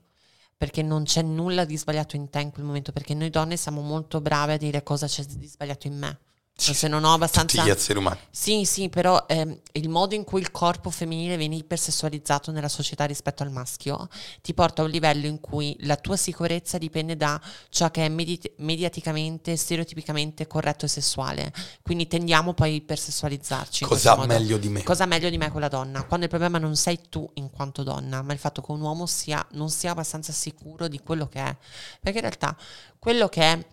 perché 0.59 0.81
non 0.83 1.03
c'è 1.03 1.21
nulla 1.21 1.63
di 1.63 1.77
sbagliato 1.77 2.17
in 2.17 2.29
te 2.29 2.41
in 2.41 2.51
quel 2.51 2.65
momento, 2.65 2.91
perché 2.91 3.13
noi 3.13 3.29
donne 3.29 3.55
siamo 3.55 3.79
molto 3.79 4.19
brave 4.19 4.55
a 4.55 4.57
dire 4.57 4.83
cosa 4.83 5.07
c'è 5.07 5.23
di 5.23 5.47
sbagliato 5.47 5.87
in 5.87 5.97
me. 5.97 6.19
Cioè, 6.59 6.75
se 6.75 6.87
non 6.87 7.03
ho 7.05 7.13
abbastanza... 7.13 7.57
Tutti 7.57 7.69
gli 7.69 7.71
esseri 7.73 7.97
umani. 7.99 8.19
Sì, 8.29 8.65
sì, 8.65 8.89
però 8.89 9.25
ehm, 9.27 9.57
il 9.73 9.89
modo 9.89 10.13
in 10.13 10.25
cui 10.25 10.41
il 10.41 10.51
corpo 10.51 10.89
femminile 10.89 11.37
viene 11.37 11.55
ipersessualizzato 11.55 12.51
nella 12.51 12.67
società 12.67 13.05
rispetto 13.05 13.43
al 13.43 13.51
maschio 13.51 14.09
ti 14.41 14.53
porta 14.53 14.81
a 14.81 14.85
un 14.85 14.91
livello 14.91 15.25
in 15.25 15.39
cui 15.39 15.75
la 15.81 15.95
tua 15.95 16.17
sicurezza 16.17 16.77
dipende 16.77 17.15
da 17.15 17.39
ciò 17.69 17.89
che 17.91 18.05
è 18.05 18.09
medi- 18.09 18.41
mediaticamente, 18.57 19.55
stereotipicamente 19.55 20.47
corretto 20.47 20.85
e 20.85 20.89
sessuale. 20.89 21.53
Quindi 21.81 22.07
tendiamo 22.07 22.53
poi 22.53 22.71
a 22.71 22.75
ipersessualizzarci. 22.75 23.85
Cosa 23.85 24.17
meglio 24.25 24.57
di 24.57 24.67
me? 24.67 24.83
Cosa 24.83 25.05
meglio 25.05 25.29
di 25.29 25.37
me 25.37 25.49
quella 25.51 25.69
donna? 25.69 26.03
Quando 26.03 26.25
il 26.25 26.31
problema 26.31 26.57
non 26.57 26.75
sei 26.75 26.99
tu 27.09 27.29
in 27.35 27.49
quanto 27.49 27.83
donna, 27.83 28.21
ma 28.21 28.33
il 28.33 28.39
fatto 28.39 28.61
che 28.61 28.71
un 28.71 28.81
uomo 28.81 29.05
sia, 29.05 29.45
non 29.51 29.69
sia 29.69 29.91
abbastanza 29.91 30.33
sicuro 30.33 30.87
di 30.87 30.99
quello 30.99 31.27
che 31.27 31.39
è. 31.39 31.55
Perché 32.01 32.17
in 32.17 32.25
realtà 32.25 32.55
quello 32.97 33.29
che 33.29 33.41
è 33.41 33.65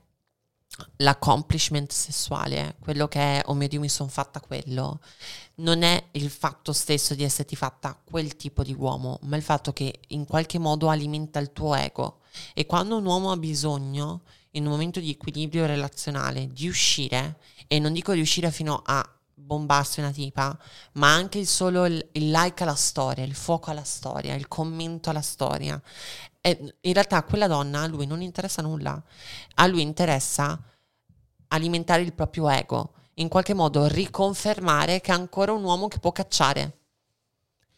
l'accomplishment 0.96 1.90
sessuale, 1.90 2.76
quello 2.80 3.08
che 3.08 3.20
è, 3.20 3.42
oh 3.46 3.54
mio 3.54 3.68
Dio, 3.68 3.80
mi 3.80 3.88
sono 3.88 4.08
fatta 4.08 4.40
quello, 4.40 5.00
non 5.56 5.82
è 5.82 6.08
il 6.12 6.30
fatto 6.30 6.72
stesso 6.72 7.14
di 7.14 7.22
esserti 7.22 7.56
fatta 7.56 7.98
quel 8.02 8.36
tipo 8.36 8.62
di 8.62 8.74
uomo, 8.74 9.18
ma 9.22 9.36
il 9.36 9.42
fatto 9.42 9.72
che 9.72 10.00
in 10.08 10.26
qualche 10.26 10.58
modo 10.58 10.88
alimenta 10.88 11.38
il 11.38 11.52
tuo 11.52 11.74
ego. 11.74 12.20
E 12.54 12.66
quando 12.66 12.96
un 12.96 13.06
uomo 13.06 13.30
ha 13.30 13.36
bisogno, 13.36 14.22
in 14.52 14.64
un 14.64 14.72
momento 14.72 15.00
di 15.00 15.10
equilibrio 15.10 15.66
relazionale, 15.66 16.48
di 16.48 16.68
uscire, 16.68 17.38
e 17.66 17.78
non 17.78 17.92
dico 17.92 18.12
di 18.12 18.20
uscire 18.20 18.50
fino 18.50 18.82
a 18.84 19.08
bombarsi 19.38 20.00
una 20.00 20.10
tipa, 20.10 20.58
ma 20.92 21.12
anche 21.12 21.38
il 21.38 21.46
solo 21.46 21.84
il, 21.86 22.08
il 22.12 22.30
like 22.30 22.62
alla 22.62 22.74
storia, 22.74 23.24
il 23.24 23.34
fuoco 23.34 23.70
alla 23.70 23.84
storia, 23.84 24.34
il 24.34 24.48
commento 24.48 25.10
alla 25.10 25.22
storia. 25.22 25.80
E 26.46 26.76
in 26.82 26.92
realtà 26.92 27.16
a 27.16 27.22
quella 27.24 27.48
donna 27.48 27.80
a 27.80 27.86
lui 27.88 28.06
non 28.06 28.22
interessa 28.22 28.62
nulla, 28.62 29.02
a 29.54 29.66
lui 29.66 29.82
interessa 29.82 30.62
alimentare 31.48 32.02
il 32.02 32.12
proprio 32.12 32.48
ego, 32.48 32.92
in 33.14 33.26
qualche 33.26 33.52
modo 33.52 33.88
riconfermare 33.88 35.00
che 35.00 35.10
è 35.10 35.14
ancora 35.14 35.50
un 35.50 35.64
uomo 35.64 35.88
che 35.88 35.98
può 35.98 36.12
cacciare. 36.12 36.78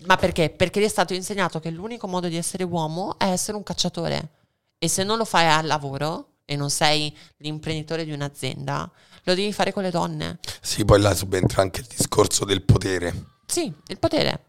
Ma 0.04 0.16
perché? 0.16 0.50
Perché 0.50 0.80
gli 0.80 0.84
è 0.84 0.88
stato 0.88 1.14
insegnato 1.14 1.60
che 1.60 1.70
l'unico 1.70 2.06
modo 2.08 2.28
di 2.28 2.36
essere 2.36 2.62
uomo 2.62 3.18
è 3.18 3.30
essere 3.30 3.56
un 3.56 3.62
cacciatore. 3.62 4.32
E 4.76 4.86
se 4.86 5.02
non 5.02 5.16
lo 5.16 5.24
fai 5.24 5.46
al 5.46 5.64
lavoro 5.64 6.34
e 6.44 6.54
non 6.54 6.68
sei 6.68 7.16
l'imprenditore 7.38 8.04
di 8.04 8.12
un'azienda, 8.12 8.90
lo 9.22 9.34
devi 9.34 9.50
fare 9.54 9.72
con 9.72 9.82
le 9.82 9.90
donne. 9.90 10.40
Sì, 10.60 10.84
poi 10.84 11.00
là 11.00 11.14
subentra 11.14 11.62
anche 11.62 11.80
il 11.80 11.86
discorso 11.86 12.44
del 12.44 12.60
potere. 12.60 13.38
Sì, 13.46 13.72
il 13.86 13.98
potere. 13.98 14.47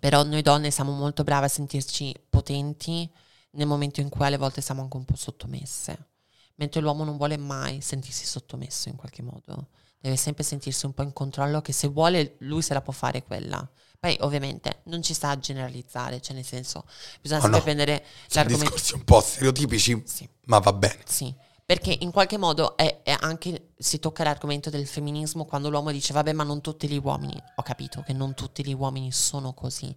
Però 0.00 0.22
noi 0.24 0.42
donne 0.42 0.70
siamo 0.70 0.92
molto 0.92 1.24
brave 1.24 1.46
a 1.46 1.48
sentirci 1.48 2.14
potenti 2.28 3.10
nel 3.52 3.66
momento 3.66 4.00
in 4.00 4.08
cui 4.08 4.24
alle 4.26 4.36
volte 4.36 4.60
siamo 4.60 4.82
anche 4.82 4.96
un 4.96 5.04
po' 5.04 5.16
sottomesse. 5.16 6.08
Mentre 6.56 6.80
l'uomo 6.80 7.04
non 7.04 7.16
vuole 7.16 7.36
mai 7.36 7.80
sentirsi 7.80 8.24
sottomesso 8.26 8.88
in 8.88 8.96
qualche 8.96 9.22
modo. 9.22 9.68
Deve 9.98 10.16
sempre 10.16 10.44
sentirsi 10.44 10.86
un 10.86 10.92
po' 10.94 11.02
in 11.02 11.12
controllo 11.12 11.60
che 11.62 11.72
se 11.72 11.88
vuole 11.88 12.36
lui 12.40 12.62
se 12.62 12.74
la 12.74 12.80
può 12.82 12.92
fare 12.92 13.22
quella. 13.22 13.68
Poi 13.98 14.16
ovviamente 14.20 14.80
non 14.84 15.02
ci 15.02 15.14
sta 15.14 15.30
a 15.30 15.38
generalizzare, 15.38 16.20
cioè 16.20 16.34
nel 16.34 16.44
senso 16.44 16.84
bisogna 17.20 17.40
Oh, 17.40 17.42
sempre 17.44 17.58
no. 17.58 17.64
prendere 17.64 18.04
Sono 18.28 18.44
l'argomento. 18.44 18.64
discorsi 18.74 18.94
un 18.94 19.04
po' 19.04 19.20
stereotipici, 19.20 20.02
Sì. 20.06 20.28
ma 20.44 20.58
va 20.58 20.72
bene. 20.74 20.98
Sì, 21.06 21.34
perché 21.66 21.96
in 22.00 22.12
qualche 22.12 22.38
modo 22.38 22.76
è, 22.76 23.02
è 23.02 23.16
anche 23.18 23.72
si 23.76 23.98
tocca 23.98 24.22
l'argomento 24.22 24.70
del 24.70 24.86
femminismo 24.86 25.44
quando 25.44 25.68
l'uomo 25.68 25.90
dice 25.90 26.12
vabbè 26.12 26.32
ma 26.32 26.44
non 26.44 26.60
tutti 26.60 26.88
gli 26.88 27.00
uomini, 27.02 27.34
ho 27.56 27.62
capito 27.62 28.02
che 28.02 28.12
non 28.12 28.34
tutti 28.34 28.64
gli 28.64 28.72
uomini 28.72 29.10
sono 29.10 29.52
così, 29.52 29.94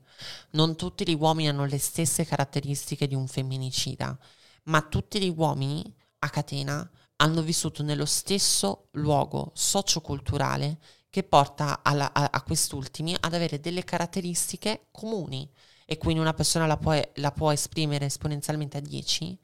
non 0.51 0.75
tutti 0.75 1.07
gli 1.07 1.13
uomini 1.13 1.47
hanno 1.47 1.65
le 1.65 1.77
stesse 1.77 2.25
caratteristiche 2.25 3.07
di 3.07 3.13
un 3.13 3.27
femminicida, 3.27 4.17
ma 4.63 4.81
tutti 4.81 5.21
gli 5.21 5.31
uomini 5.35 5.95
a 6.19 6.29
catena 6.31 6.89
hanno 7.17 7.41
vissuto 7.43 7.83
nello 7.83 8.05
stesso 8.05 8.87
luogo 8.93 9.51
socioculturale 9.53 10.79
che 11.11 11.23
porta 11.23 11.81
alla- 11.83 12.13
a, 12.13 12.29
a 12.31 12.41
quest'ultimi 12.41 13.15
ad 13.19 13.33
avere 13.33 13.59
delle 13.59 13.83
caratteristiche 13.83 14.87
comuni. 14.91 15.47
E 15.85 15.97
quindi 15.97 16.19
una 16.19 16.33
persona 16.33 16.65
la 16.67 16.77
può, 16.77 16.99
la 17.15 17.31
può 17.31 17.51
esprimere 17.51 18.05
esponenzialmente 18.05 18.77
a 18.77 18.81
10 18.81 19.39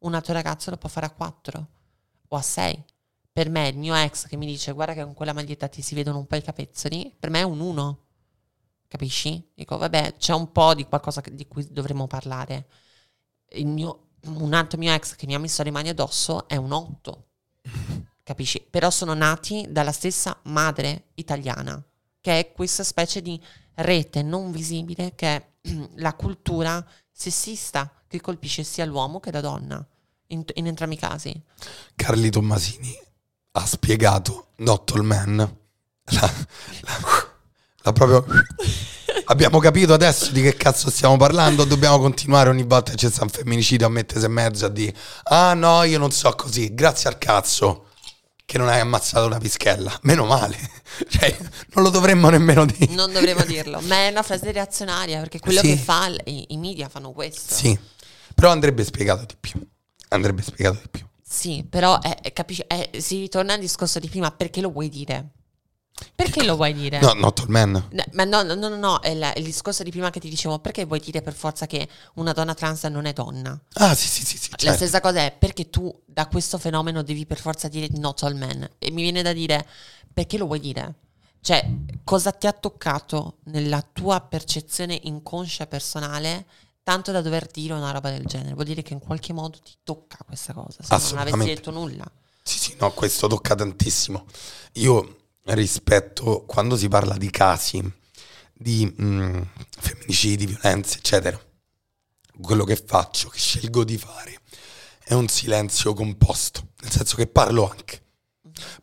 un 0.00 0.14
altro 0.14 0.32
ragazzo 0.32 0.70
lo 0.70 0.76
può 0.76 0.88
fare 0.88 1.06
a 1.06 1.10
4 1.10 1.68
o 2.28 2.36
a 2.36 2.42
6. 2.42 2.84
Per 3.32 3.48
me, 3.48 3.68
il 3.68 3.78
mio 3.78 3.94
ex 3.94 4.26
che 4.26 4.36
mi 4.36 4.46
dice 4.46 4.72
guarda 4.72 4.94
che 4.94 5.04
con 5.04 5.14
quella 5.14 5.32
maglietta 5.32 5.68
ti 5.68 5.82
si 5.82 5.94
vedono 5.94 6.18
un 6.18 6.26
po' 6.26 6.36
i 6.36 6.42
capezzoli, 6.42 7.14
per 7.18 7.30
me 7.30 7.40
è 7.40 7.44
un 7.44 7.60
1. 7.60 8.04
Capisci? 8.88 9.52
Dico, 9.54 9.76
vabbè, 9.76 10.16
c'è 10.16 10.34
un 10.34 10.50
po' 10.50 10.74
di 10.74 10.84
qualcosa 10.84 11.22
di 11.30 11.46
cui 11.46 11.66
dovremmo 11.70 12.06
parlare. 12.06 12.66
Il 13.50 13.66
mio, 13.66 14.08
un 14.24 14.52
altro 14.52 14.78
mio 14.78 14.92
ex 14.92 15.14
che 15.14 15.26
mi 15.26 15.34
ha 15.34 15.38
messo 15.38 15.62
le 15.62 15.70
mani 15.70 15.90
addosso 15.90 16.48
è 16.48 16.56
un 16.56 16.72
8. 16.72 17.28
Capisci? 18.22 18.66
Però 18.68 18.90
sono 18.90 19.14
nati 19.14 19.66
dalla 19.70 19.92
stessa 19.92 20.38
madre 20.44 21.10
italiana, 21.14 21.82
che 22.20 22.38
è 22.38 22.52
questa 22.52 22.84
specie 22.84 23.22
di 23.22 23.40
rete 23.74 24.22
non 24.22 24.50
visibile 24.50 25.14
che 25.14 25.36
è 25.36 25.50
la 25.96 26.14
cultura 26.14 26.84
sessista 27.10 27.92
che 28.06 28.20
colpisce 28.20 28.64
sia 28.64 28.84
l'uomo 28.84 29.20
che 29.20 29.30
la 29.30 29.40
donna, 29.40 29.86
in, 30.30 30.44
in 30.54 30.66
entrambi 30.66 30.94
i 30.94 30.98
casi. 30.98 31.40
Carli 31.94 32.30
Tommasini 32.30 32.92
ha 33.52 33.66
spiegato 33.66 34.48
All 34.64 35.02
Men. 35.02 35.36
La, 36.12 36.32
la- 36.80 37.28
la 37.82 37.92
proprio... 37.92 38.24
Abbiamo 39.26 39.58
capito 39.60 39.92
adesso 39.92 40.30
di 40.32 40.42
che 40.42 40.54
cazzo 40.56 40.90
stiamo 40.90 41.16
parlando. 41.16 41.64
Dobbiamo 41.64 41.98
continuare 42.00 42.48
ogni 42.50 42.64
volta 42.64 42.92
che 42.92 42.96
c'è 43.08 43.22
un 43.22 43.28
femminicidio 43.28 43.86
a 43.86 43.90
mettersi 43.90 44.24
in 44.26 44.32
mezzo 44.32 44.66
a 44.66 44.68
dire 44.68 44.92
Ah 45.24 45.54
no, 45.54 45.82
io 45.84 45.98
non 45.98 46.10
so 46.10 46.30
così. 46.34 46.74
Grazie 46.74 47.08
al 47.10 47.18
cazzo 47.18 47.86
che 48.44 48.58
non 48.58 48.68
hai 48.68 48.80
ammazzato 48.80 49.26
una 49.26 49.38
pischella. 49.38 49.96
Meno 50.02 50.24
male. 50.26 50.56
Cioè, 51.08 51.36
non 51.74 51.84
lo 51.84 51.90
dovremmo 51.90 52.28
nemmeno 52.30 52.66
dire. 52.66 52.92
Non 52.92 53.12
dovremmo 53.12 53.44
dirlo, 53.44 53.80
ma 53.82 53.94
è 53.96 54.08
una 54.08 54.24
frase 54.24 54.50
reazionaria 54.50 55.20
perché 55.20 55.38
quello 55.38 55.60
Sì. 55.60 55.68
che 55.68 55.76
fa 55.76 56.08
i, 56.24 56.46
i 56.48 56.56
media 56.56 56.88
fanno 56.88 57.12
questo. 57.12 57.54
Sì, 57.54 57.78
però 58.34 58.50
andrebbe 58.50 58.82
spiegato 58.84 59.24
di 59.24 59.36
più. 59.38 59.64
Andrebbe 60.10 60.42
spiegato 60.42 60.78
di 60.82 60.88
più. 60.90 61.06
Sì, 61.22 61.64
però 61.68 62.00
è- 62.00 62.20
è- 62.20 62.32
capisci, 62.32 62.64
è- 62.66 62.90
si 62.98 63.20
ritorna 63.20 63.54
al 63.54 63.60
discorso 63.60 63.98
di 63.98 64.08
prima, 64.08 64.30
perché 64.30 64.60
lo 64.60 64.70
vuoi 64.70 64.88
dire? 64.88 65.30
Perché 66.14 66.44
lo 66.44 66.56
vuoi 66.56 66.72
dire? 66.72 66.98
No, 67.00 67.12
Not 67.12 67.40
All 67.40 67.48
Men. 67.48 67.70
No, 67.72 68.04
ma 68.12 68.24
no, 68.24 68.42
no, 68.42 68.54
no, 68.54 68.68
no, 68.68 68.76
no, 68.76 69.00
è 69.00 69.14
la- 69.14 69.34
il 69.34 69.44
discorso 69.44 69.82
di 69.82 69.90
prima 69.90 70.10
che 70.10 70.18
ti 70.18 70.28
dicevo, 70.30 70.58
perché 70.58 70.84
vuoi 70.84 70.98
dire 70.98 71.20
per 71.20 71.34
forza 71.34 71.66
che 71.66 71.86
una 72.14 72.32
donna 72.32 72.54
trans 72.54 72.84
non 72.84 73.04
è 73.04 73.12
donna? 73.12 73.58
Ah, 73.74 73.94
sì, 73.94 74.08
sì, 74.08 74.24
sì, 74.24 74.36
sì. 74.38 74.50
La 74.52 74.56
certo. 74.56 74.76
stessa 74.76 75.00
cosa 75.00 75.20
è 75.20 75.32
perché 75.36 75.68
tu 75.70 75.94
da 76.06 76.26
questo 76.26 76.58
fenomeno 76.58 77.02
devi 77.02 77.26
per 77.26 77.38
forza 77.38 77.68
dire 77.68 77.86
not 77.92 78.22
all 78.22 78.34
men. 78.36 78.68
E 78.78 78.90
mi 78.90 79.02
viene 79.02 79.22
da 79.22 79.32
dire 79.32 79.66
perché 80.12 80.38
lo 80.38 80.46
vuoi 80.46 80.60
dire? 80.60 80.94
Cioè, 81.42 81.68
cosa 82.02 82.32
ti 82.32 82.46
ha 82.46 82.52
toccato 82.52 83.38
nella 83.44 83.82
tua 83.92 84.20
percezione 84.20 84.98
inconscia 85.04 85.66
personale 85.66 86.46
tanto 86.82 87.12
da 87.12 87.20
dover 87.22 87.46
dire 87.46 87.72
una 87.74 87.90
roba 87.90 88.10
del 88.10 88.24
genere? 88.24 88.54
Vuol 88.54 88.66
dire 88.66 88.82
che 88.82 88.92
in 88.92 89.00
qualche 89.00 89.32
modo 89.32 89.58
ti 89.58 89.74
tocca 89.82 90.18
questa 90.24 90.52
cosa, 90.52 90.82
se 90.82 90.94
no 90.94 91.02
non 91.10 91.18
avessi 91.18 91.54
detto 91.54 91.70
nulla. 91.70 92.10
Sì, 92.42 92.58
sì, 92.58 92.76
no, 92.78 92.90
questo 92.92 93.26
tocca 93.26 93.54
tantissimo. 93.54 94.26
Io 94.74 95.16
rispetto 95.44 96.44
quando 96.46 96.76
si 96.76 96.88
parla 96.88 97.16
di 97.16 97.30
casi 97.30 97.98
di 98.52 98.84
mh, 98.84 99.48
femminicidi, 99.78 100.46
violenze, 100.46 100.98
eccetera, 100.98 101.40
quello 102.40 102.64
che 102.64 102.76
faccio, 102.76 103.28
che 103.28 103.38
scelgo 103.38 103.84
di 103.84 103.96
fare, 103.96 104.40
è 105.02 105.14
un 105.14 105.28
silenzio 105.28 105.94
composto, 105.94 106.68
nel 106.80 106.90
senso 106.90 107.16
che 107.16 107.26
parlo 107.26 107.68
anche. 107.68 108.02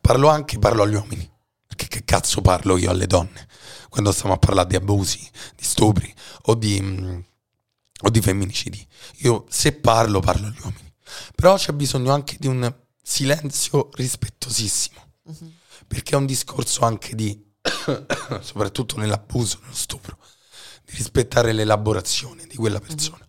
Parlo 0.00 0.28
anche, 0.28 0.58
parlo 0.58 0.82
agli 0.82 0.94
uomini. 0.94 1.30
Perché 1.66 1.86
che 1.86 2.04
cazzo 2.04 2.40
parlo 2.40 2.76
io 2.76 2.90
alle 2.90 3.06
donne? 3.06 3.46
Quando 3.88 4.10
stiamo 4.10 4.34
a 4.34 4.38
parlare 4.38 4.68
di 4.68 4.76
abusi, 4.76 5.30
di 5.54 5.64
stupri 5.64 6.12
o 6.42 6.54
di, 6.54 6.80
mh, 6.80 7.24
o 8.00 8.10
di 8.10 8.20
femminicidi. 8.20 8.86
Io 9.18 9.46
se 9.48 9.72
parlo, 9.72 10.20
parlo 10.20 10.46
agli 10.46 10.58
uomini. 10.62 10.94
Però 11.34 11.56
c'è 11.56 11.72
bisogno 11.72 12.12
anche 12.12 12.36
di 12.38 12.46
un 12.46 12.72
silenzio 13.02 13.88
rispettosissimo. 13.92 15.12
Mhm. 15.24 15.52
Perché 15.86 16.14
è 16.14 16.16
un 16.16 16.26
discorso 16.26 16.84
anche 16.84 17.14
di, 17.14 17.42
soprattutto 18.40 18.96
nell'abuso, 18.96 19.58
nello 19.62 19.74
stupro, 19.74 20.18
di 20.84 20.94
rispettare 20.94 21.52
l'elaborazione 21.52 22.46
di 22.46 22.56
quella 22.56 22.80
persona. 22.80 23.26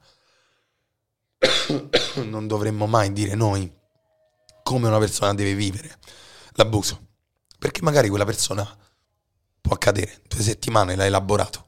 Non 2.20 2.48
dovremmo 2.48 2.86
mai 2.86 3.14
dire 3.14 3.36
noi 3.36 3.72
come 4.64 4.88
una 4.88 4.98
persona 4.98 5.34
deve 5.34 5.54
vivere 5.54 6.00
l'abuso. 6.54 7.08
Perché 7.58 7.82
magari 7.82 8.10
quella 8.10 8.26
persona 8.26 8.66
può 9.62 9.74
accadere, 9.74 10.22
due 10.28 10.42
settimane 10.42 10.96
l'hai 10.96 11.08
elaborato 11.08 11.68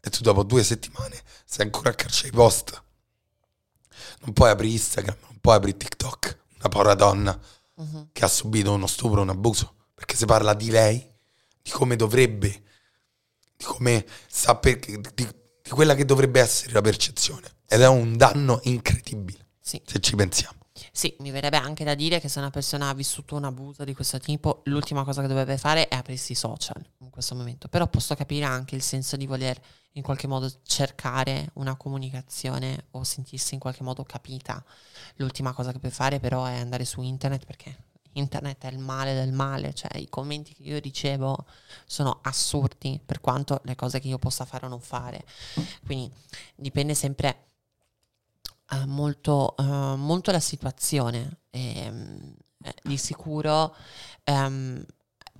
e 0.00 0.10
tu 0.10 0.22
dopo 0.22 0.44
due 0.44 0.62
settimane 0.62 1.20
sei 1.56 1.64
ancora 1.64 1.88
a 1.90 1.94
carcere 1.94 2.30
post. 2.32 2.82
Non 4.20 4.34
puoi 4.34 4.50
aprire 4.50 4.72
Instagram, 4.74 5.16
non 5.22 5.38
puoi 5.40 5.56
aprire 5.56 5.78
TikTok, 5.78 6.38
una 6.58 6.68
povera 6.68 6.94
donna 6.94 7.38
Mhm. 7.78 8.08
che 8.12 8.24
ha 8.24 8.28
subito 8.28 8.72
uno 8.74 8.86
stupro, 8.86 9.22
un 9.22 9.30
abuso, 9.30 9.74
perché 9.94 10.16
si 10.16 10.26
parla 10.26 10.52
di 10.54 10.68
lei, 10.70 10.98
di 11.62 11.70
come 11.70 11.96
dovrebbe, 11.96 12.62
di 13.56 13.64
come 13.64 14.04
sa 14.28 14.54
per- 14.56 14.78
di, 14.78 15.00
di 15.14 15.34
di 15.66 15.72
quella 15.72 15.96
che 15.96 16.04
dovrebbe 16.04 16.38
essere 16.40 16.72
la 16.72 16.80
percezione. 16.80 17.48
Ed 17.66 17.80
è 17.80 17.88
un 17.88 18.16
danno 18.16 18.60
incredibile, 18.64 19.48
Sì. 19.60 19.82
se 19.84 19.98
ci 19.98 20.14
pensiamo. 20.14 20.58
Sì, 20.92 21.14
mi 21.20 21.30
verrebbe 21.30 21.56
anche 21.56 21.84
da 21.84 21.94
dire 21.94 22.20
che 22.20 22.28
se 22.28 22.38
una 22.38 22.50
persona 22.50 22.88
ha 22.88 22.94
vissuto 22.94 23.36
un 23.36 23.44
abuso 23.44 23.84
di 23.84 23.94
questo 23.94 24.18
tipo, 24.18 24.62
l'ultima 24.64 25.04
cosa 25.04 25.22
che 25.22 25.28
dovrebbe 25.28 25.56
fare 25.56 25.88
è 25.88 25.96
aprirsi 25.96 26.32
i 26.32 26.34
social 26.36 26.84
in 26.98 27.10
questo 27.10 27.34
momento. 27.34 27.68
Però 27.68 27.86
posso 27.86 28.14
capire 28.14 28.44
anche 28.44 28.74
il 28.74 28.82
senso 28.82 29.16
di 29.16 29.26
voler 29.26 29.60
in 29.92 30.02
qualche 30.02 30.26
modo 30.26 30.50
cercare 30.62 31.50
una 31.54 31.76
comunicazione 31.76 32.86
o 32.92 33.04
sentirsi 33.04 33.54
in 33.54 33.60
qualche 33.60 33.82
modo 33.82 34.04
capita. 34.04 34.62
L'ultima 35.16 35.52
cosa 35.52 35.72
che 35.72 35.78
puoi 35.78 35.92
fare 35.92 36.20
però 36.20 36.44
è 36.44 36.58
andare 36.58 36.84
su 36.84 37.00
internet 37.00 37.44
perché 37.44 37.76
internet 38.16 38.64
è 38.64 38.68
il 38.68 38.78
male 38.78 39.14
del 39.14 39.32
male, 39.32 39.74
cioè 39.74 39.98
i 39.98 40.08
commenti 40.08 40.54
che 40.54 40.62
io 40.62 40.78
ricevo 40.78 41.46
sono 41.84 42.20
assurdi 42.22 43.00
per 43.04 43.20
quanto 43.20 43.60
le 43.64 43.74
cose 43.74 44.00
che 44.00 44.08
io 44.08 44.18
possa 44.18 44.44
fare 44.44 44.66
o 44.66 44.68
non 44.68 44.80
fare. 44.80 45.24
Quindi 45.84 46.10
dipende 46.54 46.94
sempre 46.94 47.44
eh, 48.70 48.86
molto, 48.86 49.56
eh, 49.56 49.62
molto 49.62 50.30
la 50.30 50.40
situazione. 50.40 51.40
Ehm, 51.50 52.34
eh, 52.62 52.74
di 52.82 52.96
sicuro 52.96 53.74
ehm, 54.24 54.84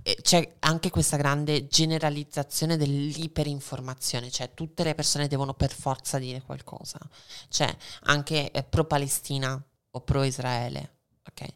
eh, 0.03 0.19
c'è 0.23 0.57
anche 0.61 0.91
questa 0.91 1.17
grande 1.17 1.67
generalizzazione 1.67 2.77
dell'iperinformazione, 2.77 4.31
cioè 4.31 4.55
tutte 4.55 4.85
le 4.85 4.95
persone 4.95 5.27
devono 5.27 5.55
per 5.55 5.73
forza 5.73 6.19
dire 6.19 6.43
qualcosa. 6.43 7.01
Cioè 7.49 7.77
anche 8.03 8.53
eh, 8.53 8.63
pro-Palestina 8.63 9.61
o 9.91 10.01
pro-Israele, 10.01 10.99
ok? 11.29 11.47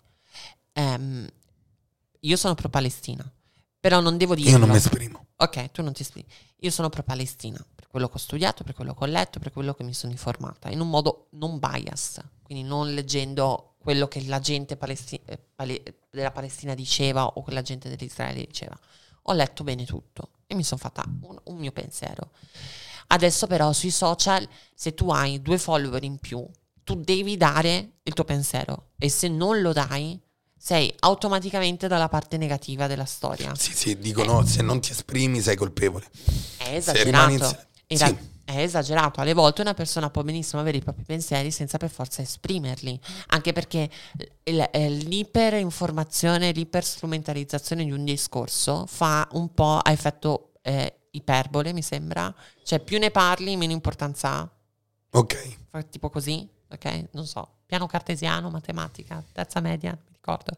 Ehm, 0.72 1.28
io 2.18 2.36
sono 2.36 2.54
pro-Palestina, 2.56 3.30
però 3.78 4.00
non 4.00 4.16
devo 4.16 4.34
dire... 4.34 4.50
Io 4.50 4.58
non 4.58 4.68
mi 4.68 4.76
esprimo. 4.76 5.26
Ok, 5.36 5.70
tu 5.70 5.82
non 5.82 5.92
ti 5.92 6.02
esprimi. 6.02 6.26
Io 6.62 6.70
sono 6.72 6.88
pro-Palestina, 6.88 7.64
quello 7.90 8.08
che 8.08 8.14
ho 8.14 8.18
studiato, 8.18 8.62
per 8.62 8.74
quello 8.74 8.94
che 8.94 9.02
ho 9.02 9.06
letto, 9.08 9.40
per 9.40 9.52
quello 9.52 9.74
che 9.74 9.82
mi 9.82 9.92
sono 9.92 10.12
informata, 10.12 10.70
in 10.70 10.80
un 10.80 10.88
modo 10.88 11.26
non 11.30 11.58
bias, 11.58 12.20
quindi 12.42 12.62
non 12.62 12.94
leggendo 12.94 13.74
quello 13.78 14.06
che 14.06 14.24
la 14.26 14.38
gente 14.38 14.76
palesti- 14.76 15.20
eh, 15.24 15.38
pale- 15.54 15.82
della 16.10 16.30
Palestina 16.30 16.74
diceva 16.74 17.26
o 17.26 17.42
che 17.42 17.52
la 17.52 17.62
gente 17.62 17.88
dell'Israele 17.88 18.44
diceva. 18.46 18.78
Ho 19.24 19.32
letto 19.32 19.64
bene 19.64 19.84
tutto 19.84 20.30
e 20.46 20.54
mi 20.54 20.62
sono 20.62 20.80
fatta 20.80 21.04
un, 21.22 21.36
un 21.44 21.56
mio 21.56 21.72
pensiero. 21.72 22.30
Adesso 23.08 23.48
però 23.48 23.72
sui 23.72 23.90
social, 23.90 24.46
se 24.72 24.94
tu 24.94 25.10
hai 25.10 25.42
due 25.42 25.58
follower 25.58 26.04
in 26.04 26.18
più, 26.18 26.46
tu 26.84 26.94
devi 26.94 27.36
dare 27.36 27.98
il 28.04 28.12
tuo 28.12 28.24
pensiero 28.24 28.90
e 28.98 29.08
se 29.08 29.26
non 29.26 29.60
lo 29.60 29.72
dai, 29.72 30.20
sei 30.56 30.94
automaticamente 31.00 31.88
dalla 31.88 32.08
parte 32.08 32.36
negativa 32.36 32.86
della 32.86 33.04
storia. 33.04 33.54
Sì, 33.56 33.72
sì, 33.74 33.98
dicono 33.98 34.44
se 34.44 34.62
non 34.62 34.80
ti 34.80 34.92
esprimi 34.92 35.40
sei 35.40 35.56
colpevole. 35.56 36.06
È 36.58 36.74
esagerato. 36.74 37.68
Sì. 37.96 38.28
È 38.44 38.62
esagerato. 38.62 39.20
Alle 39.20 39.32
volte 39.32 39.60
una 39.60 39.74
persona 39.74 40.10
può 40.10 40.22
benissimo 40.22 40.60
avere 40.60 40.78
i 40.78 40.82
propri 40.82 41.04
pensieri 41.04 41.52
senza 41.52 41.78
per 41.78 41.88
forza 41.88 42.20
esprimerli. 42.20 42.98
Anche 43.28 43.52
perché 43.52 43.88
eh, 44.42 44.90
l'iperinformazione, 44.90 46.50
l'iperstrumentalizzazione 46.50 47.84
di 47.84 47.92
un 47.92 48.04
discorso 48.04 48.86
fa 48.86 49.28
un 49.32 49.54
po' 49.54 49.78
a 49.78 49.92
effetto 49.92 50.54
eh, 50.62 51.02
iperbole, 51.12 51.72
mi 51.72 51.82
sembra. 51.82 52.34
Cioè, 52.64 52.80
più 52.80 52.98
ne 52.98 53.12
parli, 53.12 53.56
meno 53.56 53.72
importanza 53.72 54.30
ha. 54.30 54.50
Ok. 55.12 55.58
Tipo 55.88 56.10
così, 56.10 56.48
ok? 56.70 57.08
Non 57.12 57.26
so, 57.26 57.48
piano 57.70 57.86
cartesiano, 57.86 58.50
matematica, 58.50 59.22
terza 59.30 59.60
media, 59.60 59.92
mi 59.92 60.10
ricordo. 60.12 60.56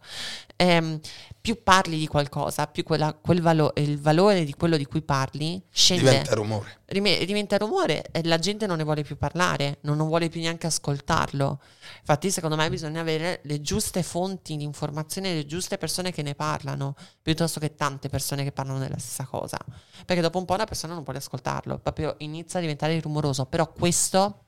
Ehm, 0.57 0.99
più 1.43 1.63
parli 1.63 1.99
di 1.99 2.07
qualcosa, 2.07 2.67
più 2.69 2.85
quella- 2.85 3.13
quel 3.13 3.43
valo- 3.43 3.73
il 3.77 4.01
valore 4.01 4.45
di 4.47 4.55
quello 4.55 4.79
di 4.79 4.87
cui 4.87 5.03
parli 5.03 5.61
scende, 5.71 6.05
Diventa 6.09 6.35
rumore. 6.35 6.79
rime- 6.87 7.23
diventa 7.27 7.59
rumore 7.59 8.05
e 8.13 8.25
la 8.25 8.39
gente 8.39 8.67
non 8.67 8.79
ne 8.79 8.85
vuole 8.85 9.03
più 9.03 9.19
parlare, 9.19 9.77
non, 9.83 9.99
non 9.99 10.07
vuole 10.09 10.31
più 10.31 10.41
neanche 10.41 10.67
ascoltarlo. 10.67 11.61
Infatti, 11.99 12.31
secondo 12.31 12.57
me 12.57 12.71
bisogna 12.71 13.03
avere 13.03 13.41
le 13.45 13.61
giuste 13.61 14.03
fonti 14.03 14.57
di 14.57 14.65
informazione, 14.65 15.35
le 15.35 15.45
giuste 15.45 15.77
persone 15.77 16.13
che 16.13 16.23
ne 16.23 16.35
parlano, 16.35 16.95
piuttosto 17.21 17.61
che 17.61 17.75
tante 17.75 18.09
persone 18.09 18.45
che 18.45 18.53
parlano 18.53 18.79
della 18.79 18.99
stessa 18.99 19.27
cosa. 19.27 19.59
Perché 20.07 20.23
dopo 20.23 20.39
un 20.39 20.47
po' 20.47 20.57
la 20.57 20.65
persona 20.65 20.95
non 20.95 21.03
vuole 21.03 21.19
ascoltarlo, 21.19 21.79
proprio 21.79 22.15
inizia 22.21 22.59
a 22.59 22.63
diventare 22.63 22.99
rumoroso. 23.01 23.45
Però 23.45 23.71
questo 23.71 24.45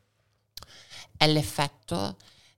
è 1.17 1.27
l'effetto 1.27 2.17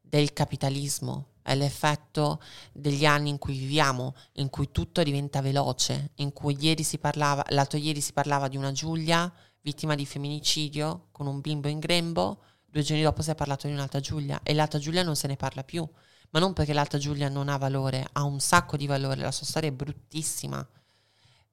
del 0.08 0.32
capitalismo, 0.32 1.34
è 1.42 1.54
l'effetto 1.54 2.40
degli 2.72 3.04
anni 3.04 3.30
in 3.30 3.38
cui 3.38 3.56
viviamo, 3.56 4.14
in 4.34 4.50
cui 4.50 4.70
tutto 4.70 5.02
diventa 5.02 5.40
veloce, 5.40 6.10
in 6.16 6.32
cui 6.32 6.56
ieri 6.58 6.82
si 6.82 6.98
parlava, 6.98 7.44
l'altro 7.50 7.78
ieri 7.78 8.00
si 8.00 8.12
parlava 8.12 8.48
di 8.48 8.56
una 8.56 8.72
Giulia 8.72 9.32
vittima 9.60 9.96
di 9.96 10.06
femminicidio 10.06 11.08
con 11.10 11.26
un 11.26 11.40
bimbo 11.40 11.66
in 11.68 11.80
grembo, 11.80 12.42
due 12.64 12.82
giorni 12.82 13.02
dopo 13.02 13.22
si 13.22 13.30
è 13.30 13.34
parlato 13.34 13.66
di 13.66 13.72
un'altra 13.72 13.98
Giulia 13.98 14.40
e 14.44 14.54
l'altra 14.54 14.78
Giulia 14.78 15.02
non 15.02 15.16
se 15.16 15.26
ne 15.26 15.36
parla 15.36 15.64
più, 15.64 15.88
ma 16.30 16.38
non 16.38 16.52
perché 16.52 16.72
l'altra 16.72 16.98
Giulia 16.98 17.28
non 17.28 17.48
ha 17.48 17.56
valore, 17.56 18.06
ha 18.12 18.22
un 18.22 18.38
sacco 18.38 18.76
di 18.76 18.86
valore, 18.86 19.20
la 19.20 19.32
sua 19.32 19.46
storia 19.46 19.68
è 19.68 19.72
bruttissima, 19.72 20.66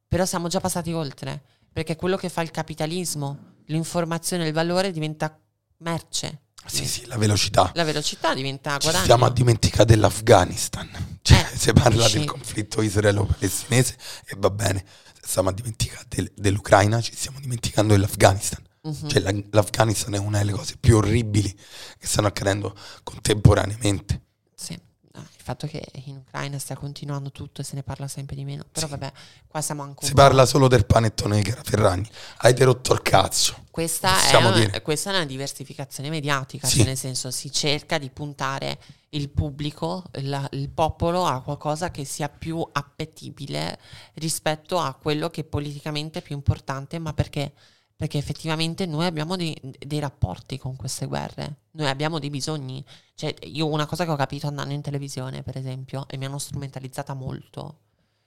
però 0.07 0.25
siamo 0.25 0.47
già 0.47 0.59
passati 0.59 0.91
oltre, 0.91 1.43
perché 1.71 1.95
quello 1.95 2.17
che 2.17 2.29
fa 2.29 2.43
il 2.43 2.51
capitalismo, 2.51 3.55
l'informazione, 3.65 4.45
il 4.45 4.53
valore 4.53 4.91
diventa 4.91 5.39
merce. 5.77 6.42
Sì, 6.65 6.85
sì, 6.87 7.05
la 7.05 7.17
velocità. 7.17 7.71
La 7.75 7.83
velocità 7.83 8.33
diventa 8.33 8.73
Ci 8.73 8.79
guadagno. 8.83 9.03
stiamo 9.03 9.25
a 9.25 9.31
dimenticare 9.31 9.85
dell'Afghanistan. 9.85 10.89
Cioè, 11.23 11.39
Eh, 11.53 11.57
si 11.57 11.71
parla 11.73 12.03
dici- 12.03 12.17
del 12.17 12.27
conflitto 12.27 12.81
israelo-palestinese 12.81 13.95
e 14.25 14.35
va 14.37 14.49
bene. 14.49 14.83
Stiamo 15.21 15.49
a 15.49 15.53
dimenticare 15.53 16.05
del- 16.09 16.31
dell'Ucraina, 16.35 16.99
ci 16.99 17.13
stiamo 17.15 17.39
dimenticando 17.39 17.93
dell'Afghanistan. 17.93 18.61
Mhm. 18.81 19.07
Cioè, 19.07 19.21
la- 19.21 19.33
l'Afghanistan 19.51 20.13
è 20.15 20.17
una 20.17 20.39
delle 20.39 20.51
cose 20.51 20.75
più 20.77 20.97
orribili 20.97 21.49
che 21.97 22.07
stanno 22.07 22.27
accadendo 22.27 22.75
contemporaneamente. 23.03 24.21
Sì. 24.55 24.77
Il 25.45 25.49
fatto 25.49 25.67
che 25.67 25.83
in 26.05 26.15
Ucraina 26.25 26.57
stia 26.57 26.77
continuando 26.77 27.29
tutto 27.29 27.59
e 27.59 27.63
se 27.65 27.75
ne 27.75 27.83
parla 27.83 28.07
sempre 28.07 28.33
di 28.33 28.45
meno. 28.45 28.63
Però 28.71 28.85
Sì. 28.85 28.91
vabbè, 28.93 29.11
qua 29.45 29.59
siamo 29.61 29.83
un 29.83 29.93
Si 29.99 30.13
parla 30.13 30.45
solo 30.45 30.69
del 30.69 30.85
panettone 30.85 31.35
di 31.35 31.43
Chiara 31.43 31.61
Ferragni. 31.65 32.09
Avete 32.37 32.63
rotto 32.63 32.93
il 32.93 33.01
cazzo. 33.01 33.65
Questa 33.69 34.29
è, 34.29 34.35
una, 34.37 34.79
questa 34.79 35.11
è 35.11 35.15
una 35.15 35.25
diversificazione 35.25 36.09
mediatica, 36.09 36.65
Sì. 36.65 36.77
cioè 36.77 36.85
nel 36.85 36.97
senso 36.97 37.29
si 37.29 37.51
cerca 37.51 37.97
di 37.97 38.09
puntare 38.09 38.79
il 39.09 39.27
pubblico, 39.31 40.05
la- 40.21 40.47
il 40.53 40.69
popolo 40.69 41.25
a 41.25 41.41
qualcosa 41.41 41.91
che 41.91 42.05
sia 42.05 42.29
più 42.29 42.65
appetibile 42.71 43.77
rispetto 44.13 44.79
a 44.79 44.93
quello 44.93 45.29
che 45.29 45.43
politicamente 45.43 46.19
è 46.19 46.21
più 46.21 46.35
importante, 46.35 46.99
ma 46.99 47.11
perché? 47.13 47.51
Perché 47.95 48.17
effettivamente 48.17 48.85
noi 48.85 49.05
abbiamo 49.05 49.35
dei, 49.35 49.55
dei 49.61 49.99
rapporti 49.99 50.57
con 50.57 50.75
queste 50.75 51.05
guerre, 51.05 51.61
noi 51.71 51.87
abbiamo 51.87 52.19
dei 52.19 52.29
bisogni. 52.29 52.83
Cioè, 53.15 53.33
io 53.43 53.67
una 53.67 53.85
cosa 53.85 54.03
che 54.03 54.11
ho 54.11 54.15
capito 54.15 54.47
andando 54.47 54.73
in 54.73 54.81
televisione, 54.81 55.43
per 55.43 55.57
esempio, 55.57 56.07
e 56.07 56.17
mi 56.17 56.25
hanno 56.25 56.39
strumentalizzata 56.39 57.13
molto, 57.13 57.79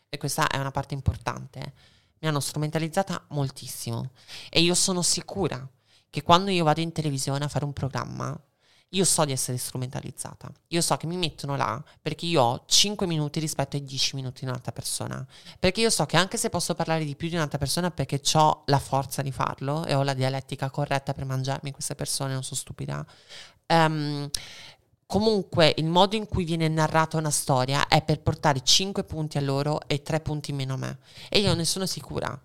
e 0.09 0.19
questa 0.19 0.47
è 0.47 0.59
una 0.59 0.71
parte 0.71 0.95
importante, 0.95 1.75
mi 2.21 2.29
hanno 2.29 2.41
strumentalizzata 2.41 3.27
moltissimo. 3.29 4.11
E 4.49 4.61
io 4.61 4.75
sono 4.75 5.03
sicura 5.03 5.69
che 6.09 6.23
quando 6.23 6.51
io 6.51 6.65
vado 6.65 6.81
in 6.81 6.93
televisione 6.93 7.45
a 7.45 7.49
fare 7.49 7.65
un 7.65 7.73
programma, 7.73 8.39
io 8.91 9.05
so 9.05 9.25
di 9.25 9.33
essere 9.33 9.57
strumentalizzata. 9.59 10.51
Io 10.69 10.81
so 10.81 10.97
che 10.97 11.07
mi 11.07 11.17
mettono 11.17 11.57
là 11.57 11.83
perché 12.01 12.27
io 12.27 12.43
ho 12.43 12.65
5 12.67 13.07
minuti 13.07 13.41
rispetto 13.41 13.77
ai 13.77 13.85
10 13.85 14.17
minuti 14.17 14.41
di 14.45 14.47
un'altra 14.51 14.73
persona. 14.73 15.27
Perché 15.59 15.81
io 15.81 15.91
so 15.91 16.07
che 16.07 16.17
anche 16.17 16.37
se 16.37 16.51
posso 16.51 16.75
parlare 16.75 17.05
di 17.05 17.17
più 17.17 17.29
di 17.29 17.35
un'altra 17.35 17.59
persona 17.59 17.91
perché 17.91 18.21
ho 18.35 18.63
la 18.67 18.79
forza 18.79 19.23
di 19.23 19.33
farlo 19.33 19.85
e 19.85 19.95
ho 19.95 20.03
la 20.03 20.15
dialettica 20.15 20.71
corretta 20.71 21.13
per 21.13 21.25
mangiarmi 21.25 21.73
queste 21.73 21.95
persone, 21.95 22.33
non 22.33 22.43
sono 22.43 22.59
stupida. 22.61 23.05
ehm, 23.67 24.31
comunque 25.07 25.73
il 25.77 25.87
modo 25.87 26.17
in 26.17 26.27
cui 26.27 26.45
viene 26.45 26.69
narrata 26.69 27.17
una 27.17 27.31
storia 27.31 27.87
è 27.89 28.03
per 28.03 28.21
portare 28.21 28.63
5 28.63 29.05
punti 29.05 29.39
a 29.39 29.41
loro 29.41 29.81
e 29.87 30.03
3 30.03 30.21
punti 30.21 30.53
meno 30.53 30.75
a 30.75 30.77
me. 30.79 30.99
E 31.29 31.41
io 31.41 31.55
ne 31.55 31.65
sono 31.65 31.87
sicura. 31.87 32.39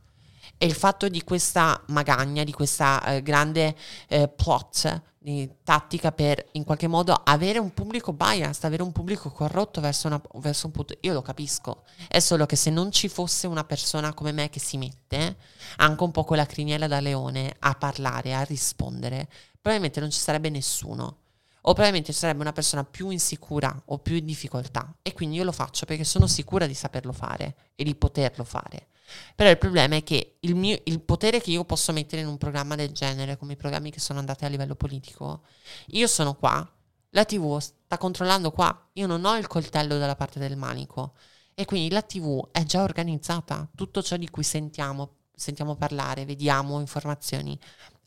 E 0.64 0.68
il 0.68 0.76
fatto 0.76 1.10
di 1.10 1.24
questa 1.24 1.82
magagna, 1.88 2.44
di 2.44 2.52
questa 2.52 3.04
eh, 3.04 3.24
grande 3.24 3.76
eh, 4.08 4.28
plot, 4.28 5.02
di 5.18 5.50
tattica 5.64 6.12
per 6.12 6.50
in 6.52 6.64
qualche 6.64 6.86
modo 6.86 7.14
avere 7.14 7.58
un 7.58 7.74
pubblico 7.74 8.14
biased, 8.14 8.66
avere 8.66 8.84
un 8.84 8.92
pubblico 8.92 9.32
corrotto 9.32 9.82
verso, 9.82 10.06
una- 10.06 10.22
verso 10.36 10.68
un 10.68 10.72
punto, 10.72 10.96
io 11.02 11.14
lo 11.14 11.24
capisco. 11.24 11.82
È 12.08 12.20
solo 12.20 12.46
che 12.46 12.56
se 12.56 12.70
non 12.70 12.92
ci 12.92 13.08
fosse 13.08 13.48
una 13.48 13.64
persona 13.64 14.14
come 14.14 14.32
me 14.34 14.52
che 14.52 14.60
si 14.60 14.78
mette, 14.78 15.38
anche 15.78 16.04
un 16.04 16.12
po' 16.12 16.26
con 16.26 16.38
la 16.38 16.46
criniera 16.46 16.86
da 16.86 17.00
leone, 17.00 17.56
a 17.58 17.74
parlare, 17.74 18.36
a 18.36 18.44
rispondere, 18.44 19.28
probabilmente 19.60 20.00
non 20.00 20.12
ci 20.12 20.20
sarebbe 20.20 20.52
nessuno. 20.52 21.18
O 21.62 21.74
probabilmente 21.74 22.14
ci 22.14 22.20
sarebbe 22.20 22.42
una 22.42 22.54
persona 22.54 22.84
più 22.84 23.10
insicura 23.10 23.82
o 23.86 23.98
più 23.98 24.16
in 24.16 24.26
difficoltà. 24.26 24.94
E 25.02 25.14
quindi 25.14 25.38
io 25.38 25.44
lo 25.44 25.52
faccio 25.52 25.88
perché 25.88 26.04
sono 26.04 26.28
sicura 26.28 26.68
di 26.68 26.76
saperlo 26.76 27.14
fare 27.14 27.56
e 27.74 27.84
di 27.84 27.96
poterlo 27.96 28.44
fare. 28.44 28.90
Però 29.36 29.50
il 29.50 29.58
problema 29.58 29.96
è 29.96 30.04
che 30.04 30.38
il, 30.42 30.56
mio- 30.56 30.80
il 30.86 31.02
potere 31.02 31.42
che 31.42 31.52
io 31.52 31.64
posso 31.66 31.92
mettere 31.92 32.22
in 32.22 32.28
un 32.28 32.38
programma 32.38 32.76
del 32.76 32.92
genere, 32.92 33.38
come 33.38 33.54
i 33.54 33.58
programmi 33.58 33.92
che 33.92 34.00
sono 34.00 34.20
andati 34.20 34.46
a 34.46 34.48
livello 34.48 34.76
politico, 34.76 35.44
io 35.88 36.08
sono 36.08 36.36
qua, 36.36 36.68
la 37.10 37.26
TV 37.26 37.58
sta 37.58 37.98
controllando 37.98 38.52
qua, 38.52 38.90
io 38.94 39.08
non 39.08 39.26
ho 39.26 39.38
il 39.38 39.48
coltello 39.48 39.98
dalla 39.98 40.16
parte 40.16 40.40
del 40.40 40.58
manico. 40.58 41.14
E 41.54 41.66
quindi 41.66 41.90
la 41.90 42.02
TV 42.02 42.50
è 42.52 42.64
già 42.64 42.82
organizzata, 42.82 43.68
tutto 43.76 44.02
ciò 44.02 44.16
di 44.18 44.30
cui 44.30 44.44
sentiamo, 44.44 45.16
sentiamo 45.36 45.76
parlare, 45.76 46.26
vediamo 46.26 46.80
informazioni, 46.80 47.60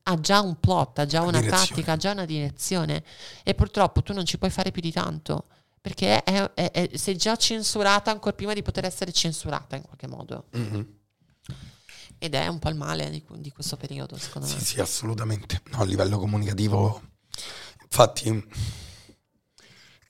ha 0.04 0.20
già 0.20 0.40
un 0.40 0.58
plot, 0.58 0.98
ha 0.98 1.06
già 1.06 1.20
una, 1.20 1.40
direzione. 1.40 1.66
tattica, 1.66 1.92
ha 1.92 1.96
già 1.96 2.12
una 2.12 2.24
direzione 2.24 3.04
e 3.42 3.54
purtroppo 3.54 4.02
tu 4.02 4.12
non 4.12 4.24
ci 4.24 4.38
puoi 4.38 4.50
fare 4.50 4.70
più 4.70 4.82
di 4.82 4.92
tanto 4.92 5.44
perché 5.84 6.22
è, 6.24 6.50
è- 6.54 6.70
è- 6.70 6.96
sei 6.96 7.14
già 7.14 7.36
censurata 7.36 8.10
ancora 8.10 8.34
prima 8.34 8.54
di 8.54 8.62
poter 8.62 8.86
essere 8.86 9.12
censurata 9.12 9.76
in 9.76 9.82
qualche 9.82 10.06
modo 10.06 10.46
Mhm. 10.52 10.98
ed 12.16 12.34
è 12.34 12.46
un 12.46 12.58
po' 12.58 12.70
il 12.70 12.74
male 12.74 13.10
di, 13.10 13.22
di 13.36 13.50
questo 13.50 13.76
periodo 13.76 14.16
secondo 14.16 14.48
Sì, 14.48 14.54
me. 14.54 14.60
sì, 14.62 14.80
assolutamente. 14.80 15.60
No, 15.72 15.80
a 15.80 15.84
livello 15.84 16.18
comunicativo, 16.18 17.02
infatti, 17.82 18.42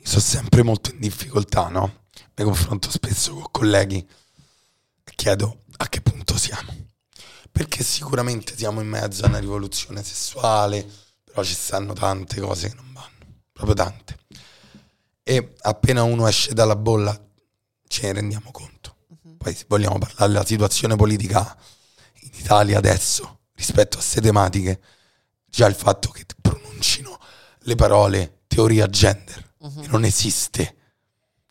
sono 0.00 0.20
sempre 0.20 0.62
molto 0.62 0.90
in 0.92 1.00
difficoltà, 1.00 1.66
no? 1.68 2.04
Mi 2.36 2.44
confronto 2.44 2.88
spesso 2.88 3.32
con 3.34 3.48
colleghi 3.50 3.96
e 3.98 5.12
chiedo 5.16 5.64
a 5.78 5.88
che 5.88 6.00
punto 6.02 6.36
siamo. 6.38 6.72
Perché 7.50 7.82
sicuramente 7.82 8.56
siamo 8.56 8.80
in 8.80 8.88
mezzo 8.88 9.24
a 9.24 9.28
una 9.28 9.38
rivoluzione 9.38 10.04
sessuale, 10.04 10.88
però 11.24 11.42
ci 11.42 11.54
stanno 11.54 11.94
tante 11.94 12.40
cose 12.40 12.68
che 12.68 12.74
non 12.76 12.92
vanno, 12.92 13.42
proprio 13.52 13.74
tante. 13.74 14.18
E 15.26 15.54
appena 15.62 16.02
uno 16.02 16.26
esce 16.28 16.52
dalla 16.52 16.76
bolla 16.76 17.18
ce 17.88 18.02
ne 18.02 18.12
rendiamo 18.12 18.50
conto. 18.50 18.96
Mhm. 19.22 19.36
Poi 19.38 19.54
se 19.54 19.64
vogliamo 19.68 19.98
parlare 19.98 20.30
della 20.32 20.44
situazione 20.44 20.96
politica 20.96 21.56
in 22.20 22.30
Italia 22.34 22.76
adesso 22.78 23.40
rispetto 23.54 23.96
a 23.96 24.00
queste 24.00 24.20
tematiche, 24.20 24.80
già 25.46 25.66
il 25.66 25.74
fatto 25.74 26.10
che 26.10 26.26
pronuncino 26.40 27.18
le 27.60 27.74
parole 27.74 28.40
teoria 28.46 28.86
gender, 28.88 29.52
Mhm. 29.60 29.80
che 29.82 29.88
non 29.88 30.04
esiste. 30.04 30.76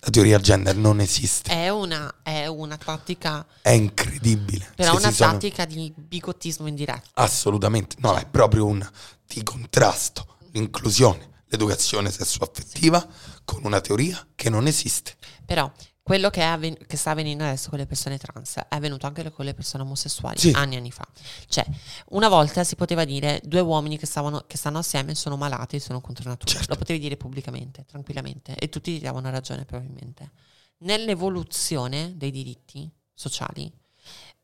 La 0.05 0.09
teoria 0.11 0.37
gender 0.37 0.75
non 0.75 0.99
esiste. 0.99 1.49
È 1.49 1.69
una, 1.69 2.13
è 2.21 2.45
una 2.45 2.75
tattica, 2.77 3.45
È 3.61 3.69
incredibile. 3.69 4.69
però 4.75 4.91
Se 4.91 4.97
una 4.97 5.11
sono- 5.11 5.31
tattica 5.31 5.65
di 5.65 5.91
bigottismo 5.95 6.67
indiretto. 6.67 7.09
Assolutamente. 7.13 7.95
No, 7.99 8.15
è 8.17 8.25
proprio 8.27 8.65
un 8.65 8.85
di 9.25 9.41
contrasto, 9.43 10.35
l'inclusione, 10.51 11.43
l'educazione 11.47 12.11
sessuaffettiva 12.11 13.07
con 13.45 13.61
una 13.65 13.81
teoria 13.81 14.25
che 14.35 14.49
non 14.49 14.67
esiste. 14.67 15.15
Però 15.45 15.71
quello 16.01 16.29
che, 16.29 16.43
avven- 16.43 16.77
che 16.85 16.97
sta 16.97 17.11
avvenendo 17.11 17.45
adesso 17.45 17.69
con 17.69 17.79
le 17.79 17.85
persone 17.85 18.17
trans 18.17 18.57
è 18.57 18.65
avvenuto 18.69 19.05
anche 19.07 19.31
con 19.31 19.45
le 19.45 19.53
persone 19.53 19.83
omosessuali 19.83 20.37
Sì. 20.37 20.51
anni 20.53 20.75
e 20.75 20.77
anni 20.79 20.91
fa. 20.91 21.07
Cioè, 21.47 21.65
una 22.09 22.27
volta 22.27 22.63
si 22.65 22.75
poteva 22.75 23.05
dire 23.05 23.39
due 23.43 23.61
uomini 23.61 23.97
che, 23.97 24.05
stavano, 24.05 24.43
che 24.45 24.57
stanno 24.57 24.79
assieme 24.79 25.15
sono 25.15 25.37
malati, 25.37 25.79
sono 25.79 26.01
contro 26.01 26.27
natura. 26.29 26.51
Certo. 26.51 26.71
Lo 26.73 26.77
potevi 26.77 26.99
dire 26.99 27.15
pubblicamente, 27.15 27.85
tranquillamente, 27.85 28.55
e 28.55 28.67
tutti 28.69 28.95
ti 28.97 29.03
davano 29.03 29.29
ragione 29.29 29.63
probabilmente. 29.63 30.31
Nell'evoluzione 30.79 32.13
dei 32.17 32.31
diritti 32.31 32.89
sociali, 33.13 33.71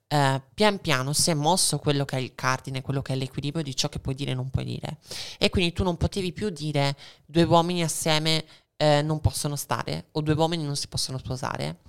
eh, 0.07 0.41
pian 0.53 0.79
piano 0.79 1.13
si 1.13 1.29
è 1.29 1.33
mosso 1.33 1.77
quello 1.77 2.05
che 2.05 2.17
è 2.17 2.19
il 2.19 2.33
cardine, 2.35 2.81
quello 2.81 3.01
che 3.01 3.13
è 3.13 3.15
l'equilibrio 3.15 3.63
di 3.63 3.75
ciò 3.75 3.89
che 3.89 3.99
puoi 3.99 4.15
dire 4.15 4.31
e 4.31 4.35
non 4.35 4.49
puoi 4.49 4.65
dire. 4.65 4.97
E 5.37 5.49
quindi 5.49 5.73
tu 5.73 5.83
non 5.83 5.97
potevi 5.97 6.31
più 6.33 6.49
dire 6.49 6.95
due 7.25 7.43
uomini 7.43 7.83
assieme 7.83 8.45
eh, 8.81 9.01
non 9.01 9.19
possono 9.19 9.57
stare 9.57 10.07
o 10.11 10.21
due 10.21 10.35
uomini 10.35 10.63
non 10.63 10.77
si 10.77 10.87
possono 10.87 11.17
sposare. 11.17 11.81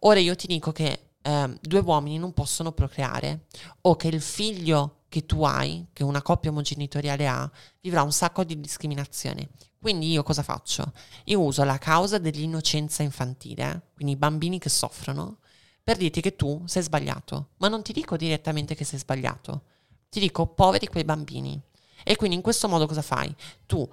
Ora 0.00 0.20
io 0.20 0.36
ti 0.36 0.46
dico 0.46 0.70
che 0.70 1.08
ehm, 1.20 1.58
due 1.60 1.80
uomini 1.80 2.16
non 2.16 2.32
possono 2.32 2.70
procreare 2.70 3.46
o 3.82 3.96
che 3.96 4.06
il 4.06 4.20
figlio 4.20 5.00
che 5.08 5.26
tu 5.26 5.42
hai, 5.42 5.86
che 5.92 6.04
una 6.04 6.22
coppia 6.22 6.50
omogenitoriale 6.50 7.26
ha, 7.26 7.50
vivrà 7.80 8.02
un 8.02 8.12
sacco 8.12 8.44
di 8.44 8.60
discriminazione. 8.60 9.48
Quindi 9.80 10.12
io 10.12 10.22
cosa 10.22 10.44
faccio? 10.44 10.92
Io 11.24 11.40
uso 11.40 11.64
la 11.64 11.78
causa 11.78 12.18
dell'innocenza 12.18 13.02
infantile, 13.02 13.88
quindi 13.94 14.12
i 14.12 14.16
bambini 14.16 14.60
che 14.60 14.68
soffrono, 14.68 15.38
per 15.82 15.96
dirti 15.96 16.20
che 16.20 16.36
tu 16.36 16.62
sei 16.66 16.82
sbagliato, 16.82 17.50
ma 17.56 17.68
non 17.68 17.82
ti 17.82 17.92
dico 17.92 18.16
direttamente 18.16 18.76
che 18.76 18.84
sei 18.84 18.98
sbagliato, 19.00 19.62
ti 20.08 20.20
dico 20.20 20.46
poveri 20.46 20.86
quei 20.86 21.04
bambini. 21.04 21.60
E 22.04 22.16
quindi 22.16 22.36
in 22.36 22.42
questo 22.42 22.68
modo 22.68 22.86
cosa 22.86 23.02
fai? 23.02 23.34
Tu 23.66 23.88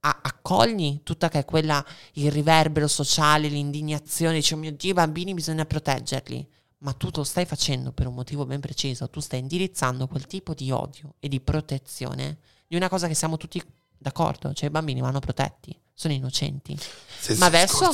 accogli 0.00 1.02
tutta 1.02 1.28
che 1.28 1.40
è 1.40 1.44
quella 1.44 1.84
il 2.14 2.30
riverbero 2.30 2.88
sociale, 2.88 3.48
l'indignazione, 3.48 4.34
dici 4.34 4.54
oh 4.54 4.56
mio 4.56 4.72
Dio, 4.72 4.90
i 4.90 4.94
bambini 4.94 5.34
bisogna 5.34 5.64
proteggerli. 5.64 6.48
Ma 6.78 6.94
tu 6.94 7.10
lo 7.12 7.24
stai 7.24 7.44
facendo 7.44 7.92
per 7.92 8.06
un 8.06 8.14
motivo 8.14 8.46
ben 8.46 8.60
preciso, 8.60 9.10
tu 9.10 9.20
stai 9.20 9.40
indirizzando 9.40 10.06
quel 10.06 10.26
tipo 10.26 10.54
di 10.54 10.70
odio 10.70 11.14
e 11.20 11.28
di 11.28 11.38
protezione 11.40 12.38
di 12.66 12.76
una 12.76 12.88
cosa 12.88 13.06
che 13.06 13.14
siamo 13.14 13.36
tutti 13.36 13.62
d'accordo, 13.98 14.54
cioè 14.54 14.68
i 14.68 14.72
bambini 14.72 15.00
vanno 15.00 15.18
protetti, 15.18 15.78
sono 15.92 16.14
innocenti 16.14 16.74
Stesso 16.78 17.38
Ma 17.38 17.50
verso- 17.50 17.92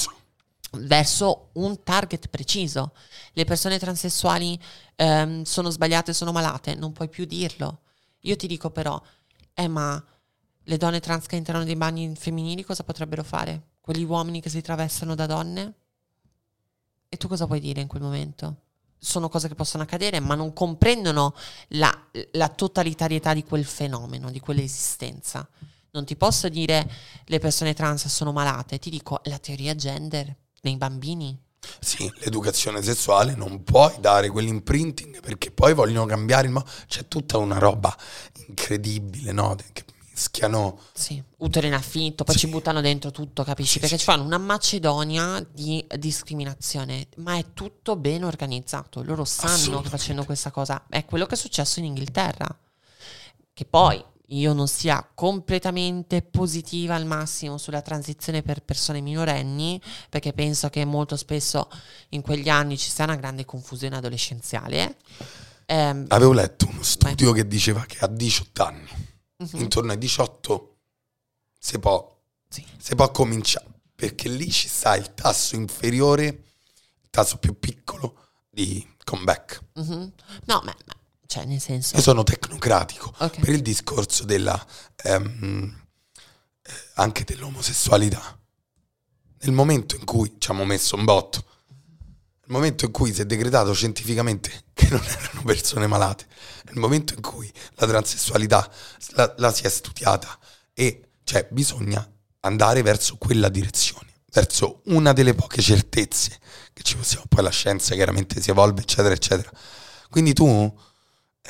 verso 0.72 1.48
un 1.54 1.82
target 1.82 2.28
preciso. 2.28 2.92
Le 3.32 3.44
persone 3.44 3.78
transessuali 3.78 4.59
ehm, 4.94 5.42
sono 5.42 5.70
sbagliate, 5.70 6.12
sono 6.12 6.30
malate, 6.30 6.74
non 6.74 6.92
puoi 6.92 7.09
più 7.09 7.24
dirlo. 7.24 7.80
Io 8.20 8.36
ti 8.36 8.46
dico 8.46 8.70
però, 8.70 9.00
eh 9.54 9.68
ma 9.68 10.02
le 10.68 10.76
donne 10.76 11.00
trans 11.00 11.26
che 11.26 11.36
entrano 11.36 11.64
nei 11.64 11.76
bagni 11.76 12.14
femminili 12.16 12.64
cosa 12.64 12.82
potrebbero 12.82 13.22
fare? 13.22 13.74
Quegli 13.80 14.02
uomini 14.02 14.40
che 14.40 14.50
si 14.50 14.60
travestano 14.60 15.14
da 15.14 15.26
donne? 15.26 15.74
E 17.08 17.16
tu 17.16 17.28
cosa 17.28 17.46
puoi 17.46 17.60
dire 17.60 17.80
in 17.80 17.86
quel 17.86 18.02
momento? 18.02 18.62
Sono 18.98 19.28
cose 19.28 19.46
che 19.46 19.54
possono 19.54 19.84
accadere, 19.84 20.18
ma 20.18 20.34
non 20.34 20.52
comprendono 20.52 21.34
la, 21.68 22.08
la 22.32 22.48
totalitarietà 22.48 23.32
di 23.32 23.44
quel 23.44 23.64
fenomeno, 23.64 24.30
di 24.30 24.40
quell'esistenza. 24.40 25.48
Non 25.92 26.04
ti 26.04 26.16
posso 26.16 26.48
dire 26.48 26.90
le 27.26 27.38
persone 27.38 27.72
trans 27.72 28.08
sono 28.08 28.32
malate, 28.32 28.80
ti 28.80 28.90
dico 28.90 29.20
la 29.24 29.38
teoria 29.38 29.74
gender 29.76 30.34
nei 30.62 30.76
bambini. 30.76 31.38
Sì, 31.78 32.10
l'educazione 32.18 32.82
sessuale 32.82 33.36
non 33.36 33.62
puoi 33.62 33.94
dare 34.00 34.30
quell'imprinting 34.30 35.20
perché 35.20 35.52
poi 35.52 35.74
vogliono 35.74 36.06
cambiare 36.06 36.48
il 36.48 36.52
modo. 36.52 36.68
C'è 36.86 37.06
tutta 37.06 37.38
una 37.38 37.58
roba 37.58 37.96
incredibile, 38.48 39.30
no? 39.30 39.56
Che 39.72 39.84
mischiano. 40.16 40.78
Sì, 40.94 41.22
utero 41.38 41.66
in 41.66 41.74
affitto, 41.74 42.24
poi 42.24 42.34
Sì. 42.34 42.40
ci 42.40 42.48
buttano 42.48 42.80
dentro 42.80 43.10
tutto, 43.10 43.44
capisci? 43.44 43.72
Sì, 43.74 43.78
Perché 43.80 43.96
sì, 43.96 44.00
ci 44.04 44.10
fanno 44.10 44.24
una 44.24 44.38
macedonia 44.38 45.46
di 45.52 45.84
discriminazione, 45.98 47.08
ma 47.16 47.36
è 47.36 47.44
tutto 47.52 47.96
ben 47.96 48.24
organizzato. 48.24 49.02
Loro 49.02 49.24
sanno 49.26 49.82
che 49.82 49.88
facendo 49.90 50.24
questa 50.24 50.50
cosa 50.50 50.86
è 50.88 51.04
quello 51.04 51.26
che 51.26 51.34
è 51.34 51.38
successo 51.38 51.78
in 51.80 51.84
Inghilterra. 51.86 52.46
Che 53.52 53.64
poi 53.66 54.02
io 54.30 54.52
non 54.54 54.66
sia 54.66 55.06
completamente 55.14 56.20
positiva 56.22 56.94
al 56.96 57.04
massimo 57.06 57.58
sulla 57.58 57.80
transizione 57.82 58.42
per 58.42 58.62
persone 58.62 59.00
minorenni, 59.00 59.80
perché 60.08 60.32
penso 60.32 60.68
che 60.70 60.84
molto 60.84 61.16
spesso 61.16 61.68
in 62.10 62.22
quegli 62.22 62.48
anni 62.48 62.76
ci 62.78 62.90
sia 62.90 63.04
una 63.04 63.16
grande 63.16 63.44
confusione 63.44 63.96
adolescenziale. 63.96 64.96
Ehm, 65.66 66.06
Avevo 66.08 66.32
letto 66.32 66.66
uno 66.68 66.82
studio 66.82 67.32
che 67.32 67.46
diceva 67.46 67.84
che 67.86 67.98
a 68.00 68.06
18 68.08 68.62
anni, 68.64 68.88
mhm, 69.39 69.61
intorno 69.61 69.93
ai 69.93 69.99
18, 69.99 70.76
si 71.59 71.78
può, 71.78 72.16
sì. 72.49 72.64
si 72.78 72.95
può 72.95 73.11
cominciare 73.11 73.66
perché 73.95 74.28
lì 74.28 74.51
ci 74.51 74.68
sta 74.68 74.95
il 74.97 75.14
tasso 75.14 75.57
inferiore, 75.57 76.24
il 76.26 77.11
tasso 77.11 77.39
più 77.39 77.59
piccolo 77.59 78.28
di 78.51 78.87
comeback. 79.05 79.61
mhm. 79.74 80.12
No, 80.45 80.61
ma, 80.64 80.74
ma- 80.87 80.95
cioè 81.26 81.45
nel 81.45 81.61
senso... 81.61 81.97
Io 81.97 82.03
sono 82.03 82.22
tecnocratico 82.22 83.12
Ok. 83.18 83.41
per 83.41 83.49
il 83.51 83.62
discorso 83.62 84.24
della 84.24 84.64
ehm, 84.97 85.84
eh, 86.62 86.72
anche 86.95 87.24
dell'omosessualità. 87.24 88.39
Nel 89.41 89.53
momento 89.53 89.97
in 89.97 90.05
cui 90.05 90.28
ci 90.39 90.51
abbiamo 90.51 90.64
messo 90.64 90.97
un 90.97 91.05
botto, 91.05 91.45
nel 92.47 92.57
momento 92.57 92.84
in 92.84 92.92
cui 92.92 93.12
si 93.12 93.20
è 93.20 93.26
decretato 93.26 93.72
scientificamente 93.72 94.64
che 94.72 94.88
non 94.90 95.03
erano 95.05 95.42
persone 95.44 95.86
malate, 95.86 96.26
nel 96.64 96.76
momento 96.76 97.14
in 97.14 97.20
cui 97.20 97.51
la 97.74 97.86
transessualità 97.86 98.70
la, 99.11 99.34
la 99.38 99.53
si 99.53 99.64
è 99.64 99.68
studiata 99.68 100.38
e 100.72 101.09
cioè 101.24 101.47
bisogna 101.51 102.09
andare 102.40 102.82
verso 102.82 103.16
quella 103.16 103.49
direzione, 103.49 104.12
verso 104.30 104.82
una 104.86 105.12
delle 105.12 105.34
poche 105.34 105.61
certezze 105.61 106.38
che 106.72 106.82
ci 106.82 106.97
possiamo, 106.97 107.24
poi 107.28 107.42
la 107.42 107.51
scienza 107.51 107.94
chiaramente 107.94 108.40
si 108.40 108.51
evolve, 108.51 108.82
eccetera, 108.82 109.14
eccetera. 109.14 109.51
Quindi 110.09 110.32
tu 110.32 110.47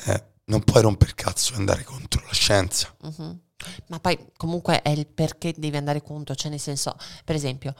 eh, 0.05 0.23
non 0.45 0.63
puoi 0.63 0.81
romper 0.81 1.13
cazzo 1.13 1.53
e 1.53 1.57
andare 1.57 1.83
contro 1.83 2.23
la 2.25 2.33
scienza. 2.33 2.95
Mhm. 3.01 3.41
Ma 3.87 3.99
poi 3.99 4.17
comunque 4.37 4.81
è 4.81 4.89
il 4.89 5.07
perché 5.07 5.53
devi 5.57 5.77
andare 5.77 6.01
contro, 6.01 6.35
cioè 6.35 6.49
nel 6.49 6.59
senso, 6.59 6.95
per 7.25 7.35
esempio, 7.35 7.75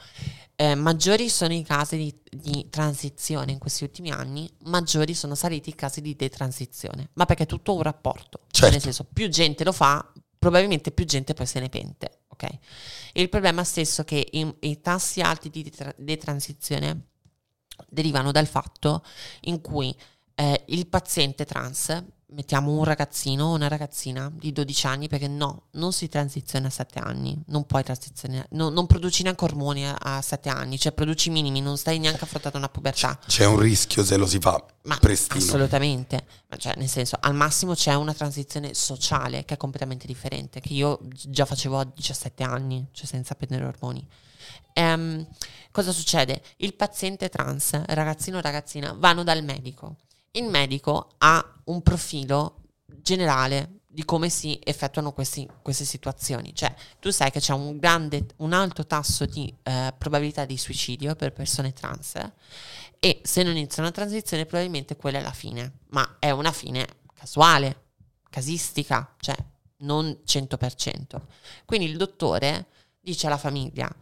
eh, 0.60 0.74
maggiori 0.74 1.28
sono 1.28 1.52
i 1.52 1.62
casi 1.62 1.96
di, 1.96 2.20
di 2.28 2.68
transizione 2.68 3.52
in 3.52 3.58
questi 3.58 3.84
ultimi 3.84 4.10
anni, 4.10 4.50
maggiori 4.64 5.14
sono 5.14 5.36
saliti 5.36 5.68
i 5.70 5.76
casi 5.76 6.00
di 6.00 6.16
detransizione, 6.16 7.10
ma 7.12 7.26
perché 7.26 7.44
è 7.44 7.46
tutto 7.46 7.76
un 7.76 7.82
rapporto, 7.82 8.40
cioè 8.50 8.70
nel 8.70 8.80
Certo. 8.80 8.96
senso 8.96 9.04
più 9.12 9.28
gente 9.28 9.62
lo 9.62 9.70
fa, 9.70 10.12
probabilmente 10.36 10.90
più 10.90 11.04
gente 11.04 11.32
poi 11.32 11.46
se 11.46 11.60
ne 11.60 11.68
pente, 11.68 12.22
ok? 12.26 12.42
E 13.12 13.22
il 13.22 13.28
problema 13.28 13.62
stesso 13.62 14.00
è 14.00 14.04
che 14.04 14.26
i, 14.32 14.52
i 14.62 14.80
tassi 14.80 15.20
alti 15.20 15.48
di 15.48 15.62
detra- 15.62 15.94
detransizione 15.96 17.10
derivano 17.88 18.32
dal 18.32 18.48
fatto 18.48 19.04
in 19.42 19.60
cui 19.60 19.94
eh, 20.34 20.64
il 20.66 20.88
paziente 20.88 21.44
trans, 21.44 22.04
mettiamo 22.30 22.72
un 22.72 22.84
ragazzino 22.84 23.46
o 23.46 23.54
una 23.54 23.68
ragazzina 23.68 24.30
di 24.32 24.52
12 24.52 24.86
anni, 24.86 25.08
perché 25.08 25.28
no, 25.28 25.68
non 25.72 25.92
si 25.92 26.08
transiziona 26.08 26.66
a 26.68 26.70
7 26.70 26.98
anni, 26.98 27.40
non 27.46 27.64
puoi 27.64 27.82
transizionare, 27.82 28.46
no, 28.50 28.68
non 28.68 28.86
produci 28.86 29.22
neanche 29.22 29.44
ormoni 29.44 29.86
a, 29.86 29.96
a 29.98 30.20
7 30.20 30.48
anni, 30.48 30.78
cioè 30.78 30.92
produci 30.92 31.30
minimi, 31.30 31.60
non 31.60 31.78
stai 31.78 31.98
neanche 31.98 32.24
affrontando 32.24 32.58
una 32.58 32.68
pubertà. 32.68 33.18
C'è 33.26 33.46
un 33.46 33.58
rischio 33.58 34.04
se 34.04 34.16
lo 34.16 34.26
si 34.26 34.38
fa 34.38 34.62
Ma 34.84 34.96
prestino. 34.98 35.42
assolutamente, 35.42 36.26
Ma 36.48 36.56
cioè 36.56 36.74
nel 36.76 36.88
senso 36.88 37.16
al 37.20 37.34
massimo 37.34 37.74
c'è 37.74 37.94
una 37.94 38.14
transizione 38.14 38.74
sociale 38.74 39.44
che 39.44 39.54
è 39.54 39.56
completamente 39.56 40.06
differente, 40.06 40.60
che 40.60 40.72
io 40.72 41.00
già 41.12 41.44
facevo 41.44 41.78
a 41.78 41.84
17 41.84 42.42
anni, 42.42 42.86
cioè 42.92 43.06
senza 43.06 43.34
prendere 43.34 43.64
ormoni. 43.64 44.06
Ehm, 44.74 45.26
cosa 45.72 45.92
succede? 45.92 46.42
Il 46.58 46.74
paziente 46.74 47.28
trans, 47.28 47.80
ragazzino 47.86 48.38
o 48.38 48.40
ragazzina, 48.40 48.94
vanno 48.96 49.24
dal 49.24 49.42
medico. 49.42 49.96
Il 50.38 50.44
medico 50.44 51.14
ha 51.18 51.44
un 51.64 51.82
profilo 51.82 52.62
generale 52.86 53.80
di 53.88 54.04
come 54.04 54.28
si 54.28 54.56
effettuano 54.62 55.12
questi- 55.12 55.48
queste 55.62 55.84
situazioni. 55.84 56.54
Cioè, 56.54 56.72
tu 57.00 57.10
sai 57.10 57.32
che 57.32 57.40
c'è 57.40 57.52
un 57.52 57.76
grande, 57.78 58.24
un 58.36 58.52
alto 58.52 58.86
tasso 58.86 59.26
di 59.26 59.52
eh, 59.64 59.92
probabilità 59.98 60.44
di 60.44 60.56
suicidio 60.56 61.16
per 61.16 61.32
persone 61.32 61.72
trans 61.72 62.14
e 63.00 63.20
se 63.24 63.42
non 63.42 63.56
inizia 63.56 63.82
una 63.82 63.90
transizione 63.90 64.46
probabilmente 64.46 64.94
quella 64.94 65.18
è 65.18 65.22
la 65.22 65.32
fine, 65.32 65.78
ma 65.88 66.18
è 66.20 66.30
una 66.30 66.52
fine 66.52 66.86
casuale, 67.14 67.86
casistica, 68.30 69.16
cioè 69.18 69.34
non 69.78 70.20
100%. 70.24 71.20
Quindi 71.64 71.86
il 71.86 71.96
dottore 71.96 72.66
dice 73.00 73.26
alla 73.26 73.38
famiglia, 73.38 73.92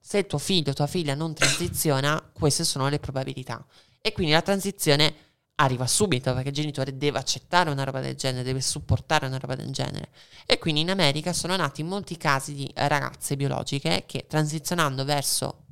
se 0.00 0.26
tuo 0.26 0.38
figlio 0.38 0.72
o 0.72 0.74
tua 0.74 0.88
figlia 0.88 1.14
non 1.14 1.34
transiziona, 1.34 2.20
queste 2.32 2.64
sono 2.64 2.88
le 2.88 2.98
probabilità. 2.98 3.64
E 4.00 4.10
quindi 4.10 4.32
la 4.32 4.42
transizione 4.42 5.14
arriva 5.56 5.86
subito 5.86 6.34
perché 6.34 6.48
il 6.48 6.54
genitore 6.54 6.96
deve 6.96 7.18
accettare 7.18 7.70
una 7.70 7.84
roba 7.84 8.00
del 8.00 8.16
genere, 8.16 8.42
deve 8.42 8.60
supportare 8.60 9.26
una 9.26 9.38
roba 9.38 9.54
del 9.54 9.70
genere. 9.70 10.10
E 10.46 10.58
quindi 10.58 10.80
in 10.80 10.90
America 10.90 11.32
sono 11.32 11.54
nati 11.56 11.82
molti 11.82 12.16
casi 12.16 12.54
di 12.54 12.70
ragazze 12.74 13.36
biologiche 13.36 14.04
che 14.06 14.26
transizionando 14.28 15.04
verso 15.04 15.64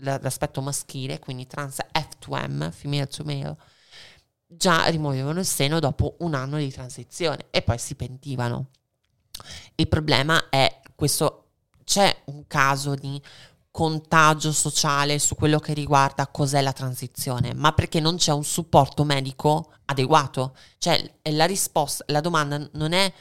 l'aspetto 0.00 0.62
maschile, 0.62 1.18
quindi 1.18 1.46
trans 1.46 1.78
F2M, 1.92 2.70
female 2.70 3.06
to 3.06 3.22
male, 3.24 3.56
già 4.46 4.86
rimuovevano 4.86 5.38
il 5.38 5.46
seno 5.46 5.78
dopo 5.78 6.16
un 6.20 6.34
anno 6.34 6.58
di 6.58 6.70
transizione 6.72 7.46
e 7.50 7.62
poi 7.62 7.78
si 7.78 7.94
pentivano. 7.94 8.70
Il 9.76 9.88
problema 9.88 10.48
è 10.48 10.80
questo, 10.94 11.50
c'è 11.84 12.22
un 12.26 12.46
caso 12.46 12.94
di 12.94 13.20
contagio 13.70 14.52
sociale 14.52 15.18
su 15.18 15.34
quello 15.36 15.58
che 15.58 15.74
riguarda 15.74 16.26
cos'è 16.26 16.60
la 16.60 16.72
transizione, 16.72 17.54
ma 17.54 17.72
perché 17.72 18.00
non 18.00 18.16
c'è 18.16 18.32
un 18.32 18.44
supporto 18.44 19.04
medico 19.04 19.72
adeguato. 19.86 20.56
Cioè 20.78 21.18
la 21.30 21.44
risposta, 21.46 22.04
la 22.08 22.20
domanda 22.20 22.68
non 22.72 22.92
è 22.92 23.12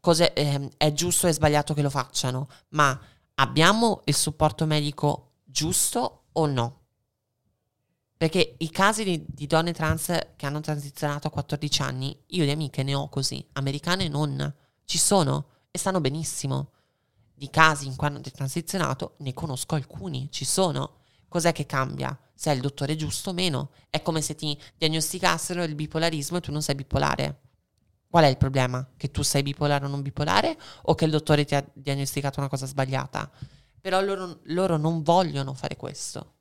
cos'è, 0.00 0.32
ehm, 0.34 0.68
è 0.76 0.92
giusto 0.92 1.26
e 1.26 1.32
sbagliato 1.32 1.74
che 1.74 1.82
lo 1.82 1.90
facciano, 1.90 2.48
ma 2.70 2.98
abbiamo 3.34 4.02
il 4.04 4.14
supporto 4.14 4.64
medico 4.64 5.32
giusto 5.44 6.26
o 6.32 6.46
no? 6.46 6.80
Perché 8.16 8.54
i 8.58 8.70
casi 8.70 9.04
di, 9.04 9.24
di 9.26 9.46
donne 9.46 9.72
trans 9.72 10.06
che 10.36 10.46
hanno 10.46 10.60
transizionato 10.60 11.26
a 11.26 11.30
14 11.30 11.82
anni, 11.82 12.18
io 12.28 12.44
di 12.44 12.50
amiche 12.50 12.82
ne 12.82 12.94
ho 12.94 13.08
così, 13.08 13.46
americane 13.52 14.08
non, 14.08 14.54
ci 14.84 14.98
sono 14.98 15.48
e 15.70 15.78
stanno 15.78 16.00
benissimo. 16.00 16.70
Di 17.38 17.50
casi 17.50 17.86
in 17.86 17.96
cui 17.96 18.06
hanno 18.06 18.20
transizionato 18.20 19.16
ne 19.18 19.34
conosco 19.34 19.74
alcuni, 19.74 20.28
ci 20.30 20.46
sono. 20.46 21.00
Cos'è 21.28 21.52
che 21.52 21.66
cambia? 21.66 22.18
Se 22.34 22.50
è 22.50 22.54
il 22.54 22.62
dottore 22.62 22.96
giusto 22.96 23.30
o 23.30 23.32
meno. 23.34 23.72
È 23.90 24.00
come 24.00 24.22
se 24.22 24.34
ti 24.34 24.58
diagnosticassero 24.78 25.62
il 25.62 25.74
bipolarismo 25.74 26.38
e 26.38 26.40
tu 26.40 26.50
non 26.50 26.62
sei 26.62 26.76
bipolare. 26.76 27.40
Qual 28.08 28.24
è 28.24 28.28
il 28.28 28.38
problema? 28.38 28.88
Che 28.96 29.10
tu 29.10 29.20
sei 29.22 29.42
bipolare 29.42 29.84
o 29.84 29.88
non 29.88 30.00
bipolare 30.00 30.56
o 30.84 30.94
che 30.94 31.04
il 31.04 31.10
dottore 31.10 31.44
ti 31.44 31.54
ha 31.54 31.62
diagnosticato 31.74 32.40
una 32.40 32.48
cosa 32.48 32.64
sbagliata? 32.64 33.30
Però 33.82 34.00
loro, 34.00 34.38
loro 34.44 34.78
non 34.78 35.02
vogliono 35.02 35.52
fare 35.52 35.76
questo. 35.76 36.36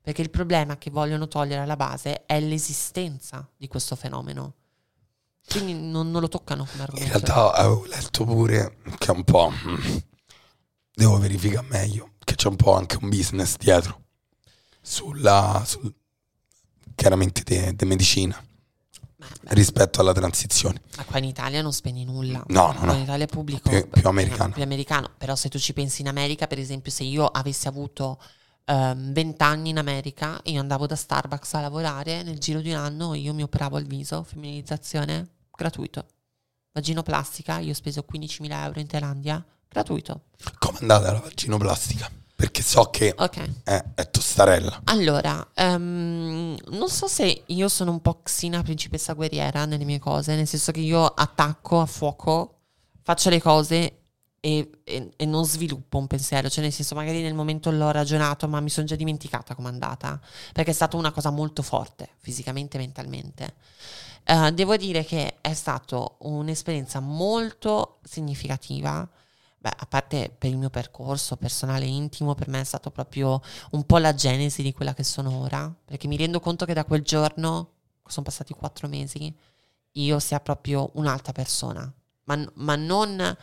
Perché 0.00 0.22
il 0.22 0.30
problema 0.30 0.78
che 0.78 0.90
vogliono 0.90 1.28
togliere 1.28 1.60
alla 1.60 1.76
base 1.76 2.24
è 2.24 2.40
l'esistenza 2.40 3.46
di 3.54 3.68
questo 3.68 3.96
fenomeno. 3.96 4.54
Quindi 5.46 5.74
non, 5.74 6.10
non 6.10 6.22
lo 6.22 6.28
toccano 6.28 6.64
come 6.64 6.76
In 6.76 6.80
argomento. 6.82 7.12
realtà 7.12 7.52
avevo 7.54 7.84
letto 7.84 8.24
pure 8.24 8.78
che 8.96 9.06
è 9.08 9.10
un 9.10 9.24
po'... 9.24 9.52
Devo 10.98 11.16
verificare 11.18 11.64
meglio, 11.70 12.14
che 12.24 12.34
c'è 12.34 12.48
un 12.48 12.56
po' 12.56 12.74
anche 12.74 12.98
un 13.00 13.08
business 13.08 13.56
dietro. 13.56 14.02
Sulla... 14.80 15.62
sul- 15.64 15.94
chiaramente 16.96 17.44
di 17.76 17.84
medicina 17.84 18.36
Ma, 19.18 19.26
rispetto 19.50 20.00
alla 20.00 20.12
transizione. 20.12 20.82
ma 20.96 21.04
qua 21.04 21.18
in 21.18 21.24
Italia 21.26 21.62
non 21.62 21.72
spendi 21.72 22.04
nulla. 22.04 22.42
No, 22.48 22.72
no, 22.72 22.84
no. 22.86 22.94
In 22.94 23.02
Italia 23.02 23.26
è 23.26 23.28
pubblico. 23.28 23.68
Più- 23.68 23.88
più 23.88 24.08
americano. 24.08 24.54
Più 24.54 24.62
americano. 24.64 25.12
Però 25.16 25.36
se 25.36 25.48
tu 25.48 25.60
ci 25.60 25.72
pensi 25.72 26.00
in 26.00 26.08
America, 26.08 26.48
per 26.48 26.58
esempio, 26.58 26.90
se 26.90 27.04
io 27.04 27.26
avessi 27.26 27.68
avuto 27.68 28.20
ehm, 28.64 29.12
20 29.12 29.42
anni 29.44 29.68
in 29.68 29.78
America, 29.78 30.40
io 30.46 30.58
andavo 30.58 30.88
da 30.88 30.96
Starbucks 30.96 31.54
a 31.54 31.60
lavorare, 31.60 32.24
nel 32.24 32.38
giro 32.38 32.60
di 32.60 32.70
un 32.70 32.76
anno 32.76 33.14
io 33.14 33.32
mi 33.34 33.44
operavo 33.44 33.78
il 33.78 33.86
viso, 33.86 34.24
femminilizzazione, 34.24 35.28
gratuito. 35.54 36.04
Vaginoplastica, 36.72 37.58
io 37.60 37.70
ho 37.70 37.74
speso 37.74 38.04
15.000 38.12 38.50
euro 38.64 38.80
in 38.80 38.88
Thailandia, 38.88 39.46
gratuito. 39.68 40.22
Com'è 40.58 40.78
andata 40.80 41.12
la 41.12 41.20
vaginoplastica? 41.20 42.10
Perché 42.34 42.62
so 42.62 42.84
che 42.90 43.12
Ok. 43.18 43.62
è, 43.64 43.84
è 43.96 44.10
tostarella. 44.10 44.82
Allora, 44.84 45.44
ehm, 45.54 46.56
non 46.68 46.88
so 46.88 47.08
se 47.08 47.42
io 47.46 47.68
sono 47.68 47.90
un 47.90 48.00
po' 48.00 48.20
Xina 48.22 48.62
principessa 48.62 49.12
guerriera 49.14 49.64
nelle 49.64 49.84
mie 49.84 49.98
cose, 49.98 50.36
nel 50.36 50.46
senso 50.46 50.70
che 50.70 50.78
io 50.80 51.04
attacco 51.04 51.80
a 51.80 51.86
fuoco, 51.86 52.60
faccio 53.02 53.28
le 53.28 53.40
cose 53.42 54.02
e, 54.38 54.70
e- 54.84 55.10
e 55.16 55.26
non 55.26 55.44
sviluppo 55.44 55.98
un 55.98 56.06
pensiero, 56.06 56.48
cioè 56.48 56.62
nel 56.62 56.72
senso 56.72 56.94
magari 56.94 57.22
nel 57.22 57.34
momento 57.34 57.72
l'ho 57.72 57.90
ragionato 57.90 58.46
ma 58.46 58.60
mi 58.60 58.70
sono 58.70 58.86
già 58.86 58.94
dimenticata 58.94 59.56
com'è 59.56 59.66
andata, 59.68 60.20
perché 60.52 60.70
è 60.70 60.74
stata 60.74 60.96
una 60.96 61.10
cosa 61.10 61.30
molto 61.30 61.62
forte, 61.62 62.10
fisicamente 62.18 62.76
e 62.76 62.80
mentalmente. 62.80 63.54
Eh, 64.22 64.52
devo 64.52 64.76
dire 64.76 65.04
che 65.04 65.38
è 65.40 65.54
stata 65.54 66.06
un'esperienza 66.18 67.00
molto 67.00 67.98
significativa. 68.04 69.08
Beh, 69.68 69.74
a 69.76 69.86
parte 69.86 70.34
per 70.36 70.50
il 70.50 70.56
mio 70.56 70.70
percorso 70.70 71.36
personale 71.36 71.84
intimo, 71.84 72.34
per 72.34 72.48
me 72.48 72.60
è 72.60 72.64
stato 72.64 72.90
proprio 72.90 73.42
un 73.72 73.84
po' 73.84 73.98
la 73.98 74.14
genesi 74.14 74.62
di 74.62 74.72
quella 74.72 74.94
che 74.94 75.04
sono 75.04 75.40
ora, 75.40 75.72
perché 75.84 76.08
mi 76.08 76.16
rendo 76.16 76.40
conto 76.40 76.64
che 76.64 76.72
da 76.72 76.84
quel 76.84 77.02
giorno, 77.02 77.72
sono 78.06 78.24
passati 78.24 78.54
quattro 78.54 78.88
mesi, 78.88 79.34
io 79.92 80.18
sia 80.20 80.40
proprio 80.40 80.90
un'altra 80.94 81.32
persona, 81.32 81.92
ma, 82.24 82.50
ma 82.54 82.76
non 82.76 83.36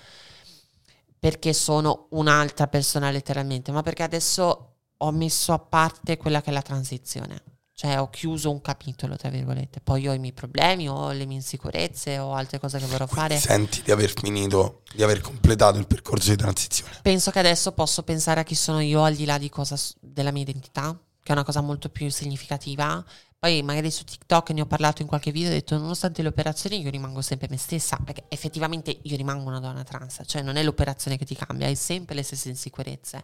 perché 1.19 1.53
sono 1.53 2.07
un'altra 2.11 2.67
persona 2.67 3.11
letteralmente, 3.11 3.71
ma 3.71 3.84
perché 3.84 4.03
adesso 4.03 4.73
ho 4.97 5.11
messo 5.11 5.53
a 5.53 5.59
parte 5.59 6.17
quella 6.17 6.41
che 6.41 6.49
è 6.49 6.53
la 6.53 6.61
transizione. 6.61 7.41
Cioè 7.78 7.99
ho 7.99 8.09
chiuso 8.09 8.51
un 8.51 8.61
capitolo, 8.61 9.17
tra 9.17 9.28
virgolette. 9.28 9.82
Poi 9.82 10.07
ho 10.07 10.13
i 10.13 10.17
miei 10.17 10.32
problemi, 10.32 10.88
ho 10.88 11.11
le 11.11 11.26
mie 11.26 11.36
insicurezze, 11.36 12.17
ho 12.19 12.34
altre 12.34 12.57
cose 12.57 12.80
che 12.80 12.86
vorrò 12.86 13.05
fare. 13.05 13.38
Senti 13.38 13.82
di 13.82 13.91
aver 13.91 14.13
finito, 14.15 14.84
di 14.93 15.03
aver 15.03 15.19
completato 15.19 15.78
il 15.78 15.86
percorso 15.86 16.30
di 16.30 16.38
transizione. 16.38 16.99
Penso 17.01 17.32
che 17.32 17.39
adesso 17.39 17.73
posso 17.73 18.03
pensare 18.03 18.39
a 18.39 18.43
chi 18.43 18.55
sono 18.55 18.80
io 18.80 19.03
al 19.03 19.13
di 19.13 19.26
là 19.26 19.38
di 19.38 19.49
cosa, 19.49 19.78
della 19.99 20.32
mia 20.32 20.43
identità, 20.43 20.97
che 21.21 21.30
è 21.30 21.32
una 21.34 21.43
cosa 21.43 21.59
molto 21.59 21.89
più 21.89 22.09
significativa. 22.09 23.03
Poi 23.38 23.61
magari 23.61 23.91
su 23.91 24.05
TikTok 24.05 24.51
ne 24.51 24.61
ho 24.61 24.65
parlato 24.65 25.01
in 25.01 25.09
qualche 25.09 25.32
video 25.32 25.49
ho 25.49 25.53
detto 25.53 25.78
nonostante 25.78 26.21
le 26.21 26.30
operazioni 26.30 26.82
io 26.82 26.89
rimango 26.89 27.21
sempre 27.21 27.49
me 27.49 27.57
stessa, 27.57 27.97
perché 27.97 28.23
effettivamente 28.30 28.97
io 29.01 29.17
rimango 29.17 29.49
una 29.49 29.59
donna 29.59 29.84
trans, 29.84 30.21
cioè 30.26 30.41
non 30.41 30.55
è 30.55 30.63
l'operazione 30.63 31.17
che 31.17 31.26
ti 31.26 31.36
cambia, 31.36 31.67
hai 31.67 31.76
sempre 31.76 32.15
le 32.15 32.23
stesse 32.23 32.47
insicurezze. 32.47 33.21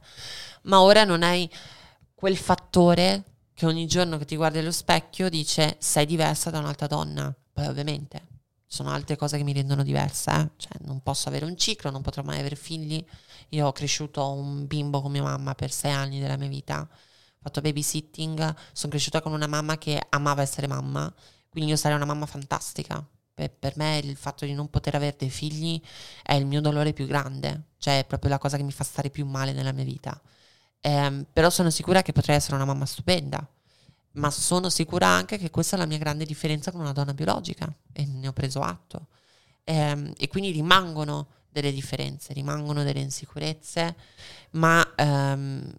Ma 0.63 0.81
ora 0.81 1.05
non 1.05 1.23
hai 1.23 1.49
quel 2.13 2.35
fattore 2.35 3.23
che 3.53 3.65
ogni 3.65 3.87
giorno 3.87 4.17
che 4.17 4.25
ti 4.25 4.35
guardi 4.35 4.59
allo 4.59 4.71
specchio 4.71 5.29
dice 5.29 5.77
sei 5.79 6.05
diversa 6.05 6.49
da 6.49 6.59
un'altra 6.59 6.87
donna. 6.87 7.33
Poi 7.53 7.67
ovviamente 7.67 8.29
sono 8.65 8.89
altre 8.89 9.17
cose 9.17 9.35
che 9.35 9.43
mi 9.43 9.51
rendono 9.51 9.83
diversa, 9.83 10.41
eh. 10.41 10.51
cioè 10.55 10.71
non 10.85 11.01
posso 11.01 11.27
avere 11.27 11.43
un 11.43 11.57
ciclo, 11.57 11.91
non 11.91 12.01
potrò 12.01 12.23
mai 12.23 12.39
avere 12.39 12.55
figli. 12.55 13.03
Io 13.49 13.67
ho 13.67 13.73
cresciuto 13.73 14.31
un 14.31 14.65
bimbo 14.65 15.01
con 15.01 15.11
mia 15.11 15.23
mamma 15.23 15.53
per 15.55 15.71
sei 15.71 15.91
anni 15.91 16.21
della 16.21 16.37
mia 16.37 16.47
vita, 16.47 16.79
ho 16.79 17.39
fatto 17.41 17.59
babysitting, 17.59 18.55
sono 18.71 18.91
cresciuta 18.91 19.21
con 19.21 19.33
una 19.33 19.47
mamma 19.47 19.77
che 19.77 20.01
amava 20.07 20.41
essere 20.41 20.67
mamma, 20.67 21.13
quindi 21.49 21.71
io 21.71 21.75
sarei 21.75 21.97
una 21.97 22.05
mamma 22.05 22.25
fantastica. 22.25 23.05
Per, 23.33 23.51
per 23.51 23.73
me 23.75 23.97
il 23.97 24.15
fatto 24.15 24.45
di 24.45 24.53
non 24.53 24.69
poter 24.69 24.95
avere 24.95 25.17
dei 25.17 25.29
figli 25.29 25.81
è 26.23 26.33
il 26.35 26.45
mio 26.45 26.61
dolore 26.61 26.93
più 26.93 27.05
grande, 27.07 27.71
cioè 27.77 27.99
è 27.99 28.05
proprio 28.05 28.29
la 28.29 28.37
cosa 28.37 28.55
che 28.55 28.63
mi 28.63 28.71
fa 28.71 28.85
stare 28.85 29.09
più 29.09 29.25
male 29.25 29.51
nella 29.51 29.73
mia 29.73 29.83
vita. 29.83 30.17
Ehm, 30.81 31.25
però 31.31 31.49
sono 31.49 31.69
sicura 31.69 32.01
che 32.01 32.11
potrei 32.11 32.35
essere 32.35 32.55
una 32.55 32.65
mamma 32.65 32.85
stupenda, 32.85 33.47
ma 34.13 34.29
sono 34.31 34.69
sicura 34.69 35.07
anche 35.07 35.37
che 35.37 35.49
questa 35.49 35.75
è 35.75 35.79
la 35.79 35.85
mia 35.85 35.97
grande 35.97 36.25
differenza 36.25 36.71
con 36.71 36.81
una 36.81 36.91
donna 36.91 37.13
biologica 37.13 37.73
e 37.93 38.05
ne 38.05 38.27
ho 38.27 38.33
preso 38.33 38.61
atto. 38.61 39.07
Ehm, 39.63 40.13
e 40.17 40.27
quindi 40.27 40.51
rimangono 40.51 41.27
delle 41.49 41.71
differenze, 41.71 42.33
rimangono 42.33 42.83
delle 42.83 42.99
insicurezze, 42.99 43.95
ma 44.51 44.93
ehm, 44.95 45.73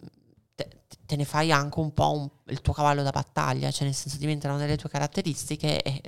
te, 0.55 0.67
te 1.05 1.15
ne 1.15 1.25
fai 1.25 1.51
anche 1.51 1.79
un 1.79 1.93
po' 1.93 2.11
un- 2.11 2.29
il 2.53 2.61
tuo 2.61 2.73
cavallo 2.73 3.03
da 3.03 3.11
battaglia, 3.11 3.71
cioè 3.71 3.85
nel 3.85 3.95
senso 3.95 4.17
diventano 4.17 4.57
delle 4.57 4.77
tue 4.77 4.89
caratteristiche 4.89 5.81
e 5.81 6.01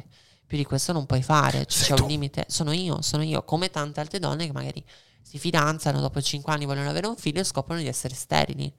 Più 0.47 0.57
di 0.57 0.63
questo 0.65 0.91
non 0.93 1.07
puoi 1.07 1.23
fare, 1.23 1.65
cioè, 1.65 1.87
c'è 1.87 1.93
un 1.93 2.01
tu. 2.01 2.05
limite. 2.05 2.45
Sono 2.49 2.71
io, 2.71 3.01
sono 3.01 3.23
io, 3.23 3.43
come 3.43 3.71
tante 3.71 3.99
altre 3.99 4.19
donne 4.19 4.45
che 4.45 4.51
magari 4.51 4.83
si 5.21 5.39
fidanzano, 5.39 5.99
dopo 5.99 6.21
5 6.21 6.53
anni 6.53 6.65
vogliono 6.65 6.89
avere 6.91 7.07
un 7.07 7.15
figlio 7.15 7.39
e 7.39 7.43
scoprono 7.43 7.81
di 7.81 7.87
essere 7.87 8.13
sterili. 8.13 8.71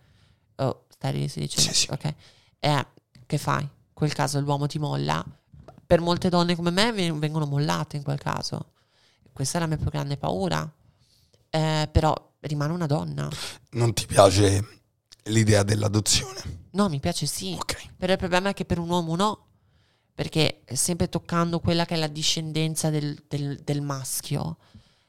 Oh, 0.57 0.85
sterili 0.89 1.29
si 1.29 1.41
dice? 1.41 1.61
Sì, 1.61 1.75
sì. 1.75 1.89
Ok. 1.91 2.15
Eh, 2.59 2.87
che 3.27 3.39
fai? 3.39 3.63
In 3.63 3.69
quel 3.93 4.13
caso 4.13 4.41
l'uomo 4.41 4.67
ti 4.67 4.79
molla. 4.79 5.25
Per 5.87 6.01
molte 6.01 6.29
donne 6.29 6.57
come 6.57 6.71
me 6.71 6.93
ven- 6.93 7.19
vengono 7.19 7.47
mollate 7.47 7.97
in 7.97 8.03
quel 8.03 8.19
caso. 8.19 8.73
Questa 9.33 9.59
è 9.59 9.61
la 9.61 9.67
mia 9.67 9.77
più 9.77 9.91
grande 9.91 10.17
paura. 10.17 10.69
Eh, 11.51 11.89
però 11.93 12.15
rimane 12.41 12.73
una 12.73 12.87
donna. 12.87 13.29
Non 13.71 13.93
ti 13.95 14.07
piace 14.07 14.81
l'idea 15.25 15.63
dell'adozione? 15.63 16.65
No, 16.73 16.89
mi 16.89 17.01
piace 17.01 17.27
sì. 17.27 17.55
Ok. 17.59 17.95
Però 17.97 18.13
il 18.13 18.19
problema 18.19 18.49
è 18.51 18.55
che 18.55 18.65
per 18.65 18.79
un 18.79 18.89
uomo 18.89 19.15
no. 19.17 19.45
Perché 20.15 20.63
sempre 20.73 21.09
toccando 21.11 21.61
quella 21.61 21.85
che 21.85 21.95
è 21.95 21.99
la 21.99 22.07
discendenza 22.07 22.89
del, 22.91 23.23
del- 23.29 23.61
del 23.63 23.83
maschio, 23.83 24.57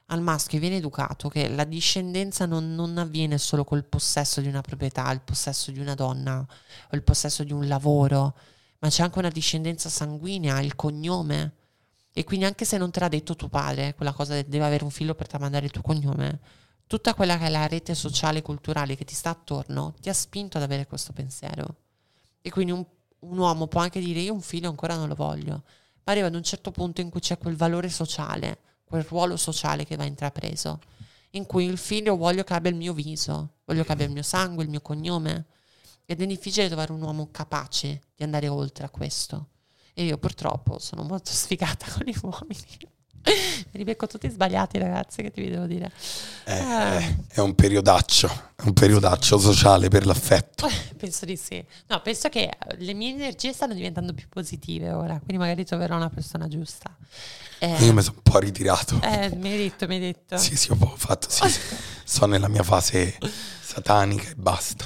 al 0.07 0.21
maschio 0.21 0.59
viene 0.59 0.77
educato 0.77 1.27
che 1.27 1.49
la 1.49 1.65
discendenza 1.65 2.45
non, 2.45 2.75
non 2.75 2.97
avviene 2.97 3.37
solo 3.37 3.63
col 3.63 3.83
possesso 3.83 4.39
di 4.39 4.47
una 4.47 4.61
proprietà, 4.61 5.11
il 5.11 5.21
possesso 5.21 5.71
di 5.71 5.79
una 5.79 5.95
donna 5.95 6.39
o 6.39 6.95
il 6.95 7.03
possesso 7.03 7.43
di 7.43 7.51
un 7.51 7.67
lavoro, 7.67 8.35
ma 8.79 8.89
c'è 8.89 9.03
anche 9.03 9.19
una 9.19 9.29
discendenza 9.29 9.89
sanguinea, 9.89 10.61
il 10.61 10.75
cognome. 10.75 11.53
E 12.13 12.23
quindi 12.23 12.45
anche 12.45 12.65
se 12.65 12.77
non 12.77 12.89
te 12.89 13.01
l'ha 13.01 13.09
detto 13.09 13.35
tuo 13.35 13.49
padre, 13.49 13.95
quella 13.95 14.13
cosa 14.13 14.33
del 14.33 14.45
deve 14.45 14.65
avere 14.65 14.83
un 14.83 14.89
figlio 14.91 15.13
per 15.13 15.27
tramandare 15.27 15.65
il 15.65 15.71
tuo 15.71 15.81
cognome, 15.81 16.39
tutta 16.87 17.13
quella 17.13 17.37
che 17.37 17.45
è 17.45 17.49
la 17.49 17.67
rete 17.67 17.93
sociale 17.93 18.39
e 18.39 18.41
culturale 18.41 18.95
che 18.95 19.03
ti 19.03 19.13
sta 19.13 19.29
attorno 19.29 19.93
ti 19.99 20.09
ha 20.09 20.13
spinto 20.13 20.57
ad 20.57 20.63
avere 20.63 20.87
questo 20.87 21.11
pensiero. 21.11 21.75
E 22.41 22.49
quindi 22.49 22.71
un, 22.71 22.85
un 23.19 23.37
uomo 23.37 23.67
può 23.67 23.81
anche 23.81 23.99
dire 23.99 24.21
io 24.21 24.33
un 24.33 24.41
figlio 24.41 24.69
ancora 24.69 24.95
non 24.95 25.09
lo 25.09 25.15
voglio, 25.15 25.63
ma 26.03 26.13
arriva 26.13 26.27
ad 26.27 26.35
un 26.35 26.43
certo 26.43 26.71
punto 26.71 27.01
in 27.01 27.09
cui 27.09 27.19
c'è 27.19 27.37
quel 27.37 27.57
valore 27.57 27.89
sociale, 27.89 28.59
quel 28.87 29.03
ruolo 29.03 29.35
sociale 29.35 29.85
che 29.85 29.95
va 29.95 30.05
intrapreso, 30.05 30.79
in 31.31 31.45
cui 31.45 31.65
il 31.65 31.77
figlio 31.77 32.15
voglio 32.15 32.43
che 32.43 32.53
abbia 32.53 32.71
il 32.71 32.77
mio 32.77 32.93
viso, 32.93 33.55
voglio 33.65 33.83
che 33.83 33.91
abbia 33.91 34.05
il 34.05 34.11
mio 34.11 34.23
sangue, 34.23 34.63
il 34.63 34.69
mio 34.69 34.81
cognome. 34.81 35.45
Ed 36.05 36.21
è 36.21 36.25
difficile 36.25 36.67
trovare 36.67 36.93
un 36.93 37.01
uomo 37.01 37.29
capace 37.31 38.01
di 38.15 38.23
andare 38.23 38.47
oltre 38.47 38.85
a 38.85 38.89
questo. 38.89 39.49
E 39.93 40.05
io 40.05 40.17
purtroppo 40.17 40.79
sono 40.79 41.03
molto 41.03 41.31
sfigata 41.33 41.85
con 41.91 42.03
gli 42.05 42.15
uomini. 42.21 42.95
Mi 43.71 43.79
ribecco 43.79 44.07
tutti 44.07 44.29
sbagliati, 44.29 44.77
ragazzi, 44.77 45.21
che 45.21 45.31
ti 45.31 45.41
vi 45.41 45.49
devo 45.49 45.65
dire. 45.65 45.91
Eh, 46.45 46.57
Eh. 46.57 47.15
È 47.27 47.39
un 47.39 47.53
periodaccio, 47.55 48.27
è 48.55 48.63
un 48.63 48.73
periodaccio 48.73 49.37
sociale 49.37 49.89
per 49.89 50.05
l'affetto. 50.05 50.67
Penso 50.97 51.25
di 51.25 51.35
sì. 51.37 51.63
No, 51.87 52.01
penso 52.01 52.27
che 52.29 52.51
le 52.77 52.93
mie 52.93 53.11
energie 53.11 53.53
stanno 53.53 53.73
diventando 53.75 54.13
più 54.13 54.27
positive 54.29 54.91
ora, 54.91 55.13
quindi 55.19 55.37
magari 55.37 55.63
troverò 55.63 55.95
una 55.95 56.09
persona 56.09 56.47
giusta. 56.47 56.95
Eh, 57.59 57.85
Io 57.85 57.93
mi 57.93 58.01
sono 58.01 58.15
un 58.17 58.23
po' 58.23 58.39
ritirato. 58.39 58.99
eh, 59.03 59.29
mi 59.35 59.51
hai 59.51 59.57
detto, 59.57 59.85
mi 59.87 59.95
hai 59.95 59.99
detto. 60.01 60.37
Sì, 60.37 60.55
sì, 60.55 60.71
ho 60.71 60.75
fatto, 60.95 61.29
sì, 61.29 61.47
sì. 61.49 61.59
Sto 62.03 62.25
nella 62.25 62.47
mia 62.47 62.63
fase 62.63 63.17
satanica 63.61 64.29
e 64.29 64.35
basta. 64.35 64.85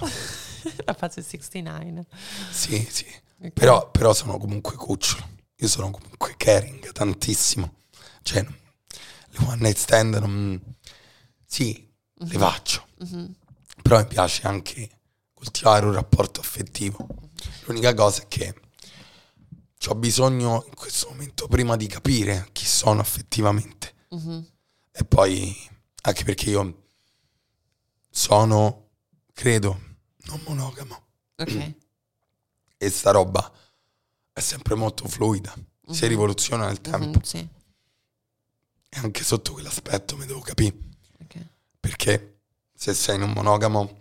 La 0.86 0.94
fase 0.94 1.22
69. 1.22 2.06
Sì, 2.52 2.86
sì. 2.90 3.06
Ok. 3.44 3.52
Però, 3.54 3.90
però 3.90 4.14
sono 4.14 4.38
comunque 4.38 4.76
cucciolo. 4.76 5.28
Io 5.58 5.68
sono 5.68 5.92
comunque 5.92 6.34
caring 6.38 6.92
tantissimo. 6.92 7.74
Cioè, 8.22 8.42
le 8.44 9.46
one 9.46 9.62
night 9.62 9.78
stand 9.78 10.16
non... 10.16 10.76
Sì, 11.46 11.90
le 12.14 12.38
faccio. 12.38 12.88
Mhm. 13.00 13.36
Però 13.82 13.98
mi 13.98 14.06
piace 14.08 14.48
anche 14.48 14.90
coltivare 15.34 15.86
un 15.86 15.94
rapporto 15.94 16.40
affettivo. 16.40 17.08
L'unica 17.66 17.94
cosa 17.94 18.22
è 18.24 18.28
che 18.28 18.56
ho 19.88 19.96
bisogno 19.96 20.64
in 20.68 20.76
questo 20.76 21.10
momento 21.10 21.48
prima 21.48 21.76
di 21.76 21.88
capire 21.88 22.50
chi 22.52 22.66
sono 22.66 23.02
affettivamente. 23.02 23.94
Mhm. 24.10 24.48
E 24.92 25.04
poi, 25.06 25.56
anche 26.04 26.24
perché 26.24 26.50
io 26.52 26.84
sono, 28.10 28.90
credo, 29.34 29.80
non 30.26 30.42
monogamo. 30.46 31.06
Ok. 31.38 31.74
E 32.78 32.90
sta 32.90 33.12
roba 33.12 33.52
è 34.34 34.40
sempre 34.40 34.76
molto 34.76 35.08
fluida. 35.08 35.54
Si 35.90 36.04
Mhm. 36.04 36.10
rivoluziona 36.10 36.68
nel 36.68 36.80
Mhm, 36.84 36.92
tempo. 36.92 37.20
Sì. 37.24 37.48
E 38.94 39.00
anche 39.00 39.24
sotto 39.24 39.54
quell'aspetto 39.54 40.18
mi 40.18 40.26
devo 40.26 40.42
capire. 40.42 40.76
ok. 41.24 41.46
Perché 41.80 42.40
se 42.74 42.94
sei 42.94 43.16
in 43.16 43.22
un 43.22 43.32
monogamo 43.32 44.00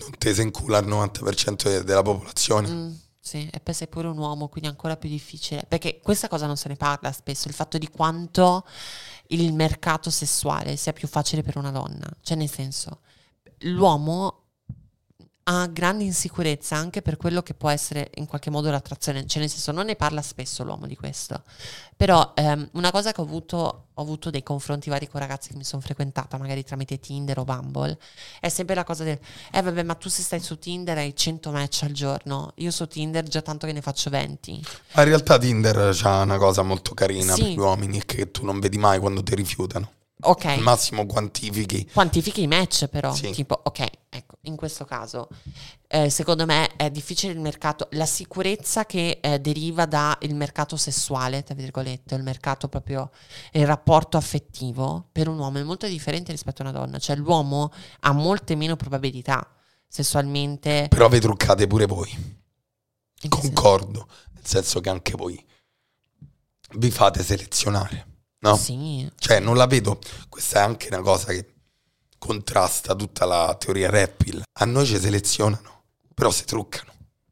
non 0.00 0.10
te 0.18 0.34
se 0.34 0.42
incula 0.42 0.78
il 0.78 0.86
90% 0.86 1.68
de- 1.68 1.84
della 1.84 2.02
popolazione. 2.02 2.68
Mm, 2.68 2.94
sì, 3.18 3.48
e 3.50 3.60
poi 3.60 3.74
sei 3.74 3.88
pure 3.88 4.08
un 4.08 4.18
uomo, 4.18 4.48
quindi 4.48 4.68
è 4.68 4.72
ancora 4.72 4.96
più 4.96 5.08
difficile. 5.08 5.64
Perché 5.66 6.00
questa 6.02 6.28
cosa 6.28 6.46
non 6.46 6.56
se 6.56 6.68
ne 6.68 6.76
parla 6.76 7.12
spesso, 7.12 7.48
il 7.48 7.54
fatto 7.54 7.78
di 7.78 7.88
quanto 7.88 8.66
il 9.28 9.52
mercato 9.52 10.10
sessuale 10.10 10.76
sia 10.76 10.92
più 10.92 11.08
facile 11.08 11.42
per 11.42 11.56
una 11.56 11.70
donna. 11.70 12.06
Cioè, 12.22 12.36
nel 12.36 12.50
senso, 12.50 13.00
l'uomo 13.60 14.39
ha 15.52 15.66
grande 15.66 16.04
insicurezza 16.04 16.76
anche 16.76 17.02
per 17.02 17.16
quello 17.16 17.42
che 17.42 17.54
può 17.54 17.70
essere 17.70 18.10
in 18.14 18.26
qualche 18.26 18.50
modo 18.50 18.70
l'attrazione. 18.70 19.26
Cioè, 19.26 19.40
nel 19.40 19.50
senso, 19.50 19.72
non 19.72 19.86
ne 19.86 19.96
parla 19.96 20.22
spesso 20.22 20.62
l'uomo 20.62 20.86
di 20.86 20.94
questo. 20.94 21.42
Però 21.96 22.32
ehm, 22.36 22.68
una 22.74 22.92
cosa 22.92 23.10
che 23.10 23.20
ho 23.20 23.24
avuto, 23.24 23.86
ho 23.92 24.00
avuto 24.00 24.30
dei 24.30 24.44
confronti 24.44 24.88
vari 24.88 25.08
con 25.08 25.20
ragazzi 25.20 25.50
che 25.50 25.56
mi 25.56 25.64
sono 25.64 25.82
frequentata, 25.82 26.38
magari 26.38 26.62
tramite 26.62 27.00
Tinder 27.00 27.40
o 27.40 27.44
Bumble, 27.44 27.98
è 28.38 28.48
sempre 28.48 28.76
la 28.76 28.84
cosa 28.84 29.02
del 29.02 29.18
eh 29.50 29.60
vabbè, 29.60 29.82
ma 29.82 29.94
tu 29.94 30.08
se 30.08 30.22
stai 30.22 30.40
su 30.40 30.56
Tinder 30.56 30.96
hai 30.98 31.14
100 31.16 31.50
match 31.50 31.82
al 31.82 31.92
giorno. 31.92 32.52
Io 32.56 32.70
su 32.70 32.86
Tinder 32.86 33.24
già 33.24 33.42
tanto 33.42 33.66
che 33.66 33.72
ne 33.72 33.82
faccio 33.82 34.08
20. 34.08 34.62
Ma 34.94 35.02
in 35.02 35.08
realtà 35.08 35.36
Tinder 35.36 35.90
c'ha 35.94 36.22
una 36.22 36.38
cosa 36.38 36.62
molto 36.62 36.94
carina 36.94 37.34
Sì. 37.34 37.42
per 37.42 37.50
gli 37.50 37.58
uomini 37.58 38.04
che 38.04 38.30
tu 38.30 38.44
non 38.44 38.60
vedi 38.60 38.78
mai 38.78 39.00
quando 39.00 39.22
ti 39.24 39.34
rifiutano. 39.34 39.90
Ok. 40.22 40.44
Al 40.46 40.60
massimo 40.60 41.06
quantifichi. 41.06 41.88
Quantifichi 41.92 42.42
i 42.42 42.46
match 42.46 42.86
però, 42.86 43.12
Sì. 43.14 43.30
tipo, 43.30 43.58
ok, 43.62 43.86
ecco, 44.08 44.36
in 44.42 44.56
questo 44.56 44.84
caso, 44.84 45.28
eh, 45.88 46.10
secondo 46.10 46.46
me 46.46 46.74
è 46.76 46.90
difficile 46.90 47.32
il 47.32 47.40
mercato, 47.40 47.88
la 47.92 48.06
sicurezza 48.06 48.86
che 48.86 49.18
eh, 49.20 49.40
deriva 49.40 49.86
dal 49.86 50.16
mercato 50.30 50.76
sessuale, 50.76 51.42
tra 51.42 51.54
virgolette, 51.54 52.14
il 52.14 52.22
mercato 52.22 52.68
proprio, 52.68 53.10
il 53.52 53.66
rapporto 53.66 54.16
affettivo, 54.16 55.08
per 55.10 55.28
un 55.28 55.38
uomo 55.38 55.58
è 55.58 55.62
molto 55.62 55.86
differente 55.86 56.32
rispetto 56.32 56.62
a 56.62 56.68
una 56.68 56.78
donna, 56.78 56.98
cioè 56.98 57.16
l'uomo 57.16 57.72
ha 58.00 58.12
molte 58.12 58.54
meno 58.54 58.76
probabilità 58.76 59.46
sessualmente. 59.88 60.86
Però 60.88 61.08
vi 61.08 61.20
truccate 61.20 61.66
pure 61.66 61.86
voi. 61.86 62.38
Concordo. 63.28 64.08
Nel 64.32 64.46
senso 64.46 64.80
che 64.80 64.88
anche 64.88 65.12
voi 65.14 65.44
vi 66.76 66.90
fate 66.90 67.22
selezionare. 67.22 68.06
No? 68.42 68.56
Sì, 68.56 69.08
Cioè, 69.18 69.40
non 69.40 69.56
la 69.56 69.66
vedo. 69.66 69.98
Questa 70.28 70.60
è 70.60 70.62
anche 70.62 70.88
una 70.88 71.02
cosa 71.02 71.26
che 71.32 71.54
contrasta 72.18 72.94
tutta 72.94 73.24
la 73.24 73.54
teoria 73.58 73.90
rap. 73.90 74.22
A 74.52 74.64
noi 74.64 74.86
ci 74.86 74.98
selezionano, 74.98 75.82
però 76.14 76.30
si 76.30 76.44
truccano. 76.44 76.88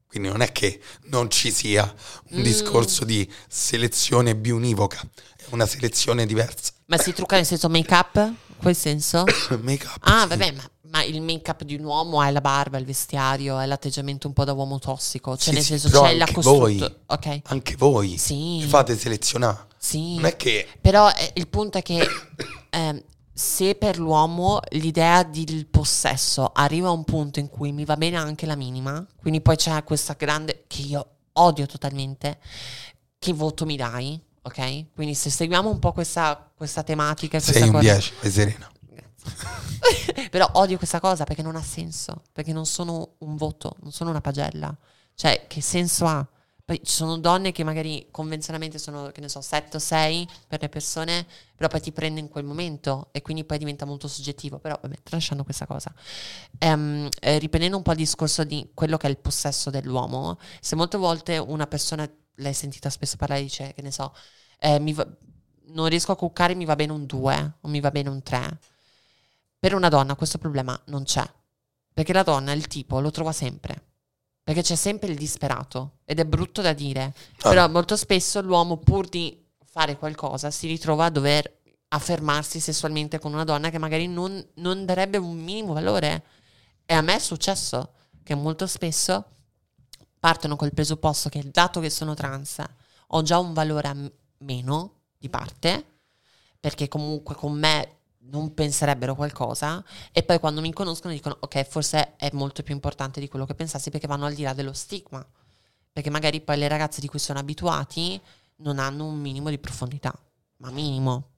Quindi 0.07 0.29
non 0.29 0.41
è 0.41 0.53
che 0.53 0.81
non 1.05 1.31
ci 1.31 1.51
sia 1.53 1.83
un 2.31 2.41
Mm. 2.41 2.43
discorso 2.43 3.05
di 3.05 3.31
selezione 3.47 4.35
biunivoca, 4.35 5.01
è 5.37 5.45
una 5.51 5.67
selezione 5.67 6.25
diversa. 6.27 6.73
ma 6.87 6.97
si 6.97 7.13
trucca 7.13 7.37
nel 7.37 7.45
senso 7.45 7.69
make 7.69 7.93
up? 7.95 8.33
Quel 8.57 8.75
senso? 8.75 9.25
Make-up. 9.61 9.99
Ah, 10.01 10.23
sì. 10.23 10.29
vabbè, 10.29 10.53
ma, 10.53 10.71
ma 10.91 11.03
il 11.03 11.21
make-up 11.23 11.63
di 11.65 11.75
un 11.75 11.85
uomo 11.85 12.23
è 12.23 12.31
la 12.31 12.41
barba, 12.41 12.79
il 12.79 12.85
vestiario, 12.85 13.59
è 13.59 13.67
l'atteggiamento 13.67 14.27
un 14.27 14.33
po' 14.33 14.45
da 14.45 14.53
uomo 14.53 14.79
tossico. 14.79 15.37
Cioè, 15.37 15.49
Sì, 15.49 15.53
nel 15.53 15.63
sì, 15.63 15.69
senso, 15.79 15.89
però 15.91 16.03
c'è 16.05 16.15
la 16.17 16.25
anche 16.25 16.35
costrutto. 16.35 16.59
voi. 16.59 16.95
Ok. 17.07 17.41
Anche 17.45 17.77
voi 17.77 18.19
Sì. 18.19 18.65
fate 18.69 18.97
selezionare. 18.97 19.67
Sì. 19.77 20.15
Non 20.17 20.27
è 20.27 20.37
che 20.37 20.67
Però 20.81 21.09
eh, 21.11 21.31
il 21.35 21.47
punto 21.49 21.79
è 21.79 21.83
che 21.83 22.07
ehm, 22.71 23.03
se 23.33 23.75
per 23.77 23.99
l'uomo 23.99 24.61
l'idea 24.71 25.23
del 25.23 25.67
possesso 25.67 26.51
arriva 26.53 26.89
a 26.89 26.93
un 26.93 27.05
punto 27.05 27.39
in 27.39 27.49
cui 27.49 27.71
mi 27.73 27.85
va 27.85 27.97
bene 27.97 28.17
anche 28.17 28.47
la 28.47 28.57
minima, 28.57 29.07
quindi 29.21 29.41
poi 29.41 29.57
c'è 29.57 29.85
questa 29.85 30.15
grande 30.19 30.65
che 30.67 30.83
io 30.83 31.07
odio 31.35 31.67
totalmente, 31.67 32.39
che 33.19 33.33
voto 33.33 33.65
mi 33.65 33.77
dai? 33.77 34.21
Ok? 34.43 34.87
Quindi 34.95 35.15
se 35.15 35.31
seguiamo 35.31 35.69
un 35.71 35.79
po' 35.79 35.93
questa, 35.93 36.51
questa 36.57 36.83
tematica, 36.83 37.39
questa 37.39 37.53
sei 37.53 37.63
un 37.69 37.71
cosa- 37.75 37.93
10, 37.93 38.13
vai 38.23 38.31
serena. 38.33 38.71
Però 40.31 40.49
odio 40.55 40.77
questa 40.77 41.01
cosa 41.01 41.25
perché 41.25 41.43
non 41.43 41.57
ha 41.57 41.63
senso, 41.63 42.23
perché 42.33 42.53
non 42.53 42.67
sono 42.67 43.15
un 43.19 43.37
voto, 43.37 43.77
non 43.81 43.93
sono 43.93 44.11
una 44.11 44.21
pagella. 44.21 44.77
Cioè, 45.15 45.47
che 45.47 45.61
senso 45.61 46.07
ha? 46.07 46.27
Poi 46.69 46.81
ci 46.85 46.93
sono 46.93 47.17
donne 47.17 47.51
che 47.51 47.65
magari 47.65 48.09
convenzionalmente 48.11 48.77
sono, 48.79 49.11
che 49.11 49.23
ne 49.23 49.31
so, 49.31 49.41
7 49.41 49.79
o 49.79 49.81
6 49.81 50.29
per 50.47 50.61
le 50.61 50.69
persone, 50.69 51.27
però 51.57 51.67
poi 51.69 51.81
ti 51.81 51.93
prende 51.93 52.21
in 52.21 52.29
quel 52.29 52.45
momento 52.45 53.09
e 53.13 53.23
quindi 53.23 53.45
poi 53.45 53.57
diventa 53.57 53.87
molto 53.87 54.07
soggettivo. 54.07 54.59
Però 54.59 54.79
vabbè, 54.81 54.97
tralasciando 55.03 55.45
questa 55.45 55.67
cosa. 55.67 55.91
Ehm, 56.59 57.09
eh, 57.21 57.39
riprendendo 57.39 57.79
un 57.79 57.83
po' 57.83 57.93
il 57.93 57.97
discorso 57.97 58.45
di 58.45 58.71
quello 58.75 58.99
che 58.99 59.07
è 59.07 59.11
il 59.11 59.17
possesso 59.17 59.71
dell'uomo, 59.71 60.39
se 60.61 60.77
molte 60.77 60.99
volte 60.99 61.39
una 61.39 61.67
persona, 61.67 62.07
l'hai 62.35 62.53
sentita 62.55 62.91
spesso 62.91 63.17
parlare, 63.17 63.41
dice, 63.43 63.73
che 63.75 63.81
ne 63.81 63.91
so, 63.91 64.13
eh, 64.59 64.79
va- 64.93 65.09
non 65.69 65.89
riesco 65.89 66.13
a 66.13 66.17
cuccare, 66.17 66.55
mi 66.55 66.65
va 66.67 66.77
bene 66.77 66.93
un 66.93 67.07
2 67.07 67.55
o 67.63 67.69
mi 67.69 67.81
va 67.81 67.91
bene 67.91 68.11
un 68.11 68.23
3. 68.23 68.59
Per 69.59 69.75
una 69.75 69.89
donna 69.89 70.15
questo 70.15 70.39
problema 70.39 70.81
non 70.87 71.05
c'è, 71.05 71.29
perché 71.93 72.13
la 72.13 72.23
donna 72.23 72.53
il 72.53 72.67
tipo 72.67 73.01
lo 73.01 73.11
trova 73.11 73.33
sempre, 73.33 73.89
Perché 74.49 74.63
c'è 74.63 74.77
sempre 74.77 75.11
il 75.11 75.19
disperato 75.19 75.99
ed 76.07 76.21
è 76.21 76.25
brutto 76.25 76.63
da 76.63 76.73
dire. 76.73 77.13
Ah. 77.41 77.49
Però 77.51 77.69
molto 77.69 77.97
spesso 77.97 78.41
l'uomo, 78.41 78.79
pur 78.79 79.07
di 79.07 79.45
fare 79.67 79.99
qualcosa, 79.99 80.51
si 80.51 80.67
ritrova 80.67 81.05
a 81.05 81.11
dover 81.11 81.61
affermarsi 81.89 82.59
sessualmente 82.59 83.19
con 83.19 83.35
una 83.35 83.45
donna 83.45 83.69
che 83.69 83.77
magari 83.77 84.07
non, 84.07 84.43
non 84.55 84.87
darebbe 84.87 85.19
un 85.19 85.37
minimo 85.37 85.75
valore. 85.75 86.25
E 86.87 86.95
a 86.95 87.03
me 87.03 87.17
è 87.17 87.19
successo 87.19 87.93
che 88.23 88.35
molto 88.35 88.67
spesso 88.67 89.27
partono 90.19 90.57
col 90.57 90.73
presupposto 90.73 91.29
che 91.29 91.47
dato 91.51 91.81
che 91.81 91.91
sono 91.91 92.15
trans 92.15 92.63
ho 93.09 93.21
già 93.21 93.39
un 93.39 93.53
valore 93.53 93.89
a 93.89 93.93
m- 93.93 94.11
meno 94.39 95.01
di 95.19 95.29
parte, 95.29 95.99
perché 96.59 96.89
comunque 96.89 97.35
con 97.35 97.53
me 97.53 97.98
non 98.31 98.55
penserebbero 98.55 99.15
qualcosa 99.15 99.85
e 100.13 100.23
poi 100.23 100.39
quando 100.39 100.61
mi 100.61 100.73
conoscono 100.73 101.13
dicono 101.13 101.37
ok 101.41 101.63
forse 101.65 102.17
è 102.17 102.31
molto 102.33 102.63
più 102.63 102.75
importante 102.75 103.21
di 103.21 103.29
quello 103.29 103.47
che 103.47 103.55
pensassi 103.55 103.91
perché 103.91 104.07
vanno 104.07 104.27
al 104.27 104.35
di 104.35 104.43
là 104.43 104.55
dello 104.55 104.73
stigma. 104.73 105.25
Perché 105.93 106.11
magari 106.11 106.41
poi 106.41 106.59
le 106.59 106.69
ragazze 106.69 107.01
di 107.01 107.09
cui 107.09 107.19
sono 107.19 107.39
abituati 107.39 108.21
non 108.57 108.79
hanno 108.79 109.07
un 109.07 109.19
minimo 109.19 109.51
di 109.51 109.59
profondità 109.59 110.13
ma 110.59 110.71
minimo. 110.71 111.31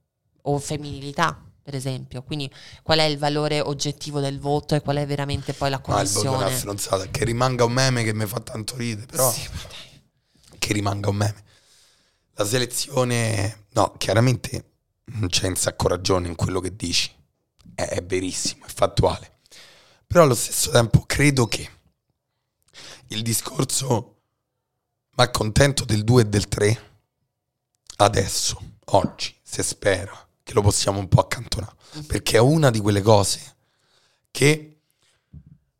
O 0.42 0.58
femminilità 0.58 1.44
per 1.62 1.74
esempio. 1.74 2.22
Quindi 2.22 2.50
qual 2.82 2.98
è 2.98 3.04
il 3.04 3.18
valore 3.18 3.60
oggettivo 3.60 4.20
del 4.20 4.38
voto 4.38 4.74
e 4.74 4.80
qual 4.80 4.96
è 4.96 5.06
veramente 5.06 5.52
poi 5.52 5.70
la 5.70 5.80
Ma 5.86 6.00
il 6.00 6.08
voto. 6.08 6.28
Che 7.10 7.24
rimanga 7.24 7.64
un 7.64 7.72
meme 7.72 8.02
che 8.02 8.12
mi 8.12 8.26
fa 8.26 8.40
tanto 8.40 8.76
ridere, 8.76 9.06
però 9.06 9.30
Sì, 9.30 9.48
che 10.58 10.72
rimanga 10.72 11.10
un 11.10 11.16
meme. 11.16 11.44
La 12.34 12.44
selezione, 12.46 13.66
no, 13.72 13.94
chiaramente 13.98 14.69
non 15.14 15.28
c'è 15.28 15.48
un 15.48 15.56
sacco 15.56 15.88
ragione 15.88 16.28
in 16.28 16.34
quello 16.34 16.60
che 16.60 16.74
dici. 16.76 17.10
È, 17.74 17.82
è 17.82 18.02
verissimo, 18.04 18.64
è 18.66 18.68
fattuale. 18.70 19.38
Però 20.06 20.22
allo 20.24 20.34
stesso 20.34 20.70
tempo 20.70 21.04
credo 21.06 21.46
che 21.46 21.68
il 23.08 23.22
discorso 23.22 24.16
ma 25.12 25.28
contento 25.30 25.84
del 25.84 26.04
2 26.04 26.22
e 26.22 26.26
del 26.26 26.48
3 26.48 26.88
adesso, 27.96 28.60
oggi, 28.86 29.34
se 29.42 29.62
spera 29.62 30.28
che 30.42 30.54
lo 30.54 30.62
possiamo 30.62 30.98
un 30.98 31.08
po' 31.08 31.20
accantonare, 31.20 31.74
perché 32.06 32.36
è 32.36 32.40
una 32.40 32.70
di 32.70 32.80
quelle 32.80 33.02
cose 33.02 33.56
che 34.30 34.80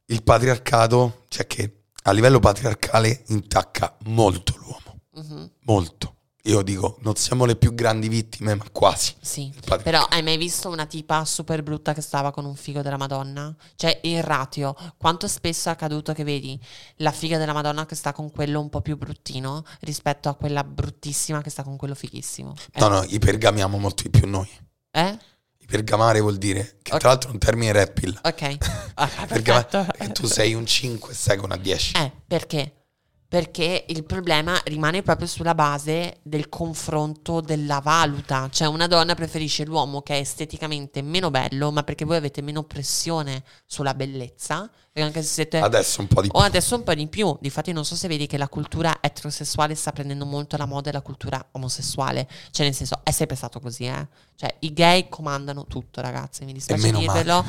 il 0.04 0.22
patriarcato, 0.22 1.24
cioè 1.28 1.46
che 1.46 1.84
a 2.02 2.12
livello 2.12 2.38
patriarcale 2.40 3.24
intacca 3.28 3.96
molto 4.04 4.56
l'uomo, 4.58 4.78
Mhm, 5.12 5.50
molto. 5.60 6.16
Io 6.44 6.62
dico, 6.62 6.96
non 7.00 7.16
siamo 7.16 7.44
le 7.44 7.54
più 7.56 7.74
grandi 7.74 8.08
vittime, 8.08 8.54
ma 8.54 8.64
quasi. 8.72 9.14
sì. 9.20 9.52
Però 9.82 10.02
hai 10.08 10.22
mai 10.22 10.38
visto 10.38 10.70
una 10.70 10.86
tipa 10.86 11.24
super 11.26 11.62
brutta 11.62 11.92
che 11.92 12.00
stava 12.00 12.30
con 12.30 12.46
un 12.46 12.54
figo 12.54 12.80
della 12.80 12.96
Madonna? 12.96 13.54
Cioè 13.76 14.00
il 14.04 14.22
ratio, 14.22 14.74
quanto 14.96 15.28
spesso 15.28 15.68
è 15.68 15.72
accaduto 15.72 16.12
che 16.14 16.24
vedi 16.24 16.58
la 16.96 17.12
figa 17.12 17.36
della 17.36 17.52
Madonna 17.52 17.84
che 17.84 17.94
sta 17.94 18.12
con 18.12 18.30
quello 18.30 18.58
un 18.60 18.70
po' 18.70 18.80
più 18.80 18.96
bruttino 18.96 19.64
rispetto 19.80 20.28
a 20.30 20.34
quella 20.34 20.64
bruttissima 20.64 21.42
che 21.42 21.50
sta 21.50 21.62
con 21.62 21.76
quello 21.76 21.94
fighissimo? 21.94 22.54
Eh? 22.72 22.80
No, 22.80 22.88
no, 22.88 23.02
ipergamiamo 23.06 23.76
molto 23.78 24.04
di 24.04 24.10
più 24.10 24.26
noi. 24.26 24.48
Eh? 24.92 25.18
Ipergamare 25.58 26.20
vuol 26.20 26.38
dire, 26.38 26.78
che 26.82 26.92
Ok. 26.92 26.98
tra 27.00 27.08
l'altro 27.10 27.28
è 27.30 27.32
un 27.32 27.38
termine 27.38 27.72
rapil. 27.72 28.18
Ok. 28.22 28.56
Ah, 29.00 29.08
che 29.08 30.12
tu 30.12 30.26
sei 30.26 30.52
un 30.52 30.66
5 30.66 31.14
e 31.26 31.36
con 31.36 31.44
una 31.44 31.56
10. 31.56 31.96
Eh, 31.96 32.12
perché? 32.26 32.79
Perché 33.30 33.84
il 33.86 34.02
problema 34.02 34.60
rimane 34.64 35.02
proprio 35.02 35.28
sulla 35.28 35.54
base 35.54 36.18
del 36.22 36.48
confronto 36.48 37.40
della 37.40 37.78
valuta. 37.78 38.48
Cioè, 38.50 38.66
una 38.66 38.88
donna 38.88 39.14
preferisce 39.14 39.64
l'uomo 39.64 40.02
che 40.02 40.16
è 40.16 40.18
esteticamente 40.18 41.00
meno 41.00 41.30
bello, 41.30 41.70
ma 41.70 41.84
perché 41.84 42.04
voi 42.04 42.16
avete 42.16 42.42
meno 42.42 42.64
pressione 42.64 43.44
sulla 43.64 43.94
bellezza. 43.94 44.68
Perché 44.68 45.02
anche 45.02 45.22
se 45.22 45.28
siete. 45.28 45.60
Adesso 45.60 46.00
un 46.00 46.08
po' 46.08 46.22
di 46.22 46.28
più. 46.28 46.40
O 46.40 46.42
adesso 46.42 46.74
un 46.74 46.82
po' 46.82 46.92
di 46.92 47.06
più. 47.06 47.38
Difatti, 47.40 47.70
non 47.70 47.84
so 47.84 47.94
se 47.94 48.08
vedi 48.08 48.26
che 48.26 48.36
la 48.36 48.48
cultura 48.48 48.98
eterosessuale 49.00 49.76
sta 49.76 49.92
prendendo 49.92 50.26
molto 50.26 50.56
la 50.56 50.66
moda 50.66 50.90
della 50.90 51.00
cultura 51.00 51.40
omosessuale. 51.52 52.28
Cioè, 52.50 52.66
nel 52.66 52.74
senso, 52.74 52.98
è 53.04 53.12
sempre 53.12 53.36
stato 53.36 53.60
così, 53.60 53.84
eh. 53.84 54.08
Cioè, 54.34 54.56
i 54.58 54.72
gay 54.72 55.08
comandano 55.08 55.66
tutto, 55.66 56.00
ragazzi. 56.00 56.44
Mi 56.44 56.52
dispiace 56.52 56.90
dirvelo. 56.90 57.44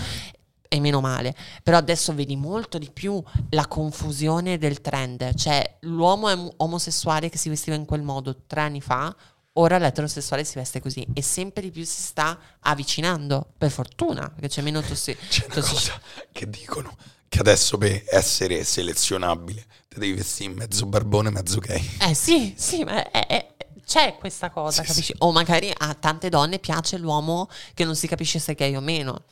E 0.73 0.79
meno 0.79 1.01
male. 1.01 1.35
Però 1.63 1.75
adesso 1.75 2.13
vedi 2.15 2.37
molto 2.37 2.77
di 2.77 2.89
più 2.91 3.21
la 3.49 3.67
confusione 3.67 4.57
del 4.57 4.79
trend. 4.79 5.33
Cioè, 5.35 5.79
l'uomo 5.81 6.29
è 6.29 6.37
omosessuale 6.57 7.27
che 7.27 7.37
si 7.37 7.49
vestiva 7.49 7.75
in 7.75 7.83
quel 7.83 8.01
modo 8.03 8.43
tre 8.47 8.61
anni 8.61 8.79
fa. 8.79 9.13
Ora 9.55 9.77
l'eterosessuale 9.77 10.45
si 10.45 10.55
veste 10.55 10.79
così 10.79 11.05
e 11.13 11.21
sempre 11.21 11.61
di 11.63 11.71
più 11.71 11.83
si 11.83 12.01
sta 12.01 12.39
avvicinando, 12.61 13.51
per 13.57 13.69
fortuna, 13.69 14.29
perché 14.29 14.47
c'è 14.47 14.61
meno 14.61 14.79
tossi- 14.81 15.13
C'è 15.27 15.43
una 15.45 15.55
tossi- 15.55 15.73
cosa 15.73 16.01
che 16.31 16.49
dicono 16.49 16.95
che 17.27 17.39
adesso 17.39 17.77
per 17.77 18.03
essere 18.09 18.63
selezionabile 18.63 19.65
te 19.89 19.99
devi 19.99 20.13
vestire 20.13 20.53
mezzo 20.53 20.85
barbone, 20.85 21.31
mezzo 21.31 21.59
gay. 21.59 21.85
Eh 21.99 22.13
sì, 22.13 22.53
sì, 22.57 22.85
ma 22.85 23.11
è- 23.11 23.27
è- 23.27 23.53
c'è 23.85 24.15
questa 24.17 24.49
cosa, 24.51 24.83
Sì, 24.83 24.87
capisci? 24.87 25.13
O 25.17 25.33
magari 25.33 25.69
a 25.77 25.93
tante 25.95 26.29
donne 26.29 26.59
piace 26.59 26.97
l'uomo 26.97 27.49
che 27.73 27.83
non 27.83 27.97
si 27.97 28.07
capisce 28.07 28.39
se 28.39 28.53
è 28.53 28.55
gay 28.55 28.73
o 28.77 28.79
meno. 28.79 29.23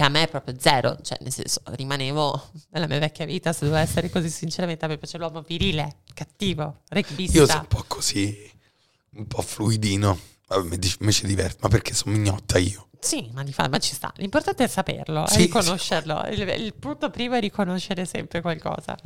Che 0.00 0.06
a 0.06 0.08
me 0.08 0.22
è 0.22 0.28
proprio 0.28 0.54
zero, 0.58 0.96
cioè 1.02 1.18
nel 1.20 1.30
senso 1.30 1.60
rimanevo 1.66 2.52
nella 2.72 2.86
mia 2.86 2.98
vecchia 2.98 3.26
vita, 3.26 3.52
se 3.52 3.66
devo 3.66 3.76
essere 3.76 4.08
così 4.08 4.30
sinceramente, 4.30 4.86
a 4.86 4.88
me 4.88 4.96
piace 4.96 5.18
l'uomo 5.18 5.42
virile, 5.42 5.96
cattivo, 6.14 6.84
rugbista. 6.88 7.36
Io 7.36 7.46
sono 7.46 7.60
un 7.60 7.66
po' 7.66 7.84
così, 7.86 8.50
un 9.16 9.26
po' 9.26 9.42
fluidino. 9.42 10.18
Mi 10.62 10.78
mi 11.00 11.12
ci 11.12 11.26
diverto, 11.26 11.58
ma 11.60 11.68
perché 11.68 11.92
sono 11.92 12.16
mignotta 12.16 12.56
io? 12.56 12.88
Sì, 12.98 13.28
ma, 13.34 13.42
di 13.44 13.52
fa- 13.52 13.68
ma 13.68 13.78
ci 13.78 13.92
sta. 13.94 14.10
L'importante 14.16 14.64
è 14.64 14.68
saperlo, 14.68 15.26
è 15.26 15.32
Sì, 15.32 15.42
riconoscerlo. 15.42 16.22
Il, 16.30 16.48
il 16.48 16.72
punto 16.72 17.10
primo 17.10 17.34
è 17.34 17.40
riconoscere 17.40 18.06
sempre 18.06 18.40
qualcosa. 18.40 18.96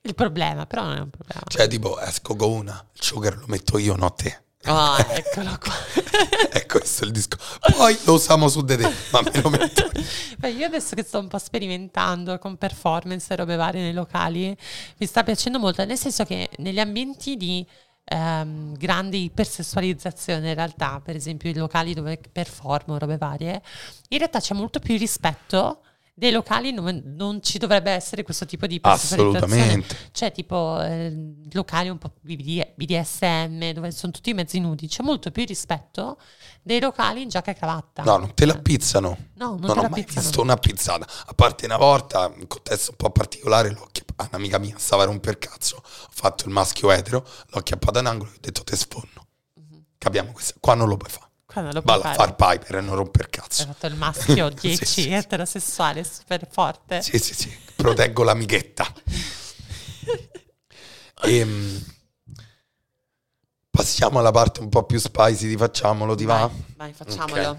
Il 0.00 0.14
problema, 0.14 0.64
però 0.64 0.84
non 0.84 0.96
è 0.96 1.00
un 1.00 1.10
problema. 1.10 1.42
Cioè, 1.46 1.68
tipo, 1.68 2.00
esco 2.00 2.34
con 2.36 2.50
una, 2.50 2.88
il 2.94 3.02
sugar 3.02 3.36
lo 3.36 3.44
metto 3.48 3.76
io, 3.76 3.96
no 3.96 4.10
te. 4.14 4.44
Ah, 4.64 5.04
eccolo 5.10 5.58
qua. 5.58 5.72
è 6.50 6.66
questo 6.66 7.04
il 7.04 7.10
discorso. 7.10 7.58
Poi 7.76 7.98
lo 8.04 8.14
usiamo 8.14 8.48
su 8.48 8.62
di 8.62 8.76
te, 8.76 8.90
ma 9.10 9.20
me 9.22 9.40
lo 9.40 9.50
metto 9.50 9.90
io. 9.92 10.04
Beh, 10.38 10.50
io 10.50 10.66
adesso 10.66 10.94
che 10.94 11.02
sto 11.02 11.18
un 11.18 11.28
po' 11.28 11.38
sperimentando 11.38 12.38
con 12.38 12.56
performance 12.56 13.32
e 13.32 13.36
robe 13.36 13.56
varie 13.56 13.82
nei 13.82 13.92
locali, 13.92 14.56
mi 14.98 15.06
sta 15.06 15.22
piacendo 15.22 15.58
molto, 15.58 15.84
nel 15.84 15.98
senso 15.98 16.24
che 16.24 16.48
negli 16.58 16.78
ambienti 16.78 17.36
di 17.36 17.66
ehm, 18.04 18.76
grande 18.76 19.16
ipersessualizzazione, 19.16 20.50
in 20.50 20.54
realtà, 20.54 21.00
per 21.02 21.16
esempio 21.16 21.50
i 21.50 21.54
locali 21.54 21.94
dove 21.94 22.20
performo, 22.30 22.98
robe 22.98 23.16
varie, 23.16 23.62
in 24.08 24.18
realtà 24.18 24.40
c'è 24.40 24.54
molto 24.54 24.78
più 24.78 24.96
rispetto 24.96 25.82
dei 26.14 26.30
locali 26.30 26.74
dove 26.74 26.92
non 27.04 27.42
ci 27.42 27.56
dovrebbe 27.58 27.90
essere 27.90 28.22
questo 28.22 28.44
tipo 28.44 28.66
di. 28.66 28.78
Assolutamente. 28.82 29.96
Cioè, 30.12 30.30
tipo 30.30 30.80
eh, 30.82 31.34
locali 31.52 31.88
un 31.88 31.98
po' 31.98 32.12
BD 32.20 32.74
BDSM, 32.74 33.70
dove 33.72 33.90
sono 33.92 34.12
tutti 34.12 34.34
mezzi 34.34 34.60
nudi, 34.60 34.88
c'è 34.88 35.02
molto 35.02 35.30
più 35.30 35.44
rispetto 35.44 36.18
dei 36.62 36.80
locali 36.80 37.22
in 37.22 37.28
giacca 37.28 37.52
e 37.52 37.54
cravatta. 37.54 38.02
No, 38.02 38.18
non 38.18 38.34
te 38.34 38.44
la 38.44 38.58
pizzano. 38.58 39.16
No, 39.34 39.56
non 39.56 39.60
non 39.60 39.78
ho 39.78 39.82
la 39.82 39.88
mai 39.88 40.04
pizzano. 40.04 40.20
visto 40.20 40.42
una 40.42 40.56
pizzata. 40.56 41.06
A 41.26 41.34
parte 41.34 41.64
una 41.64 41.78
volta, 41.78 42.30
in 42.34 42.40
un 42.40 42.46
contesto 42.46 42.90
un 42.90 42.96
po' 42.96 43.10
particolare, 43.10 43.70
l'ho 43.70 43.84
acchiappata. 43.84 44.36
Un'amica 44.36 44.58
mia 44.58 44.76
stava 44.78 45.02
a 45.02 45.06
romper 45.06 45.38
cazzo. 45.38 45.76
Ho 45.76 46.08
fatto 46.10 46.44
il 46.46 46.52
maschio 46.52 46.90
etero, 46.90 47.26
l'ho 47.46 47.58
acchiappata 47.58 48.00
in 48.00 48.06
angolo 48.06 48.30
e 48.30 48.34
ho 48.34 48.40
detto 48.40 48.62
te 48.62 48.76
sfonno. 48.76 49.26
Capiamo 49.96 50.32
questo. 50.32 50.54
Qua 50.60 50.74
non 50.74 50.88
lo 50.88 50.96
puoi 50.96 51.10
fare. 51.10 51.30
Balla 51.82 52.02
fare. 52.02 52.14
far 52.16 52.34
piper 52.34 52.76
e 52.76 52.80
non 52.80 52.94
romper 52.96 53.24
Hai 53.24 53.30
cazzo. 53.30 53.64
fatto 53.66 53.86
il 53.86 53.94
maschio 53.94 54.48
Sì, 54.58 54.68
10 54.68 54.86
sì, 54.86 55.12
eterosessuale 55.12 56.04
super 56.04 56.46
forte. 56.50 57.02
Sì, 57.02 57.18
sì, 57.18 57.34
sì. 57.34 57.54
Proteggo 57.76 58.22
l'amichetta. 58.22 58.86
Ehm, 61.24 61.80
passiamo 63.70 64.18
alla 64.18 64.32
parte 64.32 64.60
un 64.60 64.68
po' 64.68 64.82
più 64.84 64.98
spicy 64.98 65.46
di 65.46 65.56
facciamolo, 65.56 66.14
ti 66.16 66.24
va? 66.24 66.46
Vai, 66.48 66.64
vai, 66.76 66.92
facciamolo. 66.92 67.48
Ok. 67.50 67.56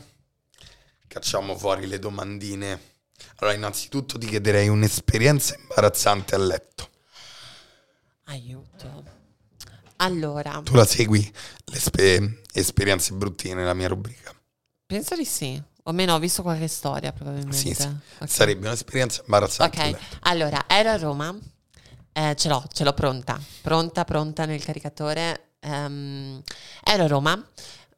Cacciamo 1.07 1.55
fuori 1.57 1.87
le 1.87 1.97
domandine. 1.99 2.91
Allora, 3.37 3.55
innanzitutto 3.55 4.17
ti 4.17 4.27
chiederei 4.27 4.67
un'esperienza 4.67 5.55
imbarazzante 5.57 6.35
a 6.35 6.39
letto. 6.39 6.89
Aiuto. 8.25 9.03
Allora, 10.03 10.61
Tu 10.63 10.75
la 10.75 10.85
segui 10.85 11.31
le 11.65 11.79
spe- 11.79 12.41
esperienze 12.53 13.13
bruttine 13.13 13.55
nella 13.55 13.73
mia 13.73 13.87
rubrica? 13.87 14.31
penso 14.85 15.15
di 15.15 15.25
sì. 15.25 15.61
O 15.85 15.91
meno 15.91 16.13
ho 16.13 16.19
visto 16.19 16.43
qualche 16.43 16.67
storia 16.67 17.11
probabilmente. 17.11 17.57
Sì, 17.57 17.73
sì. 17.73 17.87
Ok. 18.19 18.29
Sarebbe 18.29 18.67
un'esperienza 18.67 19.21
imbarazzante 19.25 19.79
Ok, 19.89 19.97
allora 20.21 20.63
ero 20.67 20.89
a 20.91 20.97
Roma, 20.97 21.37
eh, 22.13 22.35
ce 22.37 22.47
l'ho, 22.47 22.63
ce 22.71 22.83
l'ho 22.85 22.93
pronta, 22.93 23.37
pronta, 23.61 24.05
pronta 24.05 24.45
nel 24.45 24.63
caricatore. 24.63 25.55
Ehm, 25.59 26.41
ero 26.83 27.03
a 27.03 27.07
Roma, 27.07 27.49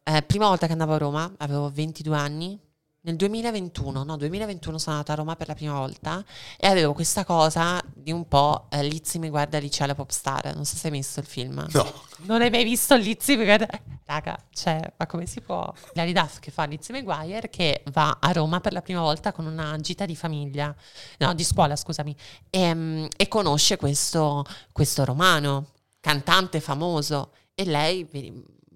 eh, 0.03 0.21
prima 0.23 0.47
volta 0.47 0.65
che 0.65 0.71
andavo 0.71 0.93
a 0.93 0.97
Roma, 0.97 1.31
avevo 1.37 1.69
22 1.69 2.17
anni. 2.17 2.59
Nel 3.05 3.17
2021, 3.17 4.03
no, 4.03 4.17
2021 4.17 4.79
sono 4.79 4.95
andata 4.95 5.13
a 5.13 5.17
Roma 5.17 5.35
per 5.35 5.47
la 5.47 5.53
prima 5.53 5.77
volta 5.77 6.25
e 6.57 6.65
avevo 6.65 6.93
questa 6.93 7.23
cosa 7.23 7.79
di 7.93 8.11
un 8.11 8.27
po' 8.27 8.65
eh, 8.71 8.81
Lizzy 8.81 9.19
mi 9.19 9.29
guarda 9.29 9.59
Licia 9.59 9.85
la 9.85 9.93
popstar. 9.93 10.55
Non 10.55 10.65
so 10.65 10.75
se 10.75 10.87
hai 10.87 10.93
visto 10.93 11.19
il 11.19 11.27
film. 11.27 11.63
No, 11.71 11.93
Non 12.25 12.41
hai 12.41 12.49
mai 12.49 12.63
visto 12.63 12.95
Lizzy 12.95 13.37
mi 13.37 13.43
guarda 13.43 13.67
Raga, 14.05 14.35
cioè, 14.51 14.81
ma 14.97 15.05
come 15.05 15.27
si 15.27 15.41
può? 15.41 15.71
Larry 15.93 16.13
Duff 16.13 16.39
che 16.39 16.49
fa 16.49 16.63
Lizzie 16.63 16.99
McGuire 16.99 17.47
che 17.51 17.83
va 17.91 18.17
a 18.19 18.31
Roma 18.31 18.59
per 18.59 18.73
la 18.73 18.81
prima 18.81 19.01
volta 19.01 19.31
con 19.31 19.45
una 19.45 19.77
gita 19.77 20.07
di 20.07 20.15
famiglia, 20.15 20.75
no, 21.19 21.33
di 21.35 21.43
scuola, 21.43 21.75
scusami, 21.75 22.15
e, 22.49 22.73
mm, 22.73 23.05
e 23.15 23.27
conosce 23.27 23.77
questo, 23.77 24.43
questo 24.71 25.05
romano, 25.05 25.73
cantante 25.99 26.59
famoso, 26.59 27.33
e 27.53 27.65
lei, 27.65 28.07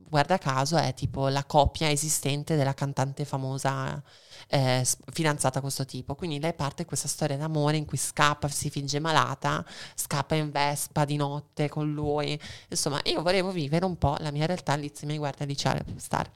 guarda 0.10 0.38
caso, 0.38 0.78
è 0.78 0.94
tipo 0.94 1.28
la 1.28 1.44
coppia 1.46 1.90
esistente 1.90 2.56
della 2.56 2.74
cantante 2.74 3.26
famosa 3.26 4.02
eh, 4.48 4.86
fidanzata 5.12 5.60
a 5.60 5.62
questo 5.62 5.86
tipo. 5.86 6.16
Quindi 6.16 6.40
lei 6.40 6.54
parte 6.54 6.86
questa 6.86 7.08
storia 7.08 7.38
d'amore 7.38 7.78
in 7.78 7.86
cui 7.86 7.98
scappa, 7.98 8.48
si 8.48 8.70
finge 8.70 9.00
malata, 9.00 9.66
scappa 9.96 10.36
in 10.36 10.52
Vespa 10.52 11.06
di 11.06 11.16
notte 11.16 11.70
con 11.70 11.92
lui. 11.94 12.40
Insomma, 12.70 13.00
io 13.04 13.22
volevo 13.22 13.52
vivere 13.52 13.86
un 13.86 13.98
po' 13.98 14.16
la 14.20 14.32
mia 14.32 14.46
realtà 14.46 14.76
Lizzie 14.76 15.08
mi 15.08 15.18
guarda 15.18 15.46
liceo 15.46 15.76
star. 15.98 16.30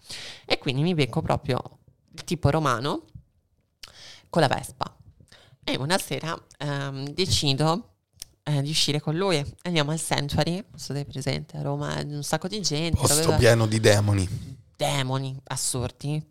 E 0.45 0.57
quindi 0.59 0.81
mi 0.81 0.93
becco 0.93 1.21
proprio 1.21 1.79
il 2.11 2.23
tipo 2.23 2.49
romano 2.49 3.05
con 4.29 4.41
la 4.41 4.47
Vespa. 4.47 4.95
E 5.63 5.77
una 5.77 5.97
sera 5.97 6.37
ehm, 6.57 7.09
decido 7.09 7.92
eh, 8.43 8.61
di 8.61 8.69
uscire 8.69 8.99
con 8.99 9.15
lui. 9.15 9.43
Andiamo 9.63 9.91
al 9.91 9.99
Sanctuary, 9.99 10.55
non 10.55 10.79
so 10.79 10.93
se 10.93 11.01
è 11.01 11.05
presente, 11.05 11.57
a 11.57 11.61
Roma, 11.61 12.01
un 12.03 12.23
sacco 12.23 12.47
di 12.47 12.61
gente. 12.61 12.99
Posto 12.99 13.21
dove... 13.21 13.37
pieno 13.37 13.65
di 13.65 13.79
demoni 13.79 14.61
demoni 14.75 15.39
assurdi, 15.45 16.21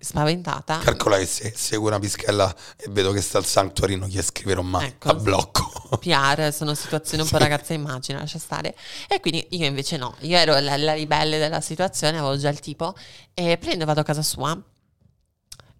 spaventata. 0.00 0.78
Calcola 0.78 1.16
che 1.16 1.26
se 1.26 1.52
seguo 1.56 1.88
una 1.88 1.98
pischella 1.98 2.54
e 2.76 2.88
vedo 2.90 3.12
che 3.12 3.22
sta 3.22 3.38
al 3.38 3.46
sanctuary 3.46 3.96
non 3.96 4.08
gli 4.08 4.20
scriverò 4.20 4.60
mai 4.60 4.88
ecco, 4.88 5.08
a 5.08 5.14
blocco. 5.14 5.96
PR, 5.98 6.52
sono 6.52 6.74
situazioni 6.74 7.22
un 7.22 7.28
po' 7.28 7.38
ragazza 7.38 7.72
immagina, 7.72 8.18
lascia 8.18 8.38
stare. 8.38 8.76
E 9.08 9.20
quindi 9.20 9.46
io 9.50 9.66
invece 9.66 9.96
no, 9.96 10.14
io 10.20 10.36
ero 10.36 10.58
la, 10.58 10.76
la 10.76 10.92
ribelle 10.92 11.38
della 11.38 11.60
situazione, 11.60 12.18
avevo 12.18 12.36
già 12.36 12.50
il 12.50 12.60
tipo, 12.60 12.94
e 13.32 13.56
prendo 13.56 13.84
e 13.84 13.86
vado 13.86 14.00
a 14.00 14.04
casa 14.04 14.22
sua, 14.22 14.60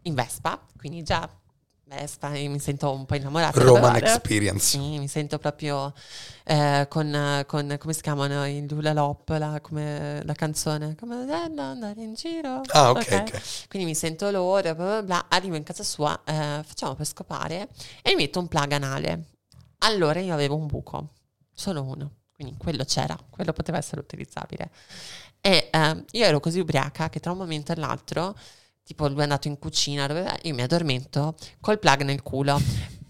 in 0.02 0.14
Vespa, 0.14 0.64
quindi 0.78 1.02
già 1.02 1.28
Vespa, 1.88 2.30
mi 2.30 2.58
sento 2.58 2.90
un 2.90 3.06
po' 3.06 3.14
innamorata. 3.14 3.60
Roman 3.60 3.94
Experience. 3.94 4.76
Sì, 4.76 4.98
mi 4.98 5.06
sento 5.06 5.38
proprio 5.38 5.94
eh, 6.42 6.84
con, 6.88 7.44
con, 7.46 7.76
come 7.78 7.92
si 7.92 8.02
chiamano, 8.02 8.44
il 8.44 8.66
Lula 8.68 8.92
Lop, 8.92 9.28
la, 9.28 9.60
come, 9.62 10.20
la 10.24 10.32
canzone, 10.32 10.96
come 10.96 11.14
andare 11.30 12.02
in 12.02 12.14
giro. 12.14 12.62
Ah, 12.72 12.90
ok, 12.90 12.96
okay. 12.96 13.20
okay. 13.20 13.40
Quindi 13.68 13.86
mi 13.86 13.94
sento 13.94 14.28
loro, 14.32 14.74
bla 14.74 14.74
bla 14.74 15.02
bla, 15.04 15.26
arrivo 15.28 15.54
in 15.54 15.62
casa 15.62 15.84
sua, 15.84 16.20
eh, 16.24 16.60
facciamo 16.64 16.96
per 16.96 17.06
scopare 17.06 17.68
e 18.02 18.10
mi 18.10 18.22
metto 18.22 18.40
un 18.40 18.48
plug 18.48 18.72
anale. 18.72 19.26
Allora 19.78 20.18
io 20.18 20.34
avevo 20.34 20.56
un 20.56 20.66
buco, 20.66 21.10
solo 21.54 21.84
uno, 21.84 22.14
quindi 22.34 22.56
quello 22.58 22.82
c'era, 22.82 23.16
quello 23.30 23.52
poteva 23.52 23.78
essere 23.78 24.00
utilizzabile. 24.00 24.72
E 25.40 25.68
eh, 25.70 26.04
io 26.10 26.24
ero 26.24 26.40
così 26.40 26.58
ubriaca 26.58 27.08
che 27.10 27.20
tra 27.20 27.30
un 27.30 27.38
momento 27.38 27.70
e 27.70 27.76
l'altro 27.76 28.34
tipo 28.86 29.08
lui 29.08 29.18
è 29.18 29.22
andato 29.22 29.48
in 29.48 29.58
cucina, 29.58 30.06
dove 30.06 30.38
io 30.42 30.54
mi 30.54 30.62
addormento 30.62 31.34
col 31.60 31.80
plug 31.80 32.02
nel 32.02 32.22
culo. 32.22 32.60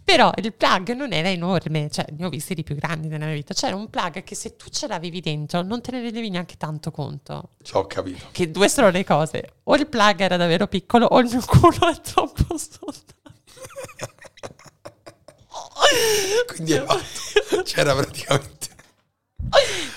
Però 0.03 0.33
il 0.37 0.55
plug 0.55 0.93
non 0.93 1.13
era 1.13 1.29
enorme, 1.29 1.91
cioè 1.91 2.07
ne 2.17 2.25
ho 2.25 2.29
visti 2.31 2.55
di 2.55 2.63
più 2.63 2.77
grandi 2.77 3.09
nella 3.09 3.27
mia 3.27 3.35
vita. 3.35 3.53
C'era 3.53 3.77
un 3.77 3.91
plug 3.91 4.23
che 4.23 4.35
se 4.35 4.57
tu 4.57 4.69
ce 4.71 4.87
l'avevi 4.87 5.21
dentro 5.21 5.63
non 5.63 5.83
te 5.83 5.91
ne 5.91 6.01
rendevi 6.01 6.31
neanche 6.31 6.57
tanto 6.57 6.91
conto. 6.91 7.51
Ci 7.61 7.77
ho 7.77 7.87
capito. 7.87 8.27
Che 8.31 8.51
due 8.51 8.69
sono 8.69 8.89
le 8.91 9.05
cose. 9.05 9.55
O 9.65 9.75
il 9.75 9.87
plug 9.87 10.21
era 10.21 10.37
davvero 10.37 10.67
piccolo 10.69 11.07
o 11.07 11.19
il 11.19 11.29
mio 11.29 11.43
culo 11.45 11.91
è 11.91 12.01
troppo 12.01 12.57
sotto. 12.57 13.15
Quindi 16.55 16.73
fatto, 16.73 17.63
c'era 17.65 17.95
praticamente... 17.95 18.69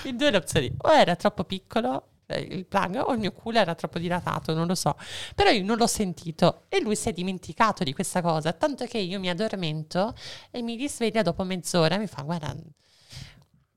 In 0.02 0.16
due 0.16 0.36
opzioni. 0.36 0.72
O 0.76 0.92
era 0.92 1.16
troppo 1.16 1.44
piccolo 1.44 2.09
il 2.38 2.66
plug 2.66 3.02
o 3.04 3.12
il 3.12 3.18
mio 3.18 3.32
culo 3.32 3.58
era 3.58 3.74
troppo 3.74 3.98
dilatato, 3.98 4.54
non 4.54 4.66
lo 4.66 4.74
so. 4.74 4.96
Però 5.34 5.50
io 5.50 5.64
non 5.64 5.76
l'ho 5.76 5.86
sentito 5.86 6.64
e 6.68 6.80
lui 6.80 6.96
si 6.96 7.08
è 7.08 7.12
dimenticato 7.12 7.84
di 7.84 7.92
questa 7.92 8.20
cosa, 8.22 8.52
tanto 8.52 8.86
che 8.86 8.98
io 8.98 9.18
mi 9.18 9.28
addormento 9.28 10.14
e 10.50 10.62
mi 10.62 10.76
risveglia 10.76 11.22
dopo 11.22 11.44
mezz'ora 11.44 11.94
e 11.94 11.98
mi 11.98 12.06
fa 12.06 12.22
guarda, 12.22 12.54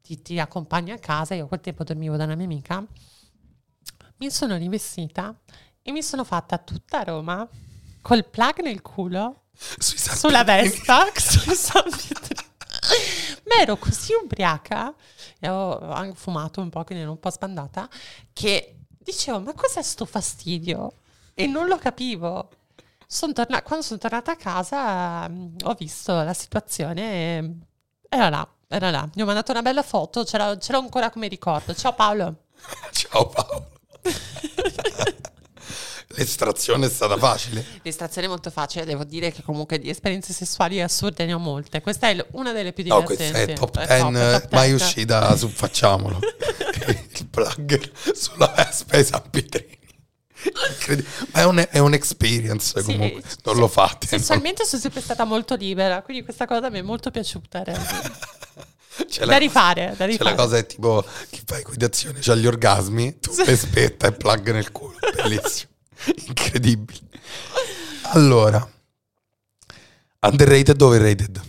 ti, 0.02 0.22
ti 0.22 0.40
accompagno 0.40 0.94
a 0.94 0.98
casa, 0.98 1.34
io 1.34 1.46
a 1.46 1.48
quel 1.48 1.62
tempo 1.62 1.84
dormivo 1.84 2.16
da 2.16 2.26
una 2.26 2.36
mia 2.36 2.46
amica, 2.46 2.86
mi 4.18 4.30
sono 4.30 4.58
rivestita 4.58 5.38
e 5.82 5.92
mi 5.92 6.04
sono 6.04 6.24
fatta 6.24 6.58
tutta 6.58 7.04
Roma 7.04 7.48
col 8.02 8.26
plug 8.26 8.60
nel 8.62 8.82
culo 8.82 9.46
sulla 9.56 10.44
Vespa, 10.44 11.12
sui 11.16 11.56
San 11.56 11.84
Pietro. 11.84 12.52
Ma 13.46 13.62
ero 13.62 13.78
così 13.78 14.14
ubriaca, 14.22 14.94
e 15.44 15.48
avevo 15.48 15.92
anche 15.92 16.16
fumato 16.16 16.62
un 16.62 16.70
po', 16.70 16.86
quindi 16.86 17.04
ero 17.04 17.12
un 17.12 17.20
po' 17.20 17.30
sbandata, 17.30 17.90
che 18.32 18.78
dicevo, 18.98 19.42
ma 19.42 19.54
cos'è 19.54 19.82
sto 19.82 20.06
fastidio? 20.06 20.94
E 21.34 21.48
non 21.48 21.68
lo 21.68 21.78
capivo. 21.78 22.50
Son 23.08 23.34
torna- 23.34 23.62
quando 23.62 23.84
sono 23.84 24.00
tornata 24.00 24.32
a 24.32 24.36
casa 24.38 25.28
mh, 25.28 25.56
ho 25.66 25.74
visto 25.74 26.14
la 26.14 26.34
situazione 26.34 27.02
e 27.38 27.56
era 28.08 28.30
là, 28.30 28.48
era 28.70 28.90
là. 28.90 29.10
Gli 29.14 29.22
ho 29.22 29.26
mandato 29.26 29.52
una 29.52 29.62
bella 29.62 29.84
foto, 29.84 30.24
ce 30.24 30.38
l'ho, 30.38 30.58
ce 30.58 30.72
l'ho 30.72 30.80
ancora 30.80 31.10
come 31.10 31.28
ricordo. 31.28 31.74
Ciao 31.76 31.94
Paolo. 31.94 32.46
Ciao 32.94 33.28
Paolo. 33.28 33.72
L'estrazione 36.16 36.86
è 36.86 36.90
stata 36.90 37.18
facile. 37.18 37.66
L'estrazione 37.82 38.28
è 38.28 38.30
molto 38.30 38.52
facile, 38.52 38.86
devo 38.86 39.04
dire 39.04 39.32
che 39.32 39.42
comunque 39.42 39.80
di 39.80 39.90
esperienze 39.90 40.34
sessuali 40.34 40.82
assurde 40.82 41.26
ne 41.26 41.34
ho 41.34 41.40
molte. 41.40 41.82
Questa 41.82 42.10
è 42.10 42.26
una 42.32 42.52
delle 42.52 42.72
più 42.72 42.84
divertenti. 42.84 43.24
No, 43.24 43.32
questa 43.32 43.52
è 43.52 43.54
top 43.54 44.22
10, 44.22 44.48
mai 44.52 44.74
uscita 44.74 45.36
su 45.36 45.48
Facciamolo. 45.48 46.20
Il 46.86 47.28
plug 47.28 47.92
sulla 48.14 48.54
Vespa 48.56 48.98
ai 48.98 49.06
San 49.06 49.24
Pietrini. 49.30 49.82
Ma 51.32 51.42
è, 51.42 51.44
un, 51.46 51.66
è 51.70 51.80
un'experience 51.80 52.82
sì, 52.82 52.86
comunque, 52.86 53.22
non 53.44 53.56
sì, 53.56 53.60
lo 53.62 53.68
fate. 53.68 54.08
Sessualmente 54.08 54.64
no? 54.64 54.68
sono 54.68 54.82
sempre 54.82 55.02
stata 55.02 55.24
molto 55.24 55.56
libera, 55.56 56.02
quindi 56.02 56.24
questa 56.24 56.46
cosa 56.46 56.70
mi 56.70 56.80
è 56.80 56.82
molto 56.82 57.12
piaciuta. 57.12 57.64
C'è 59.08 59.26
da 59.26 59.38
rifare, 59.38 59.96
da 59.98 60.06
rifare. 60.06 60.18
C'è 60.18 60.24
la 60.24 60.36
cosa 60.36 60.58
è 60.58 60.66
tipo 60.66 61.04
chi 61.30 61.42
fa 61.44 61.58
equitazione, 61.58 62.20
c'ha 62.22 62.36
gli 62.36 62.46
orgasmi, 62.46 63.20
tu 63.20 63.32
sì. 63.32 63.56
spetta 63.56 64.08
e 64.08 64.12
plug 64.12 64.52
nel 64.52 64.72
culo, 64.72 64.98
bellissimo. 65.16 65.72
Incredibile. 66.28 67.00
Allora, 68.14 68.68
underrated 70.20 70.82
o 70.82 70.86
overrated? 70.88 71.42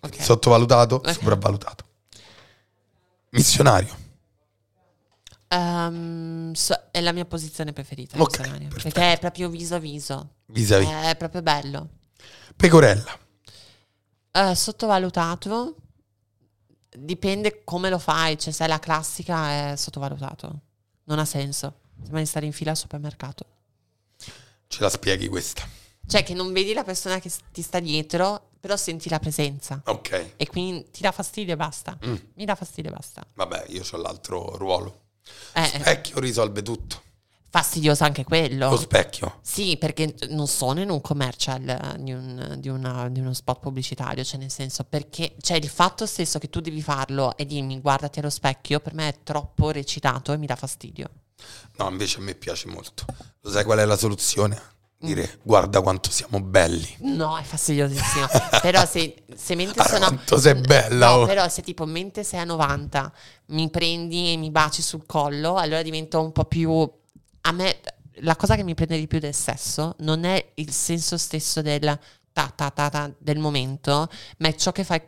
Okay. 0.00 0.22
Sottovalutato, 0.22 0.96
okay. 0.96 1.12
sopravvalutato. 1.14 1.84
Missionario. 3.30 4.04
Um, 5.48 6.52
so, 6.52 6.88
è 6.90 7.00
la 7.00 7.12
mia 7.12 7.24
posizione 7.24 7.72
preferita. 7.72 8.20
Okay, 8.20 8.68
perché 8.68 9.12
è 9.12 9.18
proprio 9.18 9.48
viso 9.48 9.76
a 9.76 9.78
viso. 9.78 10.34
Viso 10.46 10.76
a 10.76 10.78
viso. 10.78 10.90
È 10.90 11.16
proprio 11.16 11.42
bello. 11.42 11.88
Pecorella. 12.56 13.18
Uh, 14.32 14.54
sottovalutato. 14.54 15.76
Dipende 16.96 17.62
come 17.64 17.90
lo 17.90 17.98
fai. 17.98 18.38
Cioè, 18.38 18.52
se 18.52 18.64
è 18.64 18.68
la 18.68 18.78
classica, 18.78 19.70
è 19.72 19.76
sottovalutato. 19.76 20.60
Non 21.04 21.18
ha 21.18 21.24
senso. 21.24 21.80
Sembra 22.00 22.20
di 22.20 22.26
stare 22.26 22.46
in 22.46 22.52
fila 22.52 22.70
al 22.70 22.76
supermercato. 22.76 23.46
Ce 24.68 24.80
la 24.80 24.90
spieghi 24.90 25.28
questa? 25.28 25.66
Cioè 26.06 26.22
che 26.22 26.34
non 26.34 26.52
vedi 26.52 26.72
la 26.72 26.84
persona 26.84 27.18
che 27.18 27.30
ti 27.52 27.62
sta 27.62 27.80
dietro, 27.80 28.50
però 28.60 28.76
senti 28.76 29.08
la 29.08 29.18
presenza. 29.18 29.80
Ok. 29.86 30.34
E 30.36 30.46
quindi 30.46 30.90
ti 30.90 31.02
dà 31.02 31.10
fastidio 31.10 31.54
e 31.54 31.56
basta. 31.56 31.98
Mm. 32.04 32.14
Mi 32.34 32.44
dà 32.44 32.54
fastidio 32.54 32.90
e 32.90 32.94
basta. 32.94 33.26
Vabbè, 33.34 33.66
io 33.68 33.82
ho 33.90 33.96
l'altro 33.96 34.56
ruolo. 34.56 35.04
Eh, 35.54 35.60
Lo 35.60 35.66
specchio 35.80 36.20
risolve 36.20 36.62
tutto. 36.62 37.02
Fastidioso 37.48 38.04
anche 38.04 38.22
quello. 38.22 38.68
Lo 38.68 38.76
specchio? 38.76 39.38
Sì, 39.40 39.76
perché 39.78 40.14
non 40.28 40.46
sono 40.46 40.80
in 40.80 40.90
un 40.90 41.00
commercial 41.00 41.96
di, 41.98 42.12
un, 42.12 42.56
di, 42.58 42.68
una, 42.68 43.08
di 43.08 43.18
uno 43.18 43.32
spot 43.32 43.60
pubblicitario, 43.60 44.22
cioè 44.22 44.38
nel 44.38 44.50
senso 44.50 44.84
perché 44.84 45.36
cioè 45.40 45.56
il 45.56 45.68
fatto 45.68 46.06
stesso 46.06 46.38
che 46.38 46.50
tu 46.50 46.60
devi 46.60 46.82
farlo 46.82 47.36
e 47.36 47.46
dirmi 47.46 47.80
guardati 47.80 48.18
allo 48.18 48.30
specchio 48.30 48.80
per 48.80 48.94
me 48.94 49.08
è 49.08 49.14
troppo 49.22 49.70
recitato 49.70 50.32
e 50.32 50.36
mi 50.36 50.46
dà 50.46 50.54
fastidio. 50.54 51.08
No, 51.78 51.88
invece 51.90 52.18
a 52.18 52.22
me 52.22 52.34
piace 52.34 52.68
molto. 52.68 53.04
Lo 53.40 53.50
sai 53.50 53.64
qual 53.64 53.78
è 53.78 53.84
la 53.84 53.96
soluzione? 53.96 54.74
Dire 54.98 55.30
mm. 55.36 55.40
guarda 55.42 55.82
quanto 55.82 56.10
siamo 56.10 56.40
belli. 56.40 56.96
No, 57.00 57.36
è 57.36 57.42
fastidiosissimo. 57.42 58.26
però 58.62 58.86
se, 58.86 59.24
se 59.34 59.54
mentre 59.56 59.84
sono. 59.84 60.06
Quanto 60.06 60.38
sei 60.38 60.54
bella. 60.54 61.08
No, 61.08 61.12
oh. 61.22 61.26
però 61.26 61.48
se 61.48 61.62
tipo 61.62 61.84
mentre 61.84 62.24
sei 62.24 62.40
a 62.40 62.44
90 62.44 63.12
mi 63.46 63.68
prendi 63.68 64.32
e 64.32 64.36
mi 64.36 64.50
baci 64.50 64.80
sul 64.80 65.04
collo, 65.04 65.56
allora 65.56 65.82
divento 65.82 66.20
un 66.20 66.32
po' 66.32 66.46
più. 66.46 66.90
A 67.42 67.52
me 67.52 67.80
la 68.20 68.36
cosa 68.36 68.56
che 68.56 68.64
mi 68.64 68.74
prende 68.74 68.98
di 68.98 69.06
più 69.06 69.18
del 69.18 69.34
sesso 69.34 69.94
non 69.98 70.24
è 70.24 70.52
il 70.54 70.72
senso 70.72 71.18
stesso 71.18 71.60
del 71.60 71.98
ta 72.32 72.52
ta 72.54 72.70
ta, 72.70 72.88
ta 72.88 73.12
del 73.18 73.38
momento, 73.38 74.08
ma 74.38 74.48
è 74.48 74.54
ciò 74.54 74.72
che 74.72 74.84
fai 74.84 75.02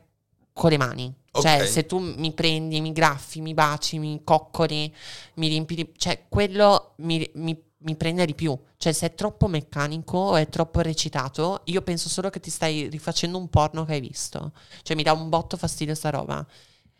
con 0.52 0.70
le 0.70 0.76
mani. 0.76 1.14
Cioè, 1.30 1.54
okay. 1.56 1.66
se 1.66 1.86
tu 1.86 1.98
mi 1.98 2.32
prendi, 2.32 2.80
mi 2.80 2.92
graffi, 2.92 3.40
mi 3.40 3.54
baci, 3.54 3.98
mi 3.98 4.22
coccoli, 4.24 4.92
mi 5.34 5.48
riempi 5.48 5.74
di... 5.74 5.92
Cioè, 5.96 6.24
quello 6.28 6.94
mi, 6.98 7.28
mi, 7.34 7.60
mi, 7.78 7.96
prende 7.96 8.24
di 8.24 8.34
più. 8.34 8.58
Cioè, 8.76 8.92
se 8.92 9.06
è 9.06 9.14
troppo 9.14 9.46
meccanico 9.46 10.16
o 10.16 10.36
è 10.36 10.48
troppo 10.48 10.80
recitato, 10.80 11.60
io 11.64 11.82
penso 11.82 12.08
solo 12.08 12.30
che 12.30 12.40
ti 12.40 12.50
stai 12.50 12.88
rifacendo 12.88 13.36
un 13.38 13.48
porno 13.48 13.84
che 13.84 13.92
hai 13.92 14.00
visto. 14.00 14.52
Cioè, 14.82 14.96
mi 14.96 15.02
dà 15.02 15.12
un 15.12 15.28
botto 15.28 15.56
fastidio 15.56 15.94
sta 15.94 16.10
roba. 16.10 16.44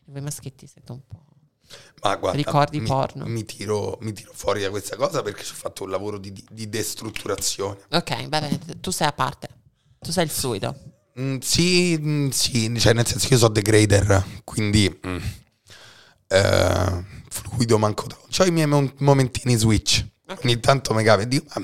Voi 0.04 0.20
maschietti 0.20 0.66
siete 0.66 0.92
un 0.92 1.00
po'... 1.06 1.22
Ma 2.02 2.16
guarda, 2.16 2.38
Ricordi 2.38 2.80
mi, 2.80 2.86
porno. 2.86 3.26
Mi 3.26 3.44
tiro, 3.44 3.98
mi 4.00 4.12
tiro 4.12 4.32
fuori 4.32 4.62
da 4.62 4.70
questa 4.70 4.96
cosa 4.96 5.20
perché 5.22 5.42
ci 5.42 5.52
ho 5.52 5.56
fatto 5.56 5.84
un 5.84 5.90
lavoro 5.90 6.18
di, 6.18 6.32
di 6.50 6.68
destrutturazione. 6.68 7.80
Ok, 7.90 8.28
va 8.28 8.40
bene, 8.40 8.58
tu 8.80 8.90
sei 8.90 9.08
a 9.08 9.12
parte. 9.12 9.48
Tu 9.98 10.10
sei 10.12 10.24
il 10.24 10.30
fluido. 10.30 10.97
Mm, 11.20 11.38
sì, 11.40 11.98
mm, 12.00 12.28
sì, 12.28 12.78
cioè 12.78 12.92
nel 12.92 13.06
senso 13.06 13.26
che 13.26 13.34
io 13.34 13.40
so 13.40 13.48
degrader, 13.48 14.24
quindi 14.44 15.00
mm, 15.06 15.16
eh, 16.28 17.04
fluido 17.28 17.78
manco. 17.78 18.06
Ho 18.38 18.44
i 18.44 18.50
miei 18.50 18.66
mo- 18.66 18.92
momentini 18.98 19.56
switch. 19.56 20.04
Ok. 20.28 20.44
Ogni 20.44 20.60
tanto 20.60 20.94
mi 20.94 21.02
capi 21.02 21.22
e 21.22 21.28
dico, 21.28 21.46
ah, 21.50 21.62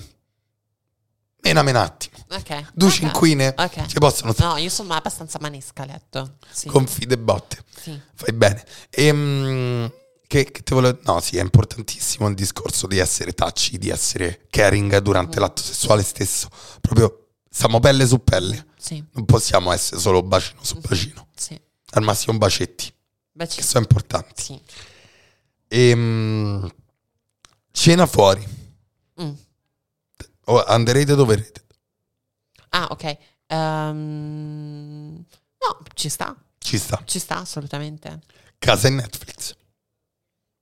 menami 1.43 1.70
un 1.70 1.76
attimo. 1.76 2.16
Ok. 2.31 2.70
Due 2.72 2.89
ok. 2.89 2.94
cinquine 2.94 3.55
Ok. 3.56 3.86
ci 3.86 3.98
possono 3.98 4.32
stare. 4.32 4.55
No, 4.55 4.59
io 4.59 4.70
sono 4.70 4.93
abbastanza 4.94 5.39
manesca 5.40 5.82
a 5.82 5.86
letto. 5.86 6.36
Sì. 6.51 6.66
Confide 6.68 7.14
e 7.14 7.18
botte. 7.18 7.62
sì. 7.81 7.98
Fai 8.14 8.32
bene. 8.32 8.64
Ehm, 8.90 9.93
che, 10.26 10.51
che 10.51 10.62
te 10.62 10.74
volevo... 10.74 10.98
No, 11.05 11.20
sì, 11.20 11.36
è 11.36 11.43
importantissimo 11.43 12.26
il 12.28 12.35
discorso 12.35 12.86
di 12.86 12.98
essere 12.98 13.32
touchy, 13.35 13.76
di 13.78 13.90
essere 13.90 14.47
caring 14.51 14.97
durante 14.98 15.39
Mm. 15.39 15.40
l'atto 15.43 15.62
sessuale 15.62 16.02
stesso. 16.02 16.48
Proprio 16.81 17.23
siamo 17.55 17.78
pelle 17.78 18.05
su 18.06 18.22
pelle. 18.22 18.66
Sì, 18.76 19.02
Non 19.12 19.24
possiamo 19.24 19.70
essere 19.72 20.01
solo 20.01 20.22
bacino 20.22 20.62
su 20.64 20.78
bacino. 20.81 21.28
sì. 21.36 21.59
Al 21.90 22.02
massimo 22.02 22.36
bacetti, 22.36 22.93
Beh, 23.32 23.47
che 23.47 23.62
sono 23.62 23.85
importanti. 23.85 24.43
sì. 24.43 24.60
Ehm, 25.68 26.68
cena 27.70 28.06
fuori. 28.06 28.44
Mm. 29.22 29.32
O 30.47 30.64
underrated 30.68 31.18
o 31.18 31.22
overrated? 31.22 31.64
Ah, 32.70 32.89
ok. 32.90 33.16
Ehm, 33.47 35.14
no, 35.16 35.78
ci 35.94 36.09
sta. 36.09 36.36
Ci 36.59 36.78
sta. 36.78 37.01
Ci 37.05 37.18
sta 37.18 37.36
assolutamente. 37.39 38.20
Casa 38.59 38.89
e 38.89 38.90
Netflix. 38.90 39.55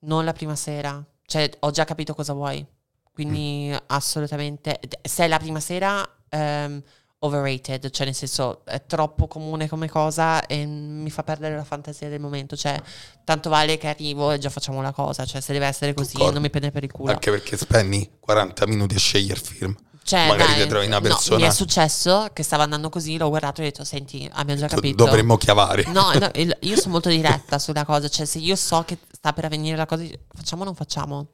Non 0.01 0.24
la 0.24 0.32
prima 0.32 0.55
sera. 0.56 1.02
Cioè, 1.24 1.51
ho 1.60 1.70
già 1.70 1.85
capito 1.85 2.14
cosa 2.14 2.32
vuoi. 2.35 2.64
Quindi, 3.12 3.70
Mm. 3.73 3.77
assolutamente. 3.86 4.81
Se 5.02 5.24
è 5.24 5.28
la 5.28 5.39
prima 5.39 5.60
sera, 5.60 6.06
ehm, 6.32 6.82
overrated. 7.20 7.90
Cioè, 7.90 8.06
nel 8.06 8.14
senso, 8.14 8.64
è 8.64 8.84
troppo 8.86 9.26
comune 9.26 9.68
come 9.68 9.88
cosa 9.88 10.44
e 10.46 10.64
mi 10.66 11.10
fa 11.10 11.22
perdere 11.22 11.56
la 11.56 11.64
fantasia 11.64 12.09
del 12.09 12.20
momento. 12.20 12.56
Cioè, 12.56 12.80
tanto 13.24 13.48
vale 13.48 13.78
che 13.78 13.88
arrivo 13.88 14.32
e 14.32 14.38
già 14.38 14.50
facciamo 14.50 14.82
la 14.82 14.92
cosa. 14.92 15.24
Cioè, 15.24 15.40
se 15.40 15.52
deve 15.52 15.66
essere 15.66 15.94
così, 15.94 16.12
Concordo. 16.12 16.34
non 16.34 16.42
mi 16.42 16.50
prende 16.50 16.70
per 16.70 16.84
il 16.84 16.92
culo. 16.92 17.12
Anche 17.12 17.30
perché 17.30 17.56
spendi 17.56 18.10
40 18.18 18.66
minuti 18.66 18.94
a 18.94 18.98
scegliere 18.98 19.40
film. 19.40 19.76
Cioè, 20.04 20.26
magari 20.26 20.54
dai, 20.54 20.62
ti 20.62 20.68
trovi 20.68 20.86
una 20.86 20.96
no, 20.96 21.02
persona- 21.02 21.36
mi 21.36 21.42
è 21.44 21.50
successo 21.52 22.28
che 22.32 22.42
stava 22.42 22.64
andando 22.64 22.88
così, 22.88 23.16
l'ho 23.16 23.28
guardato 23.28 23.60
e 23.60 23.64
ho 23.64 23.66
detto, 23.68 23.84
senti, 23.84 24.28
abbiamo 24.32 24.60
già 24.60 24.66
capito. 24.66 25.04
Dovremmo 25.04 25.36
chiavare. 25.36 25.84
No, 25.86 26.12
no, 26.12 26.30
io 26.34 26.76
sono 26.76 26.92
molto 26.92 27.09
diretta 27.09 27.60
sulla 27.60 27.84
cosa, 27.84 28.09
cioè 28.09 28.26
se 28.26 28.38
io 28.38 28.56
so 28.56 28.82
che 28.84 28.98
sta 29.12 29.32
per 29.32 29.44
avvenire 29.44 29.76
la 29.76 29.86
cosa, 29.86 30.04
facciamo 30.34 30.62
o 30.62 30.64
non 30.64 30.74
facciamo? 30.74 31.28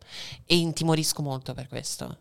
E 0.45 0.59
intimorisco 0.59 1.23
molto 1.23 1.55
per 1.55 1.67
questo. 1.67 2.19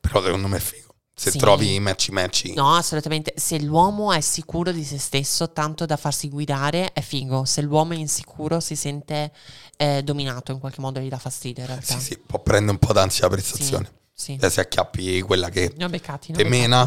Però 0.00 0.22
secondo 0.22 0.48
me 0.48 0.56
è 0.56 0.60
figo. 0.60 0.93
Se 1.16 1.30
Sì. 1.30 1.38
trovi 1.38 1.78
matchy 1.78 2.10
matchy. 2.10 2.54
No, 2.54 2.74
assolutamente. 2.74 3.34
Se 3.36 3.60
l'uomo 3.60 4.12
è 4.12 4.20
sicuro 4.20 4.72
di 4.72 4.82
se 4.82 4.98
stesso, 4.98 5.52
tanto 5.52 5.86
da 5.86 5.96
farsi 5.96 6.28
guidare, 6.28 6.92
è 6.92 7.00
figo. 7.00 7.44
Se 7.44 7.62
l'uomo 7.62 7.92
è 7.92 7.96
insicuro, 7.96 8.58
si 8.58 8.74
sente 8.74 9.30
eh, 9.76 10.02
dominato 10.02 10.50
in 10.50 10.58
qualche 10.58 10.80
modo, 10.80 10.98
gli 10.98 11.08
dà 11.08 11.18
fastidio 11.18 11.62
in 11.62 11.68
realtà. 11.68 11.94
Sì, 11.98 12.00
sì, 12.00 12.18
può 12.18 12.40
prendere 12.40 12.72
un 12.72 12.78
po' 12.78 12.92
d'ansia 12.92 13.28
da 13.28 13.34
prestazione. 13.34 13.90
Sì. 14.12 14.36
Eh, 14.40 14.50
Se 14.50 14.60
acchiappi 14.60 15.20
quella 15.22 15.50
che 15.50 15.72
Ne 15.76 15.84
ho 15.84 15.88
beccati. 15.88 16.32
te 16.32 16.44
mena, 16.44 16.84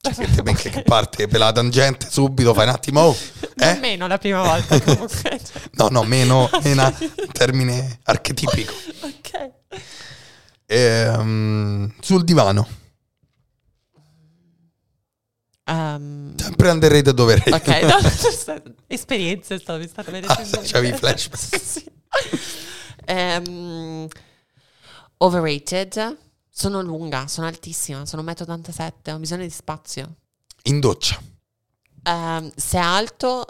cioè 0.00 0.12
che 0.14 0.30
te 0.30 0.42
becca 0.42 0.70
che 0.70 0.82
parte 0.82 1.28
per 1.28 1.38
la 1.38 1.52
tangente 1.52 2.08
subito, 2.10 2.54
fai 2.54 2.66
un 2.66 2.72
attimo. 2.72 3.00
oh, 3.02 3.16
eh? 3.58 3.74
meno 3.78 4.08
la 4.08 4.18
prima 4.18 4.42
volta 4.42 4.78
comunque. 4.82 5.40
No, 5.74 5.86
no, 5.88 6.02
meno, 6.02 6.50
mena, 6.64 6.92
termine 7.32 8.00
archetipico. 8.02 8.72
ok. 9.02 9.50
Ehm, 10.66 11.92
sul 12.00 12.24
divano, 12.24 12.66
Ehm, 15.68 16.34
sempre 16.36 16.70
underrated 16.70 17.18
overrated. 17.18 17.52
ok, 17.52 17.68
no, 17.82 18.72
esperienze 18.88 19.58
stavo 19.58 19.78
mi 19.78 19.86
stanno 19.88 20.08
Ah, 20.08 20.12
venendo. 20.12 20.60
c'avevi 20.62 20.96
flashback. 20.96 21.60
Sì. 21.62 21.84
Ehm, 23.04 24.06
overrated. 25.18 26.18
Sono 26.50 26.80
lunga, 26.82 27.28
sono 27.28 27.46
altissima, 27.46 28.04
sono 28.04 28.22
1,87 28.22 29.10
m, 29.10 29.14
ho 29.14 29.18
bisogno 29.18 29.42
di 29.44 29.50
spazio. 29.50 30.16
In 30.64 30.80
doccia, 30.80 31.20
Ehm, 32.02 32.50
se 32.56 32.78
è 32.78 32.80
alto 32.80 33.46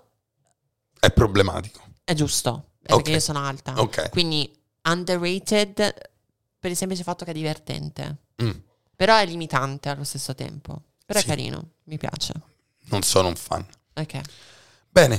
è 1.00 1.10
problematico. 1.10 1.80
è 2.04 2.12
giusto, 2.14 2.72
è 2.82 2.92
Ok. 2.92 2.96
perché 2.96 3.12
io 3.12 3.20
sono 3.20 3.38
alta. 3.42 3.80
Ok. 3.80 4.10
Quindi 4.10 4.50
underrated 4.82 5.94
per 6.58 6.70
il 6.70 6.76
semplice 6.76 7.02
fatto 7.02 7.24
che 7.24 7.30
è 7.30 7.34
divertente. 7.34 8.16
Mm, 8.42 8.50
Però 8.94 9.16
è 9.16 9.24
limitante 9.24 9.88
allo 9.88 10.04
stesso 10.04 10.34
tempo. 10.34 10.82
Però 11.08 11.20
Sì. 11.20 11.24
è 11.24 11.28
carino, 11.28 11.70
mi 11.84 11.96
piace. 11.96 12.34
non 12.90 13.00
sono 13.02 13.28
un 13.28 13.34
fan. 13.36 13.64
Ok. 13.94 14.20
Bene, 14.90 15.14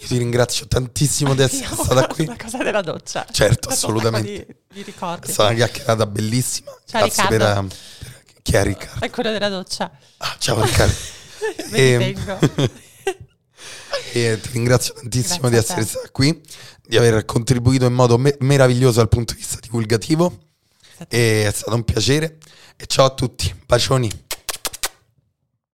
io 0.00 0.06
ti 0.08 0.16
ringrazio 0.18 0.66
tantissimo 0.66 1.32
di 1.36 1.42
essere 1.42 1.72
stata 1.76 2.08
qui. 2.08 2.24
La 2.26 2.34
cosa 2.36 2.58
della 2.58 2.80
doccia. 2.82 3.24
Certo, 3.30 3.68
assolutamente. 3.68 4.46
Di, 4.68 4.74
di 4.74 4.82
ricordi. 4.82 5.28
È 5.28 5.32
stata 5.32 5.50
una 5.50 5.58
chiacchierata 5.58 6.06
bellissima. 6.06 6.72
Ciao, 6.86 7.02
Grazie 7.02 7.26
per, 7.28 7.38
Riccardo. 7.40 7.68
per- 7.68 8.42
Chi 8.42 8.52
è 8.56 8.62
Riccardo? 8.64 9.04
È 9.04 9.10
quello 9.10 9.30
della 9.30 9.48
doccia. 9.48 9.90
Ah, 10.16 10.36
ciao 10.40 10.60
Riccardo. 10.60 10.94
Me 11.70 11.78
Ehm. 11.78 12.70
E 14.12 14.40
ti 14.40 14.48
ringrazio 14.52 14.94
tantissimo 14.94 15.48
Grazie 15.48 15.50
di 15.50 15.56
essere 15.56 15.84
stata 15.84 16.08
qui, 16.10 16.40
di 16.82 16.96
aver 16.96 17.24
contribuito 17.24 17.84
in 17.86 17.92
modo 17.92 18.18
me- 18.18 18.36
meraviglioso 18.40 18.98
dal 18.98 19.08
punto 19.08 19.34
di 19.34 19.38
vista 19.40 19.58
divulgativo. 19.60 20.36
E 21.08 21.46
è 21.46 21.52
stato 21.52 21.74
un 21.76 21.84
piacere. 21.84 22.38
E 22.76 22.86
ciao 22.86 23.04
a 23.06 23.10
tutti. 23.14 23.54
Bacioni. 23.66 24.10